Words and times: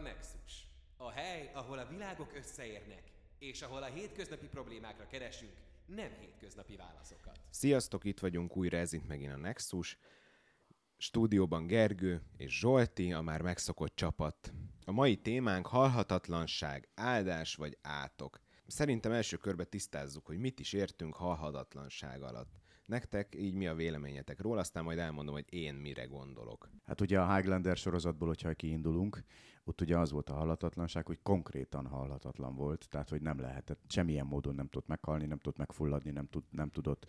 A 0.00 0.02
Nexus. 0.02 0.66
A 0.96 1.10
hely, 1.10 1.50
ahol 1.54 1.78
a 1.78 1.86
világok 1.86 2.34
összeérnek, 2.34 3.02
és 3.38 3.62
ahol 3.62 3.82
a 3.82 3.86
hétköznapi 3.86 4.46
problémákra 4.46 5.06
keresünk 5.06 5.52
nem 5.86 6.10
hétköznapi 6.20 6.76
válaszokat. 6.76 7.40
Sziasztok, 7.50 8.04
itt 8.04 8.20
vagyunk 8.20 8.56
újra, 8.56 8.76
ez 8.76 8.92
itt 8.92 9.06
megint 9.06 9.32
a 9.32 9.36
Nexus. 9.36 9.98
Stúdióban 10.96 11.66
Gergő 11.66 12.22
és 12.36 12.58
Zsolti, 12.58 13.12
a 13.12 13.20
már 13.20 13.42
megszokott 13.42 13.96
csapat. 13.96 14.52
A 14.84 14.92
mai 14.92 15.16
témánk 15.16 15.66
halhatatlanság, 15.66 16.88
áldás 16.94 17.54
vagy 17.54 17.78
átok. 17.82 18.40
Szerintem 18.66 19.12
első 19.12 19.36
körbe 19.36 19.64
tisztázzuk, 19.64 20.26
hogy 20.26 20.38
mit 20.38 20.60
is 20.60 20.72
értünk 20.72 21.14
halhatatlanság 21.14 22.22
alatt. 22.22 22.59
Nektek 22.90 23.34
így 23.34 23.54
mi 23.54 23.66
a 23.66 23.74
véleményetek 23.74 24.40
róla, 24.40 24.60
aztán 24.60 24.84
majd 24.84 24.98
elmondom, 24.98 25.34
hogy 25.34 25.44
én 25.48 25.74
mire 25.74 26.04
gondolok. 26.04 26.70
Hát 26.84 27.00
ugye 27.00 27.20
a 27.20 27.34
Highlander 27.34 27.76
sorozatból, 27.76 28.28
hogyha 28.28 28.52
kiindulunk, 28.52 29.24
ott 29.64 29.80
ugye 29.80 29.98
az 29.98 30.10
volt 30.10 30.28
a 30.28 30.34
halhatatlanság, 30.34 31.06
hogy 31.06 31.18
konkrétan 31.22 31.86
halhatatlan 31.86 32.54
volt, 32.54 32.88
tehát 32.88 33.08
hogy 33.08 33.22
nem 33.22 33.40
lehetett, 33.40 33.80
semmilyen 33.88 34.26
módon 34.26 34.54
nem 34.54 34.68
tudott 34.68 34.88
meghalni, 34.88 35.26
nem 35.26 35.38
tudott 35.38 35.58
megfulladni, 35.58 36.10
nem, 36.10 36.26
tud, 36.26 36.44
nem 36.50 36.70
tudott, 36.70 37.06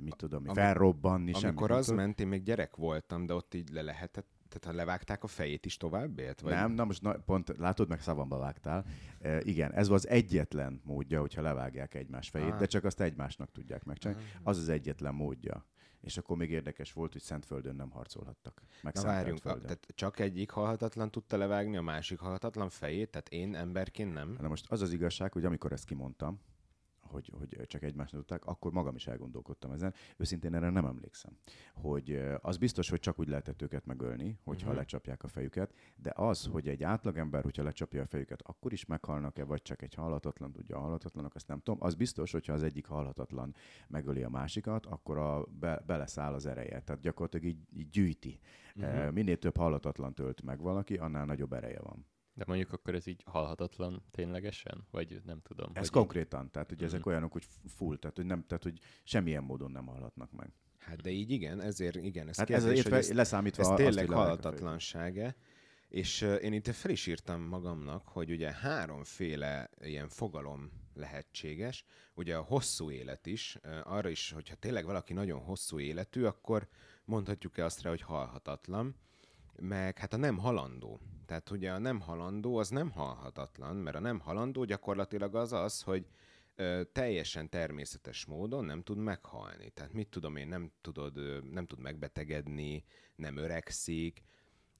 mit 0.00 0.16
tudom, 0.16 0.42
Ami, 0.44 0.54
felrobbanni. 0.54 1.32
Amikor 1.32 1.68
semmi, 1.68 1.80
az 1.80 1.88
ment, 1.88 2.20
én 2.20 2.28
még 2.28 2.42
gyerek 2.42 2.76
voltam, 2.76 3.26
de 3.26 3.34
ott 3.34 3.54
így 3.54 3.68
le 3.68 3.82
lehetett 3.82 4.35
tehát 4.48 4.64
ha 4.64 4.72
levágták 4.72 5.22
a 5.22 5.26
fejét 5.26 5.66
is 5.66 5.76
tovább 5.76 6.18
élt? 6.18 6.40
Vagy? 6.40 6.52
Nem, 6.52 6.72
na 6.72 6.84
most 6.84 7.02
na, 7.02 7.12
pont 7.12 7.56
látod, 7.56 7.88
meg 7.88 8.00
szavamba 8.00 8.38
vágtál. 8.38 8.84
E, 9.20 9.40
igen, 9.42 9.72
ez 9.72 9.88
az 9.88 10.08
egyetlen 10.08 10.80
módja, 10.84 11.20
hogyha 11.20 11.42
levágják 11.42 11.94
egymás 11.94 12.28
fejét, 12.28 12.52
ah. 12.52 12.58
de 12.58 12.66
csak 12.66 12.84
azt 12.84 13.00
egymásnak 13.00 13.52
tudják 13.52 13.84
megcsinálni. 13.84 14.22
Ah. 14.34 14.40
Az 14.42 14.58
az 14.58 14.68
egyetlen 14.68 15.14
módja. 15.14 15.66
És 16.00 16.16
akkor 16.16 16.36
még 16.36 16.50
érdekes 16.50 16.92
volt, 16.92 17.12
hogy 17.12 17.22
Szentföldön 17.22 17.76
nem 17.76 17.90
harcolhattak. 17.90 18.62
Meg 18.82 18.94
Na 18.94 19.02
várjunk, 19.02 19.44
a, 19.44 19.60
tehát 19.60 19.86
csak 19.94 20.18
egyik 20.18 20.50
halhatatlan 20.50 21.10
tudta 21.10 21.36
levágni 21.36 21.76
a 21.76 21.82
másik 21.82 22.18
halhatatlan 22.18 22.68
fejét, 22.68 23.10
tehát 23.10 23.28
én 23.28 23.54
emberként 23.54 24.12
nem. 24.12 24.36
Na 24.40 24.48
most 24.48 24.70
az 24.70 24.80
az 24.80 24.92
igazság, 24.92 25.32
hogy 25.32 25.44
amikor 25.44 25.72
ezt 25.72 25.84
kimondtam, 25.84 26.40
hogy, 27.10 27.30
hogy 27.38 27.66
csak 27.66 27.82
egymásnak 27.82 28.20
tudták, 28.20 28.44
akkor 28.44 28.72
magam 28.72 28.94
is 28.94 29.06
elgondolkodtam 29.06 29.72
ezen. 29.72 29.94
Őszintén 30.16 30.54
erre 30.54 30.70
nem 30.70 30.86
emlékszem. 30.86 31.38
Hogy 31.74 32.22
az 32.40 32.56
biztos, 32.56 32.90
hogy 32.90 33.00
csak 33.00 33.18
úgy 33.18 33.28
lehetett 33.28 33.62
őket 33.62 33.86
megölni, 33.86 34.38
hogyha 34.44 34.66
uh-huh. 34.66 34.80
lecsapják 34.80 35.22
a 35.22 35.28
fejüket, 35.28 35.74
de 35.96 36.12
az, 36.14 36.46
hogy 36.46 36.68
egy 36.68 36.82
átlagember, 36.82 37.42
hogyha 37.42 37.62
lecsapja 37.62 38.02
a 38.02 38.06
fejüket, 38.06 38.42
akkor 38.42 38.72
is 38.72 38.84
meghalnak-e, 38.84 39.44
vagy 39.44 39.62
csak 39.62 39.82
egy 39.82 39.94
halhatatlan 39.94 40.52
tudja 40.52 40.76
a 40.76 40.80
halhatatlanok, 40.80 41.34
azt 41.34 41.48
nem 41.48 41.60
tudom. 41.60 41.82
Az 41.82 41.94
biztos, 41.94 42.32
hogyha 42.32 42.52
az 42.52 42.62
egyik 42.62 42.86
halhatatlan 42.86 43.54
megöli 43.88 44.22
a 44.22 44.28
másikat, 44.28 44.86
akkor 44.86 45.18
a, 45.18 45.44
be, 45.44 45.82
beleszáll 45.86 46.34
az 46.34 46.46
ereje. 46.46 46.80
Tehát 46.80 47.02
gyakorlatilag 47.02 47.46
így, 47.46 47.58
így 47.76 47.88
gyűjti. 47.88 48.38
Uh-huh. 48.76 49.12
Minél 49.12 49.38
több 49.38 49.56
halhatatlan 49.56 50.14
tölt 50.14 50.42
meg 50.42 50.60
valaki, 50.60 50.96
annál 50.96 51.24
nagyobb 51.24 51.52
ereje 51.52 51.80
van. 51.80 52.06
De 52.36 52.44
mondjuk 52.46 52.72
akkor 52.72 52.94
ez 52.94 53.06
így 53.06 53.22
halhatatlan 53.26 54.02
ténylegesen? 54.10 54.86
Vagy 54.90 55.20
nem 55.24 55.40
tudom? 55.42 55.70
Ez 55.74 55.88
konkrétan, 55.88 56.44
így... 56.44 56.50
tehát 56.50 56.68
hogy 56.68 56.82
ezek 56.82 56.98
mm-hmm. 56.98 57.10
olyanok, 57.10 57.32
hogy 57.32 57.44
full, 57.66 57.96
tehát 57.96 58.16
hogy, 58.16 58.26
nem, 58.26 58.44
tehát 58.46 58.62
hogy 58.62 58.78
semmilyen 59.04 59.42
módon 59.42 59.70
nem 59.70 59.86
halhatnak 59.86 60.32
meg. 60.32 60.52
Hát 60.78 61.02
de 61.02 61.10
így 61.10 61.30
igen, 61.30 61.60
ezért 61.60 61.96
igen. 61.96 62.28
Ez 62.28 62.36
hát 62.36 62.46
kérdés, 62.46 62.84
ez, 62.84 62.92
ez, 62.92 63.12
leszámítva 63.12 63.62
ez 63.62 63.76
tényleg 63.76 64.08
halhatatlansága. 64.08 65.34
És 65.88 66.22
uh, 66.22 66.42
én 66.42 66.52
itt 66.52 66.68
fel 66.68 66.90
is 66.90 67.06
írtam 67.06 67.40
magamnak, 67.40 68.08
hogy 68.08 68.30
ugye 68.30 68.52
háromféle 68.52 69.70
ilyen 69.80 70.08
fogalom 70.08 70.70
lehetséges. 70.94 71.84
Ugye 72.14 72.36
a 72.36 72.42
hosszú 72.42 72.90
élet 72.90 73.26
is, 73.26 73.58
uh, 73.64 73.92
arra 73.92 74.08
is, 74.08 74.30
hogyha 74.30 74.54
tényleg 74.54 74.84
valaki 74.84 75.12
nagyon 75.12 75.40
hosszú 75.40 75.78
életű, 75.78 76.24
akkor 76.24 76.68
mondhatjuk-e 77.04 77.64
azt 77.64 77.82
rá, 77.82 77.90
hogy 77.90 78.02
halhatatlan 78.02 78.96
meg 79.60 79.98
hát 79.98 80.12
a 80.12 80.16
nem 80.16 80.38
halandó. 80.38 81.00
Tehát 81.26 81.50
ugye 81.50 81.72
a 81.72 81.78
nem 81.78 82.00
halandó 82.00 82.56
az 82.56 82.68
nem 82.68 82.90
halhatatlan, 82.90 83.76
mert 83.76 83.96
a 83.96 84.00
nem 84.00 84.20
halandó 84.20 84.64
gyakorlatilag 84.64 85.34
az 85.34 85.52
az, 85.52 85.82
hogy 85.82 86.06
ö, 86.54 86.82
teljesen 86.92 87.48
természetes 87.48 88.24
módon 88.24 88.64
nem 88.64 88.82
tud 88.82 88.98
meghalni. 88.98 89.70
Tehát 89.70 89.92
mit 89.92 90.08
tudom 90.08 90.36
én, 90.36 90.48
nem, 90.48 90.70
tudod, 90.80 91.16
ö, 91.16 91.38
nem 91.52 91.66
tud 91.66 91.80
megbetegedni, 91.80 92.84
nem 93.16 93.36
öregszik, 93.36 94.24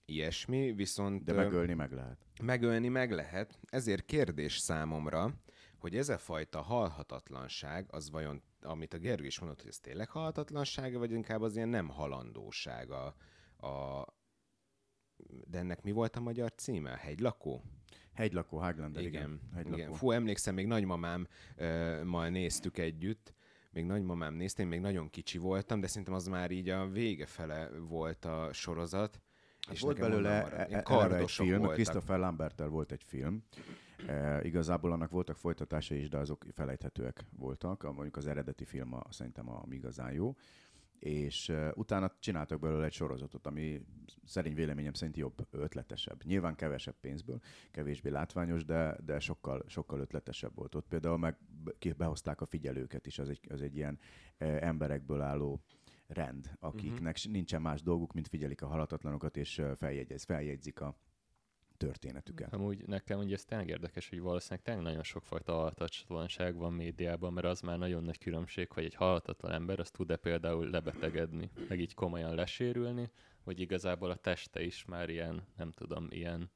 ilyesmi, 0.04 0.72
viszont... 0.72 1.25
De 1.25 1.32
megölni 1.32 1.75
meg 1.75 1.93
lehet. 1.93 2.26
Megölni 2.43 2.88
meg 2.88 3.10
lehet. 3.10 3.58
Ezért 3.64 4.04
kérdés 4.04 4.58
számomra, 4.58 5.34
hogy 5.78 5.97
ez 5.97 6.08
a 6.08 6.19
fajta 6.19 6.60
halhatatlanság, 6.60 7.87
az 7.91 8.10
vajon, 8.10 8.43
amit 8.62 8.94
a 8.94 8.98
Gergő 8.98 9.26
is 9.26 9.38
mondott, 9.38 9.60
hogy 9.60 9.70
ez 9.70 9.78
tényleg 9.78 10.08
halhatatlansága, 10.08 10.98
vagy 10.98 11.10
inkább 11.10 11.43
az 11.43 11.56
ilyen 11.56 11.69
nem 11.69 11.88
halandósága 11.88 13.14
a, 13.56 14.04
de 15.47 15.59
ennek 15.59 15.82
mi 15.82 15.91
volt 15.91 16.16
a 16.16 16.21
magyar 16.21 16.53
címe? 16.54 16.99
Hegylakó? 17.00 17.62
Hegylakó, 18.12 18.62
Highlander, 18.62 19.03
igen. 19.03 19.22
igen. 19.22 19.41
Hegylakó. 19.54 19.77
igen. 19.77 19.93
Fú, 19.93 20.10
emlékszem, 20.10 20.54
még 20.54 20.66
nagymamám 20.66 21.27
uh, 21.59 22.03
mal 22.03 22.28
néztük 22.28 22.78
együtt, 22.78 23.34
még 23.71 23.84
nagymamám 23.84 24.34
nézte, 24.34 24.62
én 24.62 24.69
még 24.69 24.81
nagyon 24.81 25.10
kicsi 25.10 25.38
voltam, 25.38 25.81
de 25.81 25.87
szerintem 25.87 26.15
az 26.15 26.26
már 26.26 26.50
így 26.50 26.69
a 26.69 26.88
vége 26.88 27.26
fele 27.26 27.69
volt 27.88 28.25
a 28.25 28.53
sorozat. 28.53 29.21
Hát 29.66 29.75
és 29.75 29.81
volt 29.81 29.99
belőle 29.99 30.31
e- 30.31 30.66
e- 30.71 31.16
egy 31.16 31.31
film, 31.31 31.59
voltak. 31.59 31.75
Christopher 31.75 32.19
Lambertel 32.19 32.69
volt 32.69 32.93
egy 32.93 33.03
film, 33.03 33.44
e, 34.06 34.44
igazából 34.44 34.93
annak 34.93 35.10
voltak 35.10 35.37
folytatásai 35.37 35.99
is, 35.99 36.09
de 36.09 36.19
azok 36.19 36.44
felejthetőek 36.53 37.25
voltak. 37.37 37.82
Mondjuk 37.82 38.16
az 38.16 38.26
eredeti 38.26 38.65
film 38.65 38.94
a, 38.94 39.03
szerintem 39.10 39.49
a, 39.49 39.65
igazán 39.71 40.12
jó 40.12 40.34
és 40.99 41.53
utána 41.75 42.12
csináltak 42.19 42.61
belőle 42.61 42.84
egy 42.84 42.93
sorozatot, 42.93 43.47
ami 43.47 43.83
szerint 44.25 44.57
véleményem 44.57 44.93
szerint 44.93 45.17
jobb, 45.17 45.47
ötletesebb. 45.51 46.25
Nyilván 46.25 46.55
kevesebb 46.55 46.97
pénzből, 47.01 47.41
kevésbé 47.71 48.09
látványos, 48.09 48.65
de, 48.65 48.97
de 49.05 49.19
sokkal, 49.19 49.65
sokkal 49.67 50.01
ötletesebb 50.01 50.55
volt 50.55 50.75
ott. 50.75 50.89
Például 50.89 51.19
meg 51.19 51.39
behozták 51.97 52.41
a 52.41 52.47
figyelőket 52.47 53.06
is, 53.06 53.19
az 53.19 53.29
egy, 53.29 53.41
az 53.49 53.62
egy 53.62 53.77
ilyen 53.77 53.99
emberekből 54.39 55.21
álló 55.21 55.62
rend, 56.06 56.56
akiknek 56.61 57.17
uh-huh. 57.17 57.33
nincsen 57.33 57.62
más 57.62 57.83
dolguk, 57.83 58.12
mint 58.12 58.29
figyelik 58.29 58.62
a 58.62 58.67
halatatlanokat, 58.67 59.37
és 59.37 59.62
feljegyez, 59.77 60.25
feljegyzik 60.25 60.81
a, 60.81 60.97
történetüket. 61.76 62.53
Amúgy 62.53 62.87
nekem 62.87 63.19
ugye 63.19 63.34
ez 63.34 63.44
tényleg 63.44 63.69
érdekes, 63.69 64.09
hogy 64.09 64.20
valószínűleg 64.20 64.64
tényleg 64.64 64.84
nagyon 64.84 65.03
sokfajta 65.03 65.53
halhatatlanság 65.53 66.56
van 66.56 66.72
médiában, 66.72 67.32
mert 67.32 67.47
az 67.47 67.60
már 67.60 67.78
nagyon 67.78 68.04
nagy 68.04 68.19
különbség, 68.19 68.70
hogy 68.70 68.84
egy 68.84 68.94
halhatatlan 68.94 69.53
ember 69.53 69.81
az 69.81 69.91
tud-e 69.91 70.16
például 70.16 70.70
lebetegedni, 70.70 71.50
meg 71.69 71.81
így 71.81 71.94
komolyan 71.94 72.34
lesérülni, 72.34 73.10
hogy 73.44 73.60
igazából 73.60 74.10
a 74.10 74.16
teste 74.16 74.62
is 74.62 74.84
már 74.84 75.09
ilyen, 75.09 75.42
nem 75.56 75.70
tudom, 75.72 76.06
ilyen 76.10 76.50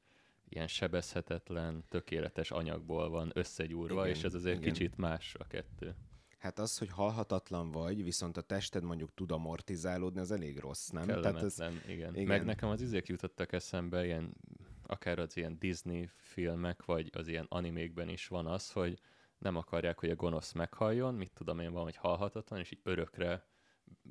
ilyen 0.53 0.67
sebezhetetlen, 0.67 1.83
tökéletes 1.89 2.51
anyagból 2.51 3.09
van 3.09 3.31
összegyúrva, 3.33 4.05
igen, 4.05 4.15
és 4.15 4.23
ez 4.23 4.33
azért 4.33 4.59
igen. 4.59 4.73
kicsit 4.73 4.97
más 4.97 5.35
a 5.39 5.43
kettő. 5.47 5.95
Hát 6.37 6.59
az, 6.59 6.77
hogy 6.77 6.89
halhatatlan 6.89 7.71
vagy, 7.71 8.03
viszont 8.03 8.37
a 8.37 8.41
tested 8.41 8.83
mondjuk 8.83 9.13
tud 9.13 9.31
amortizálódni, 9.31 10.19
az 10.19 10.31
elég 10.31 10.59
rossz, 10.59 10.89
nem? 10.89 11.05
Tehát 11.05 11.43
ez, 11.43 11.59
igen. 11.87 12.15
igen. 12.15 12.27
Meg 12.27 12.45
nekem 12.45 12.69
az 12.69 12.81
izék 12.81 13.07
jutottak 13.07 13.53
eszembe, 13.53 14.05
ilyen 14.05 14.33
akár 14.91 15.19
az 15.19 15.37
ilyen 15.37 15.59
Disney 15.59 16.09
filmek, 16.15 16.85
vagy 16.85 17.09
az 17.13 17.27
ilyen 17.27 17.45
animékben 17.49 18.09
is 18.09 18.27
van 18.27 18.47
az, 18.47 18.71
hogy 18.71 18.99
nem 19.37 19.55
akarják, 19.55 19.99
hogy 19.99 20.09
a 20.09 20.15
gonosz 20.15 20.51
meghalljon, 20.51 21.15
mit 21.15 21.31
tudom 21.33 21.59
én, 21.59 21.71
van, 21.71 21.83
hogy 21.83 21.95
halhatatlan, 21.95 22.59
és 22.59 22.71
így 22.71 22.79
örökre 22.83 23.45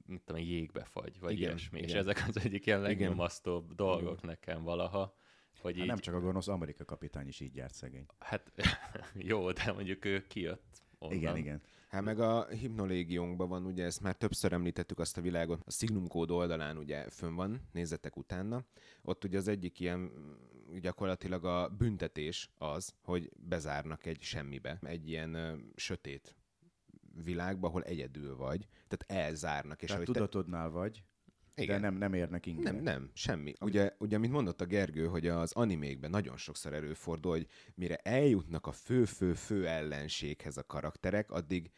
mit 0.07 0.23
tudom, 0.25 0.43
jégbe 0.43 0.85
fagy, 0.85 1.21
vagy 1.21 1.33
igen, 1.33 1.49
ilyesmi. 1.49 1.79
Igen. 1.79 1.91
És 1.91 1.95
ezek 1.95 2.25
az 2.29 2.45
egyik 2.45 2.67
ilyen 2.67 2.81
legnyomasztóbb 2.81 3.75
dolgok 3.75 4.19
igen. 4.19 4.31
nekem 4.31 4.63
valaha. 4.63 5.15
Hogy 5.61 5.73
hát 5.73 5.83
így... 5.83 5.89
Nem 5.89 5.99
csak 5.99 6.15
a 6.15 6.21
gonosz 6.21 6.49
Amerika 6.49 6.85
kapitány 6.85 7.29
is 7.29 7.41
így 7.41 7.57
járt 7.57 7.75
szegény. 7.75 8.07
Hát 8.19 8.53
jó, 9.31 9.53
de 9.53 9.73
mondjuk 9.73 10.05
ő 10.05 10.27
kijött 10.27 10.83
onnan. 10.99 11.17
Igen, 11.17 11.37
igen. 11.37 11.63
Hát 11.91 12.03
meg 12.03 12.21
a 12.21 12.47
hipnolégiónkban 12.47 13.49
van, 13.49 13.65
ugye 13.65 13.85
ezt 13.85 14.01
már 14.01 14.15
többször 14.15 14.53
említettük 14.53 14.99
azt 14.99 15.17
a 15.17 15.21
világot, 15.21 15.63
a 15.65 15.71
Signum 15.71 16.09
kód 16.09 16.31
oldalán 16.31 16.77
ugye 16.77 17.11
fönn 17.11 17.35
van, 17.35 17.61
nézzetek 17.73 18.17
utána. 18.17 18.65
Ott 19.03 19.25
ugye 19.25 19.39
az 19.39 19.49
egyik 19.49 19.81
ilyen 19.81 20.13
gyakorlatilag 20.81 21.45
a 21.45 21.69
büntetés 21.69 22.51
az, 22.59 22.95
hogy 23.03 23.31
bezárnak 23.37 24.07
egy 24.07 24.23
semmibe, 24.23 24.79
egy 24.83 25.09
ilyen 25.09 25.35
ö, 25.35 25.57
sötét 25.75 26.37
világba, 27.25 27.69
ahol 27.69 27.83
egyedül 27.83 28.37
vagy, 28.37 28.69
tehát 28.89 29.25
elzárnak. 29.25 29.83
És 29.83 29.89
tehát 29.89 30.05
tudatodnál 30.05 30.67
te... 30.67 30.73
vagy, 30.73 31.03
igen. 31.61 31.81
De 31.81 31.89
nem, 31.89 31.99
nem 31.99 32.15
érnek 32.15 32.47
inkább. 32.47 32.75
Nem, 32.75 32.83
nem, 32.83 33.11
semmi. 33.15 33.55
Ugye, 33.61 33.95
ugye, 33.99 34.19
mint 34.19 34.33
mondott 34.33 34.61
a 34.61 34.65
Gergő, 34.65 35.07
hogy 35.07 35.27
az 35.27 35.53
animékben 35.53 36.11
nagyon 36.11 36.37
sokszor 36.37 36.73
előfordul, 36.73 37.33
hogy 37.33 37.47
mire 37.75 37.97
eljutnak 37.97 38.67
a 38.67 38.73
fő-fő-fő 38.73 39.67
ellenséghez 39.67 40.57
a 40.57 40.65
karakterek, 40.65 41.31
addig 41.31 41.71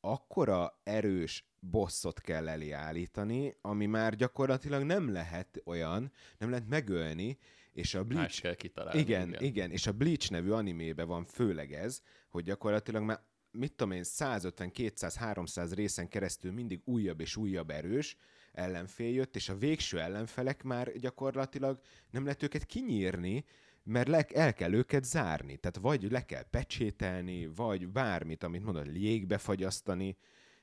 akkora 0.00 0.80
erős 0.82 1.48
bosszot 1.60 2.20
kell 2.20 2.48
elé 2.48 2.70
állítani, 2.70 3.56
ami 3.60 3.86
már 3.86 4.14
gyakorlatilag 4.14 4.82
nem 4.82 5.12
lehet 5.12 5.62
olyan, 5.64 6.12
nem 6.38 6.50
lehet 6.50 6.68
megölni, 6.68 7.38
és 7.72 7.94
a 7.94 8.04
Bleach... 8.04 8.22
Más 8.22 8.40
kell 8.40 8.54
kitalálni. 8.54 9.00
Igen, 9.00 9.28
igen, 9.28 9.42
igen, 9.42 9.70
és 9.70 9.86
a 9.86 9.92
Bleach 9.92 10.30
nevű 10.30 10.50
animébe 10.50 11.04
van 11.04 11.24
főleg 11.24 11.72
ez, 11.72 12.00
hogy 12.28 12.44
gyakorlatilag 12.44 13.02
már 13.02 13.20
mit 13.50 13.72
tudom 13.72 13.92
én, 13.92 14.02
150, 14.02 14.70
200, 14.70 15.16
300 15.16 15.74
részen 15.74 16.08
keresztül 16.08 16.52
mindig 16.52 16.80
újabb 16.84 17.20
és 17.20 17.36
újabb 17.36 17.70
erős 17.70 18.16
ellenfél 18.52 19.12
jött, 19.12 19.36
és 19.36 19.48
a 19.48 19.56
végső 19.56 20.00
ellenfelek 20.00 20.62
már 20.62 20.92
gyakorlatilag 20.96 21.80
nem 22.10 22.24
lehet 22.24 22.42
őket 22.42 22.64
kinyírni, 22.64 23.44
mert 23.82 24.08
le, 24.08 24.26
el 24.34 24.54
kell 24.54 24.72
őket 24.72 25.04
zárni. 25.04 25.56
Tehát 25.56 25.76
vagy 25.76 26.10
le 26.10 26.24
kell 26.24 26.42
pecsételni, 26.42 27.46
vagy 27.46 27.88
bármit, 27.88 28.42
amit 28.42 28.64
mondod, 28.64 28.96
jégbe 28.96 29.38
fagyasztani. 29.38 30.16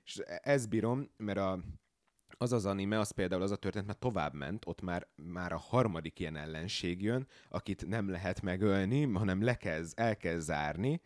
És 0.04 0.18
ezt 0.26 0.70
bírom, 0.70 1.10
mert 1.18 1.38
a, 1.38 1.60
az 2.38 2.52
az 2.52 2.66
anime, 2.66 3.00
az 3.00 3.12
például 3.12 3.42
az 3.42 3.52
a 3.52 3.56
történet, 3.56 3.88
mert 3.88 4.00
tovább 4.00 4.34
ment, 4.34 4.66
ott 4.66 4.82
már, 4.82 5.08
már 5.16 5.52
a 5.52 5.58
harmadik 5.58 6.20
ilyen 6.20 6.36
ellenség 6.36 7.02
jön, 7.02 7.28
akit 7.50 7.88
nem 7.88 8.10
lehet 8.10 8.42
megölni, 8.42 9.04
hanem 9.04 9.44
le 9.44 9.56
kell, 9.56 9.84
el 9.96 10.18
kell 10.18 10.40
zárni, 10.40 11.02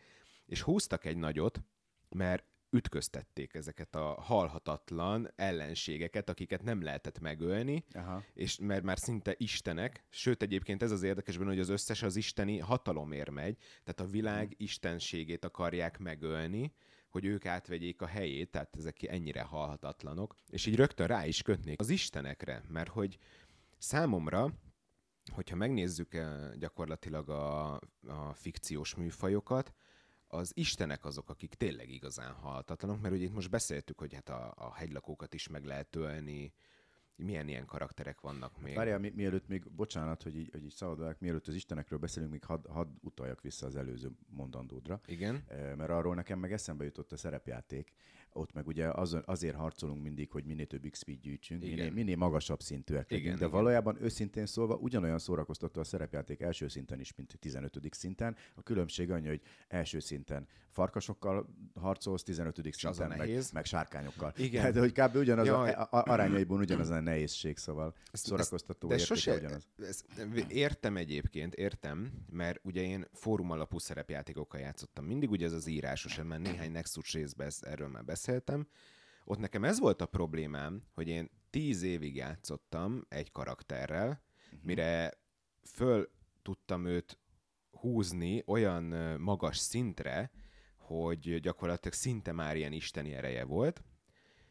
és 0.46 0.62
húztak 0.62 1.04
egy 1.04 1.16
nagyot, 1.16 1.62
mert 2.08 2.44
ütköztették 2.72 3.54
ezeket 3.54 3.94
a 3.94 4.20
halhatatlan 4.20 5.30
ellenségeket, 5.36 6.28
akiket 6.28 6.62
nem 6.62 6.82
lehetett 6.82 7.20
megölni, 7.20 7.84
Aha. 7.92 8.22
és 8.34 8.58
mert 8.58 8.82
már 8.82 8.98
szinte 8.98 9.34
istenek, 9.36 10.04
sőt 10.10 10.42
egyébként 10.42 10.82
ez 10.82 10.90
az 10.90 11.02
érdekes 11.02 11.36
benne, 11.36 11.50
hogy 11.50 11.60
az 11.60 11.68
összes 11.68 12.02
az 12.02 12.16
isteni 12.16 12.58
hatalomért 12.58 13.30
megy, 13.30 13.56
tehát 13.84 14.00
a 14.00 14.12
világ 14.12 14.44
hmm. 14.44 14.54
istenségét 14.56 15.44
akarják 15.44 15.98
megölni, 15.98 16.72
hogy 17.10 17.24
ők 17.24 17.46
átvegyék 17.46 18.02
a 18.02 18.06
helyét, 18.06 18.50
tehát 18.50 18.76
ezek 18.76 19.02
ennyire 19.02 19.42
halhatatlanok, 19.42 20.34
és 20.50 20.66
így 20.66 20.76
rögtön 20.76 21.06
rá 21.06 21.26
is 21.26 21.42
kötnék 21.42 21.80
az 21.80 21.88
istenekre, 21.88 22.62
mert 22.68 22.88
hogy 22.90 23.18
számomra, 23.78 24.52
hogyha 25.32 25.56
megnézzük 25.56 26.14
eh, 26.14 26.52
gyakorlatilag 26.58 27.28
a, 27.28 27.72
a 28.06 28.32
fikciós 28.34 28.94
műfajokat, 28.94 29.72
az 30.32 30.52
istenek 30.54 31.04
azok, 31.04 31.30
akik 31.30 31.54
tényleg 31.54 31.90
igazán 31.90 32.32
halhatatlanok, 32.32 33.00
mert 33.00 33.14
ugye 33.14 33.24
itt 33.24 33.34
most 33.34 33.50
beszéltük, 33.50 33.98
hogy 33.98 34.14
hát 34.14 34.28
a, 34.28 34.52
a 34.56 34.74
hegylakókat 34.74 35.34
is 35.34 35.48
meg 35.48 35.64
lehet 35.64 35.96
ölni, 35.96 36.52
milyen 37.16 37.48
ilyen 37.48 37.66
karakterek 37.66 38.20
vannak 38.20 38.60
még. 38.60 38.74
Várjál, 38.74 38.98
mi, 38.98 39.12
mielőtt 39.14 39.48
még, 39.48 39.70
bocsánat, 39.70 40.22
hogy 40.22 40.36
így, 40.36 40.50
hogy 40.52 40.64
így 40.64 40.72
szabadulják, 40.72 41.20
mielőtt 41.20 41.46
az 41.46 41.54
istenekről 41.54 41.98
beszélünk, 41.98 42.32
még 42.32 42.44
hadd 42.44 42.68
had 42.68 42.88
utaljak 43.00 43.40
vissza 43.40 43.66
az 43.66 43.76
előző 43.76 44.10
mondandódra. 44.26 45.00
Igen. 45.06 45.44
Eh, 45.48 45.74
mert 45.74 45.90
arról 45.90 46.14
nekem 46.14 46.38
meg 46.38 46.52
eszembe 46.52 46.84
jutott 46.84 47.12
a 47.12 47.16
szerepjáték, 47.16 47.92
ott 48.32 48.52
meg 48.52 48.66
ugye 48.66 48.88
az, 48.88 49.16
azért 49.24 49.56
harcolunk 49.56 50.02
mindig, 50.02 50.30
hogy 50.30 50.44
minél 50.44 50.66
több 50.66 50.90
XP 50.90 51.20
gyűjtsünk, 51.20 51.62
minél, 51.62 51.90
minél 51.90 52.16
magasabb 52.16 52.60
szintűek 52.60 53.10
legyünk, 53.10 53.26
igen, 53.26 53.38
de 53.38 53.46
igen. 53.46 53.56
valójában 53.56 54.02
őszintén 54.02 54.46
szólva 54.46 54.74
ugyanolyan 54.74 55.18
szórakoztató 55.18 55.80
a 55.80 55.84
szerepjáték 55.84 56.40
első 56.40 56.68
szinten 56.68 57.00
is, 57.00 57.14
mint 57.14 57.38
15. 57.38 57.78
szinten. 57.90 58.36
A 58.54 58.62
különbség 58.62 59.10
annyi, 59.10 59.26
hogy 59.26 59.40
első 59.68 59.98
szinten 59.98 60.48
farkasokkal 60.72 61.46
harcolsz, 61.74 62.22
15. 62.22 62.74
szinten 62.74 63.08
meg, 63.16 63.42
meg 63.52 63.64
sárkányokkal. 63.64 64.32
Igen. 64.36 64.72
De 64.72 64.80
hogy 64.80 64.92
kb. 64.92 65.16
ugyanaz 65.16 65.46
ja, 65.46 65.60
a, 65.60 65.88
a, 65.90 66.02
arányaiban 66.10 66.58
ugyanaz 66.58 66.90
a 66.90 67.00
nehézség, 67.00 67.56
szóval 67.58 67.94
ezt, 68.12 68.26
szórakoztató 68.26 68.88
de 68.88 68.98
sose, 68.98 69.34
ugyanaz. 69.34 69.66
Ezt, 69.78 70.04
értem 70.48 70.96
egyébként, 70.96 71.54
értem, 71.54 72.12
mert 72.30 72.60
ugye 72.62 72.82
én 72.82 73.06
fórum 73.12 73.50
alapú 73.50 73.78
szerepjátékokkal 73.78 74.60
játszottam. 74.60 75.04
Mindig 75.04 75.30
ugye 75.30 75.46
ez 75.46 75.52
az 75.52 75.66
írásos, 75.66 76.20
mert 76.22 76.42
néhány 76.42 76.70
Nexus 76.70 77.12
részben 77.12 77.50
erről 77.60 77.88
már 77.88 78.04
beszél 78.04 78.21
beszéltem, 78.26 78.68
ott 79.24 79.38
nekem 79.38 79.64
ez 79.64 79.78
volt 79.78 80.00
a 80.00 80.06
problémám, 80.06 80.82
hogy 80.94 81.08
én 81.08 81.30
tíz 81.50 81.82
évig 81.82 82.16
játszottam 82.16 83.04
egy 83.08 83.32
karakterrel, 83.32 84.08
uh-huh. 84.44 84.60
mire 84.62 85.18
föl 85.62 86.10
tudtam 86.42 86.86
őt 86.86 87.18
húzni 87.70 88.42
olyan 88.46 88.84
magas 89.20 89.56
szintre, 89.56 90.30
hogy 90.76 91.40
gyakorlatilag 91.40 91.94
szinte 91.94 92.32
már 92.32 92.56
ilyen 92.56 92.72
isteni 92.72 93.14
ereje 93.14 93.44
volt, 93.44 93.82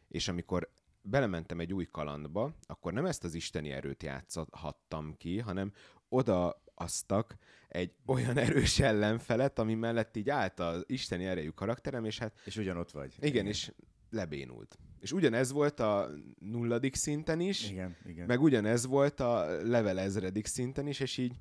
és 0.08 0.28
amikor 0.28 0.72
belementem 1.02 1.60
egy 1.60 1.72
új 1.72 1.84
kalandba, 1.84 2.56
akkor 2.62 2.92
nem 2.92 3.06
ezt 3.06 3.24
az 3.24 3.34
isteni 3.34 3.70
erőt 3.70 4.02
játszhattam 4.02 5.16
ki, 5.16 5.38
hanem 5.38 5.72
oda 6.08 6.62
aztak 6.74 7.36
egy 7.68 7.94
olyan 8.06 8.36
erős 8.46 8.80
ellenfelet, 8.80 9.58
ami 9.58 9.74
mellett 9.74 10.16
így 10.16 10.30
állt 10.30 10.60
az 10.60 10.84
isteni 10.86 11.24
erejű 11.24 11.48
karakterem, 11.48 12.04
és 12.04 12.18
hát... 12.18 12.40
És 12.44 12.56
ugyanott 12.56 12.90
vagy. 12.90 13.14
Igen, 13.20 13.46
és 13.46 13.72
lebénult. 14.10 14.78
És 15.00 15.12
ugyanez 15.12 15.52
volt 15.52 15.80
a 15.80 16.10
nulladik 16.38 16.94
szinten 16.94 17.40
is, 17.40 17.70
igen, 17.70 17.96
igen. 18.04 18.26
meg 18.26 18.40
ugyanez 18.40 18.86
volt 18.86 19.20
a 19.20 19.62
level 19.62 19.98
ezredik 19.98 20.46
szinten 20.46 20.86
is, 20.86 21.00
és 21.00 21.18
így, 21.18 21.34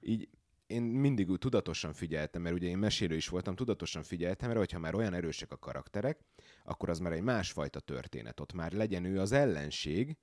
így 0.00 0.28
én 0.66 0.82
mindig 0.82 1.30
úgy 1.30 1.38
tudatosan 1.38 1.92
figyeltem, 1.92 2.42
mert 2.42 2.54
ugye 2.54 2.68
én 2.68 2.78
mesélő 2.78 3.14
is 3.14 3.28
voltam, 3.28 3.54
tudatosan 3.54 4.02
figyeltem, 4.02 4.48
mert 4.48 4.60
hogyha 4.60 4.78
már 4.78 4.94
olyan 4.94 5.14
erősek 5.14 5.52
a 5.52 5.56
karakterek, 5.56 6.20
akkor 6.64 6.88
az 6.88 6.98
már 6.98 7.12
egy 7.12 7.22
másfajta 7.22 7.80
történet. 7.80 8.40
Ott 8.40 8.52
már 8.52 8.72
legyen 8.72 9.04
ő 9.04 9.20
az 9.20 9.32
ellenség, 9.32 10.16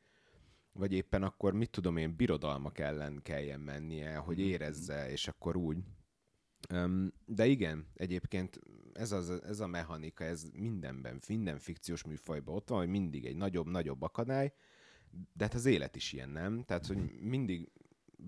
vagy 0.78 0.94
éppen 0.94 1.24
akkor 1.24 1.54
mit 1.54 1.70
tudom 1.70 1.98
én, 1.98 2.16
birodalmak 2.16 2.80
ellen 2.80 3.20
kelljen 3.24 3.60
mennie, 3.60 4.16
hogy 4.16 4.38
mhm. 4.38 4.48
érezze, 4.48 5.12
és 5.12 5.28
akkor 5.28 5.56
úgy. 5.56 5.78
De 7.26 7.46
igen, 7.46 7.88
egyébként 7.94 8.60
ez, 8.94 9.12
az, 9.12 9.30
ez 9.30 9.60
a 9.60 9.68
mechanika, 9.68 10.24
ez 10.24 10.50
mindenben, 10.54 11.22
minden 11.28 11.60
fikciós 11.60 12.04
műfajban 12.04 12.56
ott 12.56 12.70
van, 12.70 12.80
hogy 12.80 12.90
mindig 12.90 13.26
egy 13.26 13.36
nagyobb-nagyobb 13.36 14.02
akadály, 14.02 14.54
de 15.34 15.44
hát 15.44 15.54
az 15.54 15.66
élet 15.66 15.96
is 15.96 16.14
ilyen, 16.14 16.30
nem? 16.30 16.64
Tehát, 16.64 16.86
hogy 16.86 17.22
mindig 17.22 17.70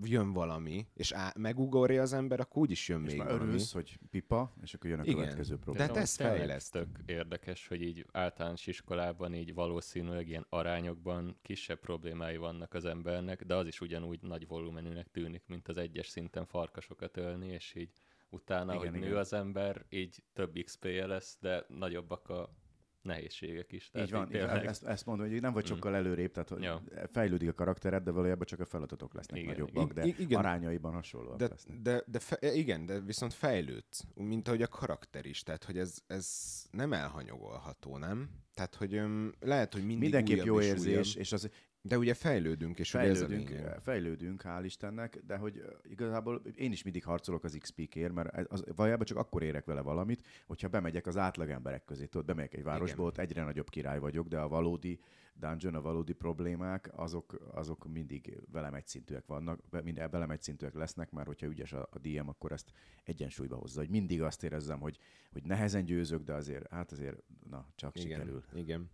jön 0.02 0.32
valami, 0.32 0.86
és 0.94 1.12
á, 1.12 1.32
megugorja 1.38 2.02
az 2.02 2.12
ember, 2.12 2.40
akkor 2.40 2.62
úgyis 2.62 2.88
jön 2.88 3.04
és 3.04 3.10
még 3.10 3.18
már 3.18 3.26
valami. 3.26 3.48
örülsz, 3.48 3.72
hogy 3.72 3.98
pipa, 4.10 4.52
és 4.62 4.74
akkor 4.74 4.90
jön 4.90 4.98
a 4.98 5.02
Igen. 5.02 5.14
következő 5.14 5.56
probléma. 5.56 5.86
De 5.86 5.92
hát 5.92 6.02
ez 6.02 6.16
fejleszt. 6.16 6.72
Tök 6.72 6.98
érdekes, 7.06 7.68
hogy 7.68 7.82
így 7.82 8.06
általános 8.12 8.66
iskolában 8.66 9.34
így 9.34 9.54
valószínűleg 9.54 10.28
ilyen 10.28 10.46
arányokban 10.48 11.38
kisebb 11.42 11.78
problémái 11.78 12.36
vannak 12.36 12.74
az 12.74 12.84
embernek, 12.84 13.44
de 13.44 13.54
az 13.54 13.66
is 13.66 13.80
ugyanúgy 13.80 14.20
nagy 14.22 14.46
volumenűnek 14.46 15.10
tűnik, 15.10 15.42
mint 15.46 15.68
az 15.68 15.76
egyes 15.76 16.08
szinten 16.08 16.46
farkasokat 16.46 17.16
ölni, 17.16 17.48
és 17.48 17.74
így 17.74 17.90
utána, 18.28 18.74
igen, 18.74 18.86
hogy 18.86 18.96
igen. 18.96 19.08
nő 19.08 19.16
az 19.16 19.32
ember, 19.32 19.84
így 19.88 20.22
több 20.32 20.58
XP-je 20.64 21.06
lesz, 21.06 21.38
de 21.40 21.64
nagyobbak 21.68 22.28
a 22.28 22.54
nehézségek 23.02 23.72
is. 23.72 23.90
Tehát 23.90 24.06
így 24.06 24.12
van, 24.12 24.28
tényleg... 24.28 24.66
ezt, 24.66 24.84
ezt 24.84 25.06
mondom, 25.06 25.28
hogy 25.28 25.40
nem 25.40 25.52
vagy 25.52 25.64
mm. 25.64 25.66
sokkal 25.66 25.94
előrébb, 25.94 26.32
tehát 26.32 26.48
hogy 26.48 26.62
ja. 26.62 26.82
fejlődik 27.12 27.48
a 27.48 27.52
karaktered, 27.52 28.02
de 28.02 28.10
valójában 28.10 28.46
csak 28.46 28.60
a 28.60 28.64
feladatok 28.64 29.14
lesznek 29.14 29.40
igen, 29.40 29.50
nagyobbak, 29.50 29.92
de 29.92 30.04
igen. 30.04 30.38
arányaiban 30.38 30.92
hasonlóak 30.92 31.38
de, 31.38 31.48
lesznek. 31.48 31.80
De, 31.80 32.02
de 32.06 32.18
fe, 32.18 32.54
igen, 32.54 32.86
de 32.86 33.00
viszont 33.00 33.34
fejlődsz, 33.34 34.04
mint 34.14 34.48
ahogy 34.48 34.62
a 34.62 34.68
karakter 34.68 35.26
is, 35.26 35.42
tehát 35.42 35.64
hogy 35.64 35.78
ez, 35.78 35.98
ez 36.06 36.28
nem 36.70 36.92
elhanyagolható, 36.92 37.96
nem? 37.96 38.30
Tehát, 38.54 38.74
hogy 38.74 38.94
öm, 38.94 39.34
lehet, 39.40 39.72
hogy 39.72 39.84
mindig 39.84 40.12
Mindenképp 40.12 40.44
jó 40.44 40.60
érzés, 40.60 41.08
újabb. 41.08 41.20
és 41.20 41.32
az 41.32 41.50
de 41.82 41.98
ugye 41.98 42.14
fejlődünk, 42.14 42.78
és 42.78 42.90
fejlődünk, 42.90 43.48
ugye 43.48 43.64
ez 43.64 43.76
a 43.76 43.80
fejlődünk, 43.80 44.42
hál' 44.44 44.62
Istennek, 44.64 45.18
de 45.26 45.36
hogy 45.36 45.62
igazából 45.82 46.42
én 46.54 46.72
is 46.72 46.82
mindig 46.82 47.04
harcolok 47.04 47.44
az 47.44 47.56
XP-kért, 47.60 48.12
mert 48.12 48.50
az, 48.50 48.64
valójában 48.76 49.06
csak 49.06 49.18
akkor 49.18 49.42
érek 49.42 49.64
vele 49.64 49.80
valamit, 49.80 50.26
hogyha 50.46 50.68
bemegyek 50.68 51.06
az 51.06 51.16
átlag 51.16 51.50
emberek 51.50 51.84
közé. 51.84 52.06
Tudod, 52.06 52.26
bemegyek 52.26 52.54
egy 52.54 52.62
városba, 52.62 53.02
ott 53.02 53.18
egyre 53.18 53.44
nagyobb 53.44 53.68
király 53.68 53.98
vagyok, 53.98 54.28
de 54.28 54.38
a 54.38 54.48
valódi 54.48 55.00
dungeon, 55.34 55.74
a 55.74 55.80
valódi 55.80 56.12
problémák, 56.12 56.90
azok, 56.96 57.50
azok 57.52 57.92
mindig 57.92 58.38
velem 58.52 58.74
egyszintűek 58.74 59.26
vannak, 59.26 59.60
mind 59.82 60.10
velem 60.10 60.30
egyszintűek 60.30 60.74
lesznek, 60.74 61.10
mert 61.10 61.26
hogyha 61.26 61.46
ügyes 61.46 61.72
a, 61.72 61.88
a 61.90 61.98
DM, 61.98 62.28
akkor 62.28 62.52
ezt 62.52 62.72
egyensúlyba 63.04 63.56
hozza, 63.56 63.80
hogy 63.80 63.90
mindig 63.90 64.22
azt 64.22 64.44
érezzem, 64.44 64.80
hogy, 64.80 64.98
hogy 65.32 65.44
nehezen 65.44 65.84
győzök, 65.84 66.22
de 66.22 66.32
azért, 66.32 66.70
hát 66.70 66.92
azért, 66.92 67.22
na, 67.50 67.66
csak 67.74 67.96
igen, 67.96 68.10
sikerül. 68.10 68.44
Igen. 68.54 68.90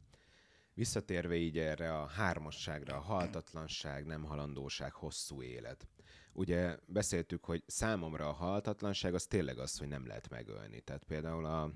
Visszatérve 0.76 1.34
így 1.36 1.58
erre 1.58 1.98
a 1.98 2.06
hármasságra, 2.06 2.96
a 2.96 3.00
haltatlanság, 3.00 4.06
nem 4.06 4.24
halandóság, 4.24 4.92
hosszú 4.92 5.42
élet. 5.42 5.88
Ugye 6.32 6.76
beszéltük, 6.86 7.44
hogy 7.44 7.62
számomra 7.66 8.28
a 8.28 8.32
haltatlanság 8.32 9.14
az 9.14 9.26
tényleg 9.26 9.58
az, 9.58 9.78
hogy 9.78 9.88
nem 9.88 10.06
lehet 10.06 10.28
megölni. 10.28 10.80
Tehát 10.80 11.04
például 11.04 11.44
a, 11.44 11.72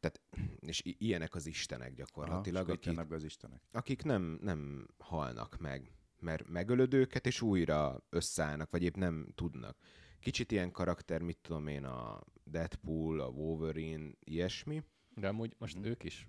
tehát, 0.00 0.20
és 0.60 0.82
ilyenek 0.84 1.34
az 1.34 1.46
istenek 1.46 1.94
gyakorlatilag, 1.94 2.68
Aha, 2.68 2.78
akik, 2.90 3.10
az 3.12 3.24
istenek. 3.24 3.60
akik 3.70 4.02
nem, 4.02 4.38
nem 4.42 4.88
halnak 4.98 5.58
meg, 5.58 5.92
mert 6.20 6.48
megölöd 6.48 6.94
őket, 6.94 7.26
és 7.26 7.40
újra 7.40 8.02
összeállnak, 8.10 8.70
vagy 8.70 8.82
épp 8.82 8.96
nem 8.96 9.28
tudnak. 9.34 9.76
Kicsit 10.20 10.52
ilyen 10.52 10.70
karakter, 10.70 11.22
mit 11.22 11.38
tudom 11.42 11.66
én, 11.66 11.84
a 11.84 12.20
Deadpool, 12.44 13.20
a 13.20 13.28
Wolverine, 13.28 14.10
ilyesmi. 14.20 14.82
De 15.14 15.28
amúgy 15.28 15.54
most 15.58 15.78
mm. 15.78 15.84
ők 15.84 16.04
is 16.04 16.28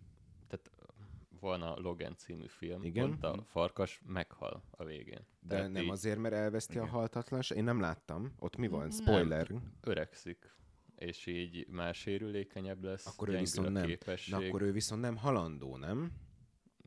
van 1.43 1.62
a 1.62 1.79
Logan 1.79 2.15
című 2.15 2.47
film, 2.47 2.83
Igen? 2.83 3.19
Pont 3.19 3.23
a 3.23 3.43
farkas 3.43 4.01
meghal 4.05 4.63
a 4.71 4.83
végén. 4.83 5.25
De 5.39 5.55
Tehát 5.55 5.71
nem 5.71 5.83
így... 5.83 5.89
azért, 5.89 6.17
mert 6.17 6.33
elveszti 6.33 6.73
Igen. 6.73 6.88
a 6.88 6.89
haltatlanság? 6.89 7.57
Én 7.57 7.63
nem 7.63 7.79
láttam. 7.79 8.33
Ott 8.39 8.55
mi 8.55 8.67
van? 8.67 8.91
Spoiler. 8.91 9.47
Nem, 9.47 9.73
öregszik 9.81 10.51
és 10.95 11.25
így 11.25 11.67
már 11.67 11.95
sérülékenyebb 11.95 12.83
lesz, 12.83 13.05
akkor 13.05 13.29
ő 13.29 13.38
viszont 13.38 13.69
nem. 13.69 13.85
Képesség. 13.85 14.33
Na, 14.33 14.39
akkor 14.39 14.62
ő 14.62 14.71
viszont 14.71 15.01
nem 15.01 15.15
halandó, 15.17 15.77
nem? 15.77 16.12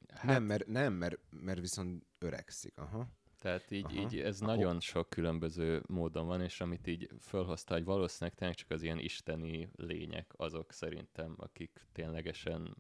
Hát... 0.09 0.25
Nem, 0.25 0.43
mert, 0.43 0.67
nem 0.67 0.93
mert, 0.93 1.19
mert 1.31 1.61
viszont 1.61 2.05
öregszik. 2.19 2.79
Aha. 2.79 3.09
Tehát 3.39 3.71
így, 3.71 3.85
Aha. 3.85 3.95
így 3.95 4.21
ez 4.21 4.43
Akkor... 4.43 4.57
nagyon 4.57 4.81
sok 4.81 5.11
különböző 5.11 5.83
módon 5.87 6.27
van, 6.27 6.41
és 6.41 6.61
amit 6.61 6.87
így 6.87 7.11
fölhozta, 7.21 7.75
hogy 7.75 7.85
valószínűleg 7.85 8.39
tényleg 8.39 8.57
csak 8.57 8.71
az 8.71 8.83
ilyen 8.83 8.99
isteni 8.99 9.69
lények 9.77 10.33
azok 10.37 10.73
szerintem, 10.73 11.35
akik 11.37 11.87
ténylegesen 11.93 12.77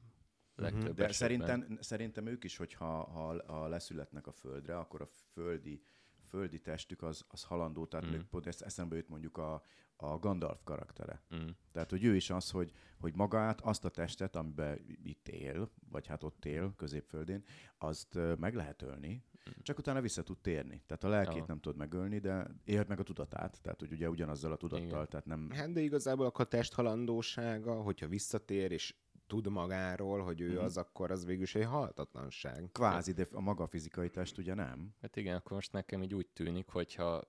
legtöbb 0.56 0.96
De 0.96 1.12
szerintem, 1.12 1.78
szerintem 1.80 2.26
ők 2.26 2.44
is, 2.44 2.56
hogyha 2.56 2.86
ha, 2.86 3.52
ha 3.52 3.66
leszületnek 3.66 4.26
a 4.26 4.32
földre, 4.32 4.78
akkor 4.78 5.00
a 5.02 5.08
földi 5.32 5.82
földi 6.26 6.60
testük 6.60 7.02
az, 7.02 7.24
az 7.28 7.42
halandó, 7.42 7.86
tehát 7.86 8.06
mm. 8.06 8.20
pont 8.30 8.46
ezt 8.46 8.62
eszembe 8.62 8.96
jut 8.96 9.08
mondjuk 9.08 9.36
a, 9.36 9.62
a 9.96 10.18
Gandalf 10.18 10.60
karaktere. 10.64 11.22
Mm. 11.34 11.48
Tehát, 11.72 11.90
hogy 11.90 12.04
ő 12.04 12.14
is 12.14 12.30
az, 12.30 12.50
hogy, 12.50 12.72
hogy 12.98 13.14
magát, 13.14 13.60
azt 13.60 13.84
a 13.84 13.88
testet, 13.88 14.36
amiben 14.36 14.78
itt 15.02 15.28
él, 15.28 15.70
vagy 15.90 16.06
hát 16.06 16.22
ott 16.22 16.44
él, 16.44 16.72
középföldén, 16.76 17.44
azt 17.78 18.18
meg 18.38 18.54
lehet 18.54 18.82
ölni, 18.82 19.24
mm. 19.48 19.52
csak 19.62 19.78
utána 19.78 20.00
vissza 20.00 20.22
tud 20.22 20.38
térni. 20.38 20.82
Tehát 20.86 21.04
a 21.04 21.08
lelkét 21.08 21.36
ja. 21.36 21.44
nem 21.46 21.60
tud 21.60 21.76
megölni, 21.76 22.18
de 22.18 22.46
élt 22.64 22.88
meg 22.88 23.00
a 23.00 23.02
tudatát, 23.02 23.62
tehát 23.62 23.80
hogy 23.80 23.92
ugye 23.92 24.08
ugyanazzal 24.08 24.52
a 24.52 24.56
tudattal, 24.56 24.86
Igen. 24.86 25.08
tehát 25.08 25.26
nem... 25.26 25.50
Hát 25.50 25.72
de 25.72 25.80
igazából 25.80 26.32
a 26.34 26.44
test 26.44 26.74
halandósága, 26.74 27.82
hogyha 27.82 28.08
visszatér, 28.08 28.72
és 28.72 28.94
tud 29.26 29.48
magáról, 29.48 30.22
hogy 30.22 30.40
ő 30.40 30.52
mm. 30.52 30.56
az, 30.56 30.76
akkor 30.76 31.10
az 31.10 31.24
végül 31.24 31.42
is 31.42 31.54
egy 31.54 31.64
halhatatlanság. 31.64 32.68
Kvázi, 32.72 33.12
de 33.12 33.28
a 33.32 33.40
maga 33.40 33.66
fizikai 33.66 34.10
test 34.10 34.38
ugye 34.38 34.54
nem? 34.54 34.94
Hát 35.00 35.16
igen, 35.16 35.36
akkor 35.36 35.52
most 35.52 35.72
nekem 35.72 36.02
így 36.02 36.14
úgy 36.14 36.26
tűnik, 36.26 36.68
hogyha 36.68 37.22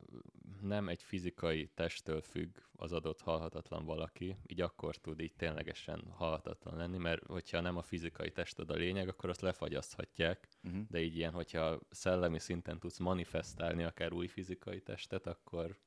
nem 0.62 0.90
egy 0.90 1.04
fizikai 1.04 1.68
testtől 1.68 2.22
függ 2.22 2.58
az 2.76 2.92
adott 2.92 3.22
halhatatlan 3.22 3.86
valaki, 3.86 4.38
így 4.46 4.62
akkor 4.62 4.96
tud 4.96 5.20
így 5.20 5.34
ténylegesen 5.36 6.04
halhatatlan 6.10 6.78
lenni, 6.78 6.98
mert 6.98 7.26
hogyha 7.26 7.62
nem 7.62 7.78
a 7.78 7.82
fizikai 7.82 8.32
tested 8.32 8.70
a 8.70 8.74
lényeg, 8.74 9.08
akkor 9.08 9.30
azt 9.30 9.42
lefagyaszthatják, 9.42 10.48
uh-huh. 10.64 10.82
de 10.90 11.02
így 11.02 11.16
ilyen, 11.16 11.32
hogyha 11.32 11.80
szellemi 11.90 12.40
szinten 12.40 12.80
tudsz 12.80 12.98
manifestálni 12.98 13.84
akár 13.84 14.14
új 14.14 14.28
fizikai 14.28 14.82
testet, 14.82 15.28
akkor 15.28 15.78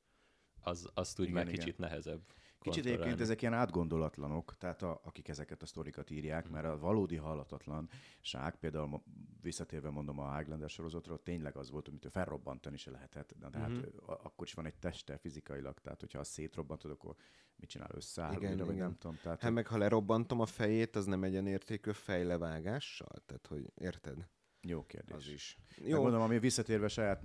az, 0.61 0.91
azt 0.95 1.19
úgy 1.19 1.25
igen, 1.25 1.37
már 1.37 1.49
igen. 1.49 1.59
kicsit 1.59 1.79
nehezebb. 1.79 2.23
Kicsit 2.61 2.87
egyébként 2.87 3.21
ezek 3.21 3.41
ilyen 3.41 3.55
átgondolatlanok, 3.55 4.57
tehát 4.59 4.83
a, 4.83 5.01
akik 5.05 5.29
ezeket 5.29 5.63
a 5.63 5.67
sztorikat 5.67 6.11
írják, 6.11 6.49
mm. 6.49 6.53
mert 6.53 6.67
a 6.67 6.79
valódi 6.79 7.17
hallatatlan 7.17 7.89
ság, 8.21 8.57
például 8.59 9.03
visszatérve 9.41 9.91
mondom 9.91 10.19
a 10.19 10.37
Highlander 10.37 10.71
sorozatról, 10.71 11.23
tényleg 11.23 11.57
az 11.57 11.71
volt, 11.71 11.89
amit 11.89 12.09
felrobbantani 12.11 12.77
se 12.77 12.91
lehetett, 12.91 13.35
de 13.39 13.59
hát 13.59 13.71
mm-hmm. 13.71 13.83
akkor 14.07 14.47
is 14.47 14.53
van 14.53 14.67
egy 14.67 14.77
teste 14.77 15.17
fizikailag, 15.17 15.79
tehát 15.79 16.01
hogyha 16.01 16.19
azt 16.19 16.31
szétrobbantod, 16.31 16.91
akkor 16.91 17.15
mit 17.57 17.69
csinál 17.69 17.91
összeáll, 17.95 18.33
igen, 18.33 18.53
újra, 18.53 18.65
igen. 18.65 18.77
nem 18.77 18.97
tudom. 18.99 19.17
Tehát, 19.23 19.41
hát 19.41 19.53
meg 19.53 19.67
ha 19.67 19.79
lerobbantom 19.79 20.41
a 20.41 20.47
fejét, 20.47 20.97
az 20.97 21.05
nem 21.05 21.25
egyenértékű 21.25 21.91
fejlevágással? 21.93 23.23
Tehát, 23.27 23.47
hogy 23.47 23.73
érted? 23.75 24.29
Jó 24.63 24.87
kérdés. 24.87 25.17
Az 25.17 25.29
is. 25.29 25.59
Jó. 25.85 26.03
Mondom, 26.03 26.21
ami 26.21 26.39
visszatérve 26.39 26.89
saját 26.89 27.23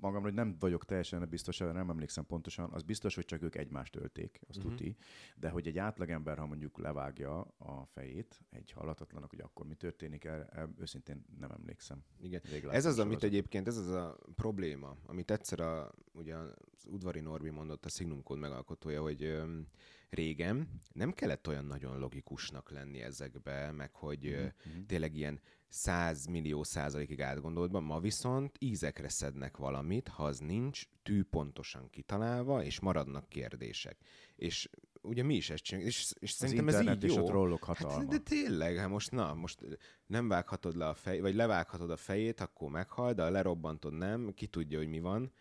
magamra, 0.00 0.26
hogy 0.26 0.34
nem 0.34 0.56
vagyok 0.58 0.84
teljesen 0.84 1.28
biztos, 1.28 1.58
nem 1.58 1.90
emlékszem 1.90 2.26
pontosan, 2.26 2.70
az 2.72 2.82
biztos, 2.82 3.14
hogy 3.14 3.24
csak 3.24 3.42
ők 3.42 3.54
egymást 3.54 3.96
ölték, 3.96 4.40
azt 4.48 4.58
uh-huh. 4.58 4.74
tuti, 4.74 4.96
de 5.36 5.48
hogy 5.48 5.66
egy 5.66 5.78
átlagember, 5.78 6.38
ha 6.38 6.46
mondjuk 6.46 6.78
levágja 6.78 7.40
a 7.58 7.84
fejét 7.86 8.40
egy 8.50 8.70
halatatlanak, 8.70 9.30
hogy 9.30 9.40
akkor 9.40 9.66
mi 9.66 9.74
történik, 9.74 10.24
el, 10.24 10.44
el, 10.44 10.74
őszintén 10.78 11.24
nem 11.38 11.50
emlékszem. 11.50 12.04
Igen. 12.20 12.40
Ez 12.70 12.84
az, 12.84 12.98
amit 12.98 13.22
egyébként, 13.22 13.66
ez 13.66 13.76
az 13.76 13.88
a 13.88 14.18
probléma, 14.34 14.96
amit 15.06 15.30
egyszer 15.30 15.60
a, 15.60 15.92
ugye 16.12 16.36
az 16.36 16.86
udvari 16.86 17.20
Norbi 17.20 17.50
mondott, 17.50 17.84
a 17.84 17.88
Signum 17.88 18.22
Code 18.22 18.40
megalkotója, 18.40 19.02
hogy 19.02 19.24
öm, 19.24 19.66
régen 20.10 20.80
nem 20.92 21.12
kellett 21.12 21.48
olyan 21.48 21.64
nagyon 21.64 21.98
logikusnak 21.98 22.70
lenni 22.70 23.00
ezekbe, 23.00 23.70
meg 23.70 23.94
hogy 23.94 24.26
uh-huh. 24.26 24.86
tényleg 24.86 25.14
ilyen 25.14 25.40
100 25.68 26.26
millió 26.26 26.62
százalékig 26.62 27.22
átgondoltban, 27.22 27.82
ma 27.82 28.00
viszont 28.00 28.56
ízekre 28.58 29.08
szednek 29.08 29.56
valamit, 29.56 30.08
ha 30.08 30.24
az 30.24 30.38
nincs 30.38 30.82
tű 31.02 31.22
pontosan 31.22 31.90
kitalálva, 31.90 32.64
és 32.64 32.80
maradnak 32.80 33.28
kérdések. 33.28 33.96
És 34.36 34.68
ugye 35.02 35.22
mi 35.22 35.34
is 35.34 35.50
ezt 35.50 35.62
csináljuk, 35.62 35.92
és, 35.92 36.12
és 36.18 36.30
szerintem 36.30 36.68
ez 36.68 36.80
így 36.80 37.04
és 37.04 37.14
jó. 37.14 37.24
a 37.24 37.26
trollok 37.26 37.64
hatalma. 37.64 37.96
Hát, 37.96 38.06
de 38.06 38.18
tényleg, 38.18 38.76
hát 38.76 38.88
most 38.88 39.10
na, 39.10 39.34
most 39.34 39.60
nem 40.06 40.28
vághatod 40.28 40.76
le 40.76 40.88
a 40.88 40.94
fej, 40.94 41.20
vagy 41.20 41.34
levághatod 41.34 41.90
a 41.90 41.96
fejét, 41.96 42.40
akkor 42.40 42.70
meghal, 42.70 43.12
de 43.12 43.22
ha 43.22 43.30
lerobbantod 43.30 43.92
nem, 43.92 44.32
ki 44.34 44.46
tudja, 44.46 44.78
hogy 44.78 44.88
mi 44.88 45.00
van. 45.00 45.32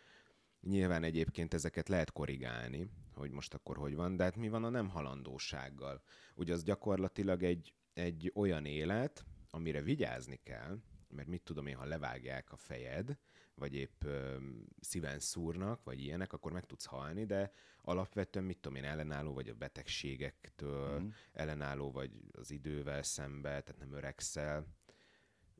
Nyilván 0.61 1.03
egyébként 1.03 1.53
ezeket 1.53 1.89
lehet 1.89 2.11
korrigálni, 2.11 2.89
hogy 3.13 3.31
most 3.31 3.53
akkor 3.53 3.77
hogy 3.77 3.95
van, 3.95 4.15
de 4.15 4.23
hát 4.23 4.35
mi 4.35 4.49
van 4.49 4.63
a 4.63 4.69
nem 4.69 4.89
halandósággal? 4.89 6.01
Ugye 6.35 6.53
az 6.53 6.63
gyakorlatilag 6.63 7.43
egy, 7.43 7.73
egy 7.93 8.31
olyan 8.35 8.65
élet, 8.65 9.25
amire 9.49 9.81
vigyázni 9.81 10.39
kell, 10.43 10.79
mert 11.09 11.27
mit 11.27 11.41
tudom 11.41 11.67
én, 11.67 11.75
ha 11.75 11.85
levágják 11.85 12.51
a 12.51 12.57
fejed, 12.57 13.17
vagy 13.55 13.75
épp 13.75 14.03
ö, 14.03 14.37
szíven 14.79 15.19
szúrnak, 15.19 15.83
vagy 15.83 16.01
ilyenek, 16.01 16.33
akkor 16.33 16.51
meg 16.51 16.65
tudsz 16.65 16.85
halni, 16.85 17.25
de 17.25 17.51
alapvetően 17.81 18.45
mit 18.45 18.57
tudom 18.57 18.77
én, 18.77 18.83
ellenálló 18.83 19.33
vagy 19.33 19.49
a 19.49 19.53
betegségektől, 19.53 20.99
mm. 20.99 21.07
ellenálló 21.33 21.91
vagy 21.91 22.11
az 22.31 22.51
idővel 22.51 23.03
szembe, 23.03 23.49
tehát 23.49 23.77
nem 23.79 23.93
öregszel. 23.93 24.67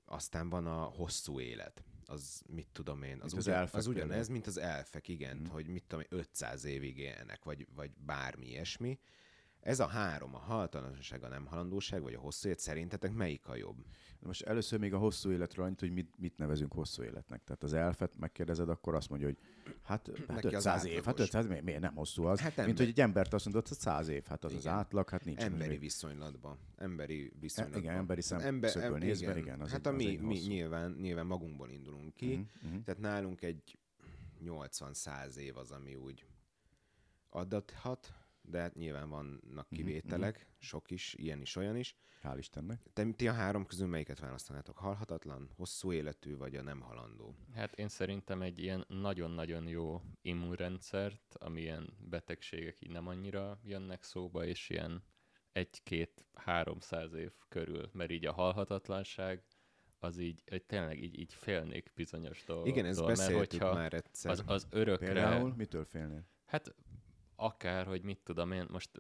Aztán 0.06 0.50
van 0.50 0.68
a 0.68 0.84
hosszú 0.84 1.40
élet. 1.40 1.84
Az 2.06 2.42
mit 2.48 2.68
tudom 2.72 3.04
én, 3.04 3.22
az, 3.22 3.34
ugyan, 3.34 3.62
az, 3.62 3.76
az 3.76 3.88
ugyanez, 3.88 4.28
mint 4.28 4.48
az 4.48 4.58
elfek, 4.58 5.08
igen, 5.08 5.38
mm. 5.38 5.46
hogy 5.46 5.68
mit 5.68 5.84
tudom 5.88 6.06
én, 6.10 6.20
500 6.20 6.64
évig 6.64 6.98
élnek, 6.98 7.44
vagy, 7.44 7.68
vagy 7.76 7.92
bármi 7.98 8.48
ilyesmi. 8.48 9.00
Ez 9.60 9.80
a 9.80 9.88
három, 9.88 10.36
a 10.36 10.38
haltalanság, 10.38 11.24
a 11.24 11.28
nem 11.28 11.46
halandóság, 11.46 12.02
vagy 12.02 12.14
a 12.14 12.20
hosszú 12.20 12.48
élet, 12.48 12.60
szerintetek 12.60 13.14
melyik 13.14 13.48
a 13.48 13.56
jobb? 13.56 13.86
Most 14.20 14.42
először 14.42 14.80
még 14.80 14.94
a 14.94 14.98
hosszú 14.98 15.32
életről 15.32 15.66
annyit, 15.66 15.80
hogy 15.80 15.92
mit, 15.92 16.14
mit 16.18 16.38
nevezünk 16.38 16.74
hosszú 16.74 17.04
életnek. 17.04 17.44
Tehát 17.44 17.64
az 17.64 17.74
elfet 17.74 18.18
megkérdezed, 18.18 18.70
akkor 18.70 18.96
azt 18.96 19.10
mondja, 19.10 19.28
hogy 19.28 19.38
hát, 19.82 20.12
hát 20.28 20.46
500 20.46 20.86
év, 20.86 21.04
hát 21.04 21.20
500 21.20 21.48
miért, 21.48 21.64
miért 21.64 21.82
nem 21.82 21.96
hosszú 21.96 22.24
az? 22.24 22.40
Hát 22.40 22.66
Mint 22.66 22.78
hogy 22.78 22.88
egy 22.88 23.00
embert 23.00 23.34
azt 23.34 23.46
mondod, 23.46 23.68
hogy 23.68 23.78
100 23.78 24.08
év, 24.08 24.26
hát 24.26 24.44
az 24.44 24.52
igen. 24.52 24.64
az 24.64 24.80
átlag, 24.80 25.10
hát 25.10 25.26
nincs. 25.26 25.42
Emberi 25.42 25.70
még. 25.70 25.80
viszonylatban. 25.80 26.58
Emberi 26.78 27.34
viszonylatban. 27.40 27.82
E, 27.82 27.86
igen, 27.86 27.98
emberi 27.98 28.22
szemszögből 28.22 28.70
Ember, 28.84 29.00
nézve, 29.00 29.30
igen. 29.30 29.38
igen 29.38 29.62
az 29.62 29.72
hát 29.72 29.88
egy, 29.88 29.94
a 29.94 29.96
mi, 29.96 30.16
mi 30.16 30.38
nyilván, 30.38 30.98
nyilván 31.02 31.26
magunkból 31.26 31.70
indulunk 31.70 32.14
ki, 32.14 32.32
uh-huh, 32.32 32.48
uh-huh. 32.64 32.84
tehát 32.84 33.02
nálunk 33.02 33.42
egy 33.42 33.78
80-100 34.46 35.36
év 35.36 35.58
az, 35.58 35.72
ami 35.72 35.96
úgy 35.96 36.26
adathat, 37.30 38.14
de 38.48 38.60
hát 38.60 38.76
nyilván 38.76 39.10
vannak 39.10 39.70
mhm, 39.70 39.76
kivételek, 39.76 40.38
mm-hmm. 40.38 40.50
sok 40.58 40.92
is, 40.92 41.14
ilyen 41.14 41.42
is, 41.42 41.56
olyan 41.56 41.76
is. 41.76 41.96
Hál' 42.24 42.38
Istennek. 42.38 42.82
Te, 42.94 43.12
ti 43.12 43.28
a 43.28 43.34
három 43.34 43.66
közül 43.66 43.88
melyiket 43.88 44.20
választanátok? 44.20 44.78
Halhatatlan, 44.78 45.50
hosszú 45.56 45.92
életű, 45.92 46.38
vagy 46.38 46.56
a 46.56 46.62
nem 46.62 46.82
halandó? 46.82 47.36
Hát 47.54 47.74
én 47.74 47.88
szerintem 47.88 48.42
egy 48.42 48.60
ilyen 48.60 48.86
nagyon-nagyon 48.88 49.68
jó 49.68 50.02
immunrendszert, 50.22 51.36
amilyen 51.40 51.94
betegségek 52.10 52.82
így 52.82 52.92
nem 52.92 53.08
annyira 53.08 53.60
jönnek 53.64 54.04
szóba, 54.04 54.46
és 54.46 54.70
ilyen 54.70 55.04
egy-két-háromszáz 55.52 57.14
év 57.14 57.32
körül, 57.50 57.90
mert 57.94 58.12
így 58.12 58.26
a 58.26 58.34
halhatatlanság 58.34 59.44
az 60.00 60.18
így, 60.18 60.44
hogy 60.50 60.64
tényleg 60.64 61.04
így, 61.04 61.20
így 61.20 61.34
félnék 61.34 61.92
bizonyos 61.96 62.44
dolgoktól. 62.44 62.74
Igen, 62.74 62.86
ezt 62.86 63.06
beszéltük 63.06 63.62
mert 63.62 63.74
már 63.74 63.94
egyszer. 63.94 64.32
Az, 64.32 64.44
az 64.46 64.68
örökre... 64.70 65.06
Például 65.06 65.54
mitől 65.56 65.86
félnél? 65.86 66.26
Hát 66.46 66.76
akár, 67.40 67.86
hogy 67.86 68.02
mit 68.02 68.20
tudom 68.24 68.52
én, 68.52 68.66
most 68.70 68.92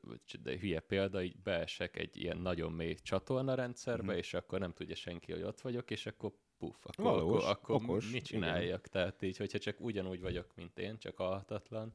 de 0.41 0.57
hülye 0.57 0.79
példa, 0.79 1.23
így 1.23 1.37
beesek 1.43 1.97
egy 1.97 2.17
ilyen 2.17 2.37
nagyon 2.37 2.71
mély 2.71 2.95
csatornarendszerbe, 2.95 4.03
mm-hmm. 4.03 4.17
és 4.17 4.33
akkor 4.33 4.59
nem 4.59 4.73
tudja 4.73 4.95
senki, 4.95 5.31
hogy 5.31 5.41
ott 5.41 5.61
vagyok, 5.61 5.91
és 5.91 6.05
akkor 6.05 6.31
puf, 6.57 6.85
akkor, 6.85 7.03
Valós, 7.05 7.43
akkor, 7.43 7.75
akkor 7.75 7.89
okos, 7.89 8.11
mit 8.11 8.25
csináljak? 8.25 8.87
Igen. 8.87 8.91
Tehát 8.91 9.21
így, 9.21 9.37
hogyha 9.37 9.57
csak 9.57 9.79
ugyanúgy 9.79 10.21
vagyok, 10.21 10.55
mint 10.55 10.79
én, 10.79 10.97
csak 10.97 11.19
alhatatlan, 11.19 11.93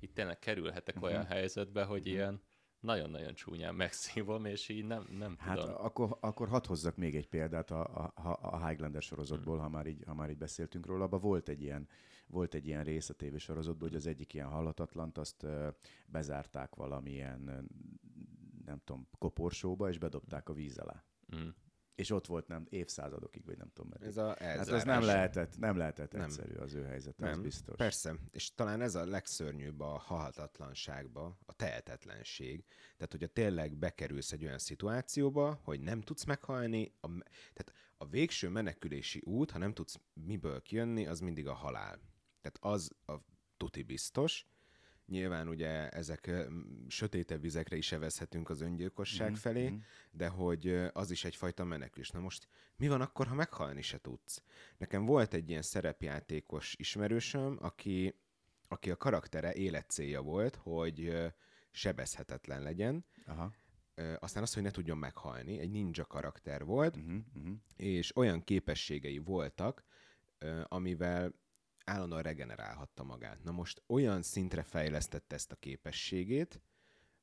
itt 0.00 0.14
tényleg 0.14 0.38
kerülhetek 0.38 0.94
mm-hmm. 0.94 1.04
olyan 1.04 1.24
helyzetbe, 1.24 1.84
hogy 1.84 2.00
mm-hmm. 2.00 2.10
ilyen 2.10 2.42
nagyon-nagyon 2.80 3.34
csúnyán 3.34 3.74
megszívom, 3.74 4.44
és 4.44 4.68
így 4.68 4.84
nem, 4.84 5.06
nem 5.18 5.36
hát 5.38 5.58
tudom. 5.58 5.74
Akkor, 5.74 6.16
akkor 6.20 6.48
hadd 6.48 6.66
hozzak 6.66 6.96
még 6.96 7.16
egy 7.16 7.28
példát 7.28 7.70
a, 7.70 8.12
a, 8.14 8.38
a 8.40 8.66
Highlander 8.66 9.02
sorozatból, 9.02 9.56
mm. 9.56 9.60
ha, 9.60 9.68
már 9.68 9.86
így, 9.86 10.02
ha 10.06 10.14
már 10.14 10.30
így 10.30 10.38
beszéltünk 10.38 10.86
róla. 10.86 11.04
Abban 11.04 11.20
volt 11.20 11.48
egy 11.48 11.62
ilyen 11.62 11.88
volt 12.30 12.54
egy 12.54 12.66
ilyen 12.66 12.84
rész 12.84 13.08
a 13.08 13.14
tévésorozatban, 13.14 13.88
hogy 13.88 13.96
az 13.96 14.06
egyik 14.06 14.34
ilyen 14.34 14.48
hallatatlant, 14.48 15.18
azt 15.18 15.46
bezárták 16.06 16.74
valamilyen, 16.74 17.68
nem 18.64 18.80
tudom, 18.84 19.08
koporsóba, 19.18 19.88
és 19.88 19.98
bedobták 19.98 20.48
a 20.48 20.52
víz 20.52 20.78
alá. 20.78 21.04
Mm. 21.36 21.48
És 21.94 22.10
ott 22.10 22.26
volt 22.26 22.48
nem 22.48 22.66
évszázadokig, 22.68 23.44
vagy 23.44 23.56
nem 23.56 23.70
tudom. 23.72 23.90
Mert 23.90 24.04
ez 24.04 24.16
a 24.16 24.36
hát 24.38 24.68
ez 24.68 24.84
nem 24.84 25.02
lehetett, 25.02 25.58
nem 25.58 25.76
lehetett 25.76 26.12
nem. 26.12 26.22
egyszerű 26.22 26.54
az 26.54 26.74
ő 26.74 26.84
helyzete, 26.84 27.24
nem. 27.24 27.32
az 27.32 27.40
biztos. 27.40 27.76
Persze, 27.76 28.16
és 28.30 28.54
talán 28.54 28.80
ez 28.80 28.94
a 28.94 29.04
legszörnyűbb 29.04 29.80
a 29.80 29.98
halhatatlanságba, 29.98 31.38
a 31.46 31.52
tehetetlenség. 31.52 32.64
Tehát, 32.96 33.12
hogyha 33.12 33.26
tényleg 33.26 33.76
bekerülsz 33.76 34.32
egy 34.32 34.44
olyan 34.44 34.58
szituációba, 34.58 35.60
hogy 35.62 35.80
nem 35.80 36.00
tudsz 36.00 36.24
meghalni, 36.24 36.94
a, 37.00 37.08
tehát 37.52 37.72
a 37.96 38.06
végső 38.06 38.48
menekülési 38.48 39.20
út, 39.24 39.50
ha 39.50 39.58
nem 39.58 39.72
tudsz 39.72 40.00
miből 40.12 40.62
kijönni, 40.62 41.06
az 41.06 41.20
mindig 41.20 41.46
a 41.46 41.54
halál. 41.54 42.00
Tehát 42.40 42.58
az 42.60 42.90
a 43.06 43.14
tuti 43.56 43.82
biztos. 43.82 44.46
Nyilván 45.06 45.48
ugye 45.48 45.88
ezek 45.88 46.30
sötétebb 46.88 47.40
vizekre 47.40 47.76
is 47.76 47.92
evezhetünk 47.92 48.50
az 48.50 48.60
öngyilkosság 48.60 49.26
mm-hmm. 49.26 49.36
felé, 49.36 49.68
mhm. 49.68 49.78
de 50.10 50.28
hogy 50.28 50.88
az 50.92 51.10
is 51.10 51.24
egyfajta 51.24 51.64
menekülés. 51.64 52.10
Na 52.10 52.20
most 52.20 52.48
mi 52.76 52.88
van 52.88 53.00
akkor, 53.00 53.26
ha 53.26 53.34
meghalni 53.34 53.82
se 53.82 53.98
tudsz? 53.98 54.42
Nekem 54.76 55.04
volt 55.04 55.34
egy 55.34 55.48
ilyen 55.48 55.62
szerepjátékos 55.62 56.74
ismerősöm, 56.78 57.58
aki, 57.60 58.14
aki 58.68 58.90
a 58.90 58.96
karaktere 58.96 59.52
életcélja 59.52 60.22
volt, 60.22 60.56
hogy 60.56 61.16
sebezhetetlen 61.70 62.62
legyen. 62.62 63.04
Aha. 63.26 63.52
Aztán 64.18 64.42
az, 64.42 64.54
hogy 64.54 64.62
ne 64.62 64.70
tudjon 64.70 64.98
meghalni. 64.98 65.58
Egy 65.58 65.70
ninja 65.70 66.04
karakter 66.04 66.64
volt, 66.64 66.96
uh-huh, 66.96 67.18
uh-huh. 67.34 67.54
és 67.76 68.16
olyan 68.16 68.44
képességei 68.44 69.18
voltak, 69.18 69.84
amivel 70.64 71.34
állandóan 71.90 72.22
regenerálhatta 72.22 73.04
magát. 73.04 73.42
Na 73.42 73.50
most 73.50 73.82
olyan 73.86 74.22
szintre 74.22 74.62
fejlesztette 74.62 75.34
ezt 75.34 75.52
a 75.52 75.56
képességét, 75.56 76.60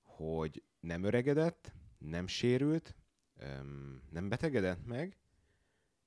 hogy 0.01 0.63
nem 0.79 1.03
öregedett, 1.03 1.73
nem 1.97 2.27
sérült, 2.27 2.95
nem 4.09 4.29
betegedett 4.29 4.85
meg, 4.85 5.17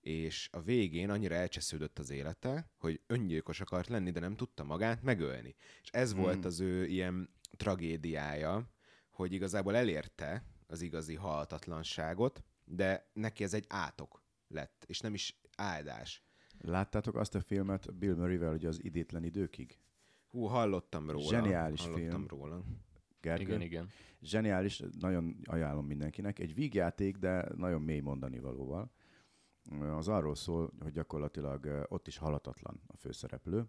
és 0.00 0.48
a 0.52 0.60
végén 0.60 1.10
annyira 1.10 1.34
elcsesződött 1.34 1.98
az 1.98 2.10
élete, 2.10 2.70
hogy 2.78 3.00
öngyilkos 3.06 3.60
akart 3.60 3.88
lenni, 3.88 4.10
de 4.10 4.20
nem 4.20 4.36
tudta 4.36 4.64
magát 4.64 5.02
megölni. 5.02 5.54
És 5.82 5.88
ez 5.90 6.12
hmm. 6.12 6.20
volt 6.20 6.44
az 6.44 6.60
ő 6.60 6.86
ilyen 6.86 7.30
tragédiája, 7.56 8.70
hogy 9.10 9.32
igazából 9.32 9.76
elérte 9.76 10.44
az 10.66 10.80
igazi 10.80 11.14
halhatatlanságot, 11.14 12.44
de 12.64 13.10
neki 13.12 13.44
ez 13.44 13.54
egy 13.54 13.64
átok 13.68 14.22
lett, 14.48 14.84
és 14.86 15.00
nem 15.00 15.14
is 15.14 15.40
áldás. 15.56 16.22
Láttátok 16.62 17.16
azt 17.16 17.34
a 17.34 17.40
filmet 17.40 17.94
Bill 17.94 18.14
Murray-vel, 18.14 18.50
hogy 18.50 18.66
az 18.66 18.84
idétlen 18.84 19.24
időkig? 19.24 19.78
Hú, 20.28 20.44
hallottam 20.44 21.10
róla. 21.10 21.28
Zseniális 21.28 21.80
hallottam 21.80 22.08
film. 22.10 22.26
róla. 22.26 22.64
Gergő? 23.20 23.44
Igen, 23.44 23.60
igen. 23.60 23.88
Zseniális, 24.22 24.82
nagyon 24.98 25.36
ajánlom 25.44 25.86
mindenkinek. 25.86 26.38
Egy 26.38 26.54
vígjáték, 26.54 27.16
de 27.16 27.48
nagyon 27.56 27.82
mély 27.82 28.00
mondani 28.00 28.38
valóval. 28.38 28.92
Az 29.80 30.08
arról 30.08 30.34
szól, 30.34 30.72
hogy 30.80 30.92
gyakorlatilag 30.92 31.86
ott 31.88 32.06
is 32.06 32.16
halatatlan 32.16 32.80
a 32.86 32.96
főszereplő, 32.96 33.68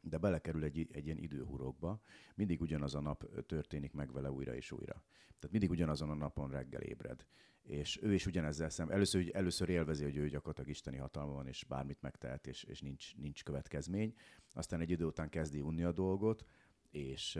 de 0.00 0.18
belekerül 0.18 0.64
egy, 0.64 0.88
egy 0.92 1.04
ilyen 1.04 1.18
időhurokba, 1.18 2.00
mindig 2.34 2.60
ugyanaz 2.60 2.94
a 2.94 3.00
nap 3.00 3.46
történik 3.46 3.92
meg 3.92 4.12
vele 4.12 4.30
újra 4.30 4.54
és 4.54 4.72
újra. 4.72 5.04
Tehát 5.24 5.50
mindig 5.50 5.70
ugyanazon 5.70 6.10
a 6.10 6.14
napon 6.14 6.50
reggel 6.50 6.80
ébred. 6.80 7.26
És 7.66 7.98
ő 8.02 8.14
is 8.14 8.26
ugyanezzel 8.26 8.68
szem. 8.68 8.90
Először, 8.90 9.30
először 9.32 9.68
élvezi, 9.68 10.04
hogy 10.04 10.16
ő 10.16 10.28
gyakorlatilag 10.28 10.70
isteni 10.70 10.96
hatalma 10.96 11.32
van, 11.32 11.46
és 11.46 11.64
bármit 11.64 12.02
megtehet, 12.02 12.46
és, 12.46 12.64
és 12.64 12.80
nincs, 12.80 13.16
nincs 13.16 13.44
következmény. 13.44 14.14
Aztán 14.52 14.80
egy 14.80 14.90
idő 14.90 15.04
után 15.04 15.28
kezdi 15.28 15.60
unni 15.60 15.84
a 15.84 15.92
dolgot, 15.92 16.44
és 16.90 17.38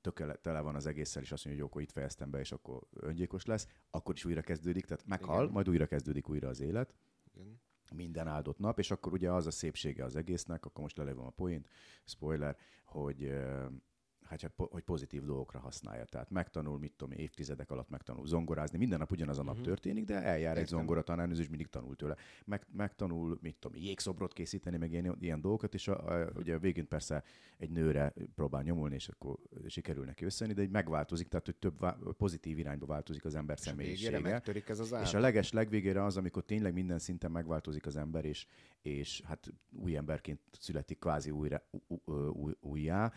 tökéle, 0.00 0.34
tele 0.34 0.60
van 0.60 0.74
az 0.74 0.86
egésszel, 0.86 1.22
és 1.22 1.32
azt 1.32 1.44
mondja, 1.44 1.62
hogy 1.62 1.70
akkor 1.70 1.82
itt 1.82 1.92
fejeztem 1.92 2.30
be, 2.30 2.38
és 2.38 2.52
akkor 2.52 2.82
öngyilkos 2.90 3.44
lesz, 3.44 3.68
akkor 3.90 4.14
is 4.14 4.24
újra 4.24 4.40
kezdődik, 4.40 4.84
tehát 4.84 5.06
meghal, 5.06 5.42
Igen. 5.42 5.52
majd 5.52 5.68
újra 5.68 5.86
kezdődik 5.86 6.28
újra 6.28 6.48
az 6.48 6.60
élet. 6.60 6.94
Igen. 7.34 7.60
Minden 7.94 8.26
áldott 8.26 8.58
nap, 8.58 8.78
és 8.78 8.90
akkor 8.90 9.12
ugye 9.12 9.32
az 9.32 9.46
a 9.46 9.50
szépsége 9.50 10.04
az 10.04 10.16
egésznek, 10.16 10.64
akkor 10.64 10.82
most 10.82 10.96
lelevem 10.96 11.24
a 11.24 11.30
point, 11.30 11.68
spoiler, 12.04 12.56
hogy 12.84 13.32
hát, 14.40 14.52
hogy 14.56 14.82
pozitív 14.82 15.24
dolgokra 15.24 15.58
használja. 15.58 16.04
Tehát 16.04 16.30
megtanul, 16.30 16.78
mit 16.78 16.92
tudom, 16.96 17.18
évtizedek 17.18 17.70
alatt 17.70 17.88
megtanul 17.88 18.26
zongorázni. 18.26 18.78
Minden 18.78 18.98
nap 18.98 19.10
ugyanaz 19.10 19.38
a 19.38 19.42
nap 19.42 19.52
uh-huh. 19.52 19.66
történik, 19.66 20.04
de 20.04 20.14
eljár 20.14 20.38
Értem. 20.40 20.62
egy 20.62 20.68
zongora 20.68 21.02
tanárnő, 21.02 21.40
és 21.40 21.48
mindig 21.48 21.68
tanul 21.68 21.96
tőle. 21.96 22.16
Meg, 22.44 22.66
megtanul, 22.72 23.38
mit 23.40 23.56
tudom, 23.56 23.82
jégszobrot 23.82 24.32
készíteni, 24.32 24.76
meg 24.76 24.92
ilyen, 24.92 25.16
ilyen 25.20 25.40
dolgokat, 25.40 25.74
és 25.74 25.88
a, 25.88 26.20
a, 26.20 26.30
ugye 26.36 26.54
a 26.54 26.58
végén 26.58 26.88
persze 26.88 27.22
egy 27.58 27.70
nőre 27.70 28.14
próbál 28.34 28.62
nyomulni, 28.62 28.94
és 28.94 29.08
akkor 29.08 29.38
sikerül 29.66 30.04
neki 30.04 30.24
összejönni, 30.24 30.56
de 30.56 30.64
egy 30.64 30.70
megváltozik, 30.70 31.28
tehát 31.28 31.46
hogy 31.46 31.56
több 31.56 31.78
vá- 31.78 31.98
pozitív 32.16 32.58
irányba 32.58 32.86
változik 32.86 33.24
az 33.24 33.34
ember 33.34 33.56
és 33.56 33.62
személyisége. 33.62 34.10
ez 34.68 34.78
az 34.78 34.92
És 35.02 35.14
a 35.14 35.20
leges 35.20 35.52
legvégére 35.52 36.04
az, 36.04 36.16
amikor 36.16 36.44
tényleg 36.44 36.72
minden 36.72 36.98
szinten 36.98 37.30
megváltozik 37.30 37.86
az 37.86 37.96
ember, 37.96 38.24
és, 38.24 38.46
és 38.82 39.22
hát 39.24 39.52
új 39.70 39.96
emberként 39.96 40.40
születik 40.58 40.98
kvázi 40.98 41.30
újra, 41.30 41.62
új, 42.32 42.52
újjá, 42.60 43.12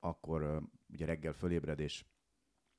akkor 0.00 0.62
ugye 0.92 1.06
reggel 1.06 1.32
fölébred, 1.32 1.80
és 1.80 2.04